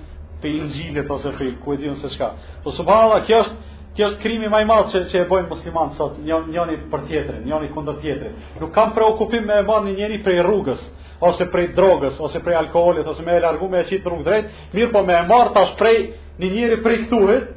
për 0.42 0.56
ingjilit 0.62 1.12
ose 1.14 1.30
për 1.38 1.50
ku 1.64 1.68
e 1.76 1.78
di 1.78 1.92
se 2.00 2.08
shka. 2.14 2.28
Po 2.64 2.68
së 2.72 2.86
kjo 3.28 3.38
është, 3.44 3.58
kjo 3.98 4.08
është 4.08 4.22
krimi 4.24 4.48
i 4.50 4.66
madh 4.70 4.90
që, 4.94 5.04
që 5.12 5.20
e 5.22 5.28
bojnë 5.30 5.50
muslimanët 5.52 5.94
sot, 6.00 6.18
një, 6.26 6.40
njëni 6.54 6.76
për 6.92 7.06
tjetërin, 7.10 7.44
njëni 7.48 7.70
kundër 7.76 8.00
tjetrit. 8.02 8.42
Nuk 8.60 8.74
kam 8.74 8.96
preokupim 8.96 9.44
me 9.46 9.62
e 9.62 9.80
njëri 9.90 10.22
prej 10.24 10.42
rrugës, 10.46 10.82
ose 11.20 11.44
prej 11.50 11.72
drogës, 11.76 12.18
ose 12.22 12.40
prej 12.44 12.56
alkoholit, 12.56 13.06
ose 13.08 13.22
me 13.26 13.34
e 13.36 13.40
largu 13.42 13.66
me 13.70 13.80
e 13.82 13.86
qitë 13.88 14.06
rrungë 14.06 14.26
drejt, 14.26 14.50
mirë 14.74 14.90
po 14.92 15.00
me 15.06 15.16
e 15.18 15.24
marë 15.26 15.54
tash 15.56 15.72
prej 15.78 15.96
një 16.38 16.50
njëri 16.54 16.78
prej 16.84 16.98
këtuhet, 17.06 17.48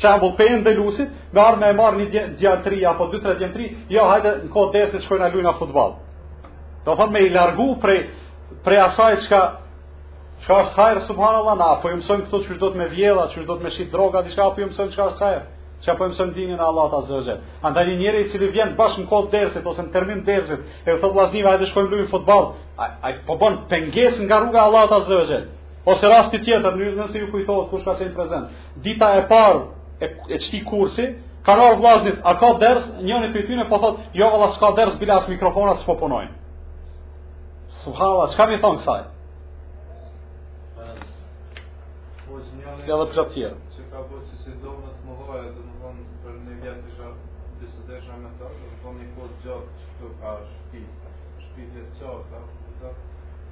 shambull 0.00 0.32
për 0.38 0.48
e 0.50 0.56
në 0.56 0.64
delusit, 0.66 1.12
me 1.34 1.42
arë 1.44 1.60
me 1.60 1.68
e 1.70 1.76
marë 1.78 2.04
një 2.04 2.24
djantri, 2.40 2.80
apo 2.90 3.06
2-3 3.12 3.36
djantri, 3.40 3.68
jo, 3.94 4.04
hajde 4.10 4.32
në 4.42 4.50
kodë 4.54 4.78
desi 4.78 5.02
shkojnë 5.04 5.30
a 5.30 5.48
a 5.48 5.54
futbal. 5.60 5.96
Do 6.84 6.96
thonë 6.98 7.12
me 7.12 7.20
i 7.22 7.30
largu 7.30 7.68
prej, 7.82 8.00
prej 8.64 8.80
asaj 8.88 9.16
qka, 9.26 9.42
qka 10.46 10.60
është 10.64 10.76
hajrë, 10.80 11.00
subhanallah, 11.06 11.56
na, 11.58 11.68
apo 11.76 11.90
ju 11.90 11.96
mësojnë 11.96 12.26
këtu 12.26 12.42
që 12.46 12.58
do 12.58 12.70
të 12.72 12.76
me 12.78 12.88
vjela, 12.88 13.28
që 13.32 13.44
do 13.46 13.54
të 13.56 13.62
me 13.64 13.70
shqitë 13.70 13.92
droga, 13.94 14.22
diska, 14.26 14.46
apo 14.50 14.60
ju 14.60 14.66
mësojnë 14.70 14.92
qka 14.96 15.08
është 15.12 15.34
që 15.84 15.94
po 15.98 16.08
mëson 16.10 16.30
dinën 16.36 16.60
e 16.60 16.64
Allahut 16.70 16.92
azza 16.98 17.14
wa 17.18 17.22
jall. 17.26 17.40
Andaj 17.64 17.86
njëri 18.00 18.20
i 18.24 18.28
cili 18.30 18.48
vjen 18.54 18.74
bashkë 18.78 19.00
me 19.00 19.06
kohë 19.08 19.30
dersit 19.32 19.66
ose 19.70 19.82
në 19.86 19.92
termin 19.94 20.20
dersit, 20.26 20.60
e 20.88 20.96
thot 21.00 21.12
vllaznim, 21.14 21.46
hajde 21.48 21.66
shkojmë 21.70 21.90
luajmë 21.92 22.10
futboll, 22.12 22.46
ai 22.82 22.90
ai 23.06 23.12
po 23.26 23.34
bën 23.40 23.54
pengesë 23.70 24.20
nga 24.26 24.36
rruga 24.42 24.60
e 24.60 24.64
Allahut 24.68 24.92
azza 24.98 25.16
wa 25.20 25.26
jall. 25.30 25.46
Ose 25.90 26.04
rasti 26.14 26.36
tjetër, 26.44 26.74
në 26.76 27.06
ju 27.20 27.28
kujtohet 27.32 27.70
kush 27.70 27.84
ka 27.86 27.94
qenë 28.00 28.12
prezant. 28.18 28.44
Dita 28.84 29.06
e 29.22 29.22
parë 29.32 29.60
e, 30.04 30.10
e 30.28 30.36
çti 30.44 30.58
kursi, 30.68 31.06
ka 31.46 31.52
rënë 31.58 31.78
vllaznit, 31.80 32.16
a 32.28 32.32
ka 32.42 32.48
ders? 32.60 32.84
Njëri 33.04 33.30
prej 33.32 33.44
tyre 33.48 33.64
po 33.72 33.76
thot, 33.82 33.94
jo 34.18 34.26
valla 34.36 34.50
s'ka 34.58 34.68
ders 34.76 34.94
bila 35.00 35.14
as 35.16 35.28
mikrofonat 35.32 35.78
s'po 35.80 35.94
punojnë. 36.02 36.34
Subhana, 37.86 38.26
çka 38.34 38.44
më 38.52 38.56
thon 38.62 38.76
kësaj? 38.82 39.02
Ja, 42.88 42.96
po 43.00 43.24
jeni. 43.32 43.40
Ja, 43.42 43.48
ka 50.32 50.36
shpit, 50.46 50.90
shpit 51.44 51.72
e 51.82 51.84
qata, 51.98 52.90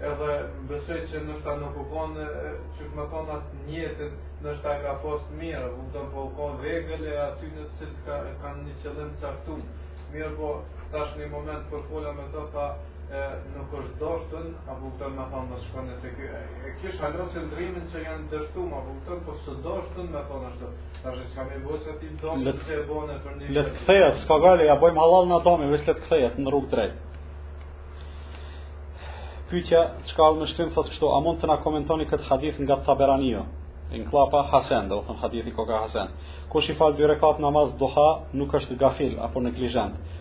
edhe 0.08 0.34
besoj 0.72 0.98
që 1.12 1.20
nështë 1.28 1.42
ta 1.46 1.54
nuk 1.62 1.78
u 1.82 1.86
konë, 1.94 2.26
që 2.78 2.86
më 2.98 3.06
konë 3.14 3.32
atë 3.38 3.62
njetën, 3.70 4.12
nështë 4.46 4.64
ta 4.68 4.74
ka 4.84 4.94
fost 5.06 5.32
mirë, 5.40 5.64
u 5.80 5.86
të 5.96 6.04
po 6.14 6.26
u 6.28 6.32
konë 6.38 6.60
vegële, 6.66 7.16
aty 7.24 7.50
në 7.56 7.64
cilë 7.80 8.18
kanë 8.44 8.66
një 8.68 8.76
qëllim 8.84 9.10
qartum, 9.24 9.64
mirë 10.14 10.30
po 10.42 10.52
tash 10.94 11.18
një 11.22 11.32
moment 11.34 11.70
për 11.74 11.90
me 12.20 12.28
të 12.36 12.46
ta 12.54 12.68
nuk 13.56 13.70
është 13.76 13.96
doshtën, 14.00 14.48
apo 14.72 14.88
këtën 14.94 15.14
me 15.16 15.24
thonë, 15.32 15.46
në 15.52 15.58
shkone 15.66 15.94
të 16.02 16.10
kjo, 16.16 16.40
e 16.70 16.72
kishë 16.80 16.98
halon 17.04 17.30
që 17.34 17.44
ndrimin 17.46 17.86
që 17.92 18.02
janë 18.04 18.26
dështu, 18.32 18.64
apo 18.78 18.94
këtën, 18.98 19.22
po 19.28 19.36
së 19.44 19.54
doshtën 19.64 20.10
me 20.14 20.22
thonë 20.30 20.48
është, 20.50 20.68
ta 21.00 21.14
shë 21.16 21.24
s'ka 21.30 21.46
me 21.48 21.60
bojë 21.64 21.80
që 21.86 21.94
ti 22.02 22.10
domë 22.22 22.44
Let, 22.50 22.60
të 22.66 22.74
e 22.74 22.82
bojën 22.90 23.14
e 23.14 23.18
për 23.24 23.38
një... 23.40 23.52
Letë 23.56 23.72
këthejët, 23.78 24.20
s'ka 24.26 24.38
gali, 24.44 24.66
ja 24.68 24.76
bëjmë 24.82 25.02
halal 25.04 25.30
në 25.32 25.38
domë, 25.48 25.70
vështë 25.72 25.90
letë 25.94 26.04
këthejët 26.04 26.36
në 26.42 26.52
rrugë 26.52 26.72
drejtë. 26.74 27.06
Pyqja, 29.52 29.82
ka 30.12 30.26
alë 30.28 30.42
në 30.42 30.50
shkrim, 30.52 30.74
thotë 30.76 30.92
kështu, 30.94 31.08
a 31.16 31.22
mund 31.24 31.40
të 31.40 31.48
na 31.54 31.58
komentoni 31.64 32.08
këtë 32.12 32.28
hadith 32.28 32.60
nga 32.66 32.76
të 32.82 32.90
taberanio? 32.92 33.32
Jo? 33.38 33.48
inklapa 33.92 34.42
hasen, 34.52 34.88
dhe 34.88 34.94
u 34.96 35.02
thënë 35.06 35.20
hadithi 35.22 35.52
koka 35.56 35.78
hasen. 35.84 36.10
Kush 36.52 36.68
i 36.70 36.74
falë 36.76 36.96
dy 36.98 37.06
rekat 37.12 37.38
namaz 37.40 37.70
duha, 37.80 38.08
nuk 38.36 38.52
është 38.58 38.76
gafil, 38.80 39.14
apo 39.24 39.40
në 39.40 39.52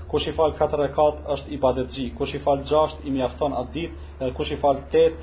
Kush 0.07 0.23
i 0.23 0.31
falë 0.31 0.55
katë 0.55 0.77
rekat, 0.79 1.15
është 1.27 1.47
i 1.51 2.05
Kush 2.17 2.35
i 2.35 2.39
falë 2.39 2.63
gjashtë, 2.63 2.99
i 3.03 3.09
mjafton 3.11 3.51
atë 3.53 3.71
ditë, 3.73 3.93
dhe 4.21 4.29
kush 4.37 4.51
i 4.51 4.55
falë 4.55 4.79
tet, 4.91 5.15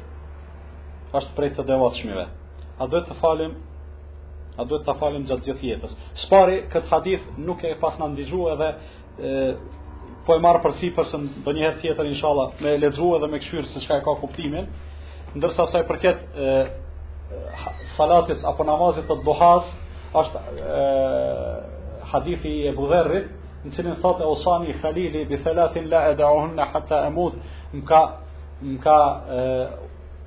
është 1.17 1.31
prej 1.37 1.51
të 1.57 1.65
devatë 1.65 1.97
shmive. 2.03 2.27
A 2.79 2.85
duhet 2.87 3.07
të 3.09 3.15
falim, 3.23 3.55
a 4.61 4.65
duhet 4.69 4.85
të 4.87 4.99
falim 5.01 5.25
gjatë 5.25 5.45
gjithë 5.47 5.67
jetës. 5.71 5.95
Spari, 6.27 6.59
këtë 6.69 6.89
hadith 6.93 7.25
nuk 7.47 7.65
e 7.65 7.73
pas 7.81 7.97
në 7.97 8.11
edhe 8.51 8.69
e, 9.25 9.55
po 10.27 10.35
e 10.37 10.41
marë 10.45 10.61
përsi 10.67 10.93
përse 10.97 11.17
në 11.23 11.55
njëherë 11.57 11.81
tjetër, 11.81 12.05
inshallah, 12.13 12.53
me 12.61 12.77
ledzhu 12.77 13.15
edhe 13.17 13.27
me 13.33 13.41
këshyrë 13.41 13.67
se 13.73 13.81
çka 13.81 14.03
e 14.03 14.05
ka 14.05 14.19
kuptimin. 14.21 14.69
Ndërsa 15.35 15.65
sa 15.73 15.81
i 15.81 15.89
përket 15.89 16.21
salatit 17.99 18.43
apo 18.49 18.65
namazit 18.67 19.07
të 19.09 19.17
duhas 19.27 19.71
është 20.23 20.43
hadithi 22.13 22.53
e 22.71 22.75
budherrit 22.77 23.33
në 23.65 23.73
që 23.77 23.85
në 23.87 23.95
thotë 24.03 24.23
e 24.23 24.29
osani 24.35 24.75
khalili 24.83 25.23
bi 25.31 25.39
thalatin 25.45 25.87
la 25.93 26.03
edaohun 26.13 26.55
në 26.59 26.67
hatta 26.75 26.99
e 27.07 27.11
mud 27.17 27.39
mka 27.79 28.03
mka 28.73 28.99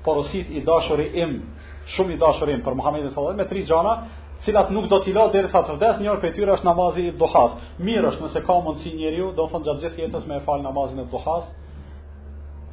porosit 0.04 0.50
i 0.50 0.60
dashuri 0.68 1.08
im 1.22 1.40
shumë 1.94 2.14
i 2.14 2.18
dashuri 2.24 2.54
im 2.58 2.62
për 2.66 2.74
Muhammedin 2.80 3.08
e 3.10 3.14
Salat 3.14 3.36
me 3.38 3.44
tri 3.50 3.62
gjana 3.68 3.94
cilat 4.44 4.68
nuk 4.74 4.90
do 4.90 4.98
t'i 5.02 5.14
lasë 5.16 5.32
derisa 5.34 5.62
të 5.66 5.74
vdes, 5.78 5.94
njërë 6.02 6.20
për 6.22 6.34
tjyre 6.36 6.52
është 6.56 6.64
namazit 6.68 7.04
i 7.10 7.16
duhas 7.18 7.56
mirë 7.86 8.10
është 8.12 8.24
nëse 8.26 8.42
ka 8.46 8.58
mundësi 8.64 8.92
njeriu, 8.94 9.32
do 9.34 9.46
në 9.46 9.52
thonë 9.54 9.66
gjatë 9.66 9.82
gjithë 9.86 10.04
jetës 10.04 10.28
me 10.28 10.36
e 10.38 10.44
falë 10.46 10.62
namazin 10.68 11.02
e 11.02 11.08
duhas 11.12 11.44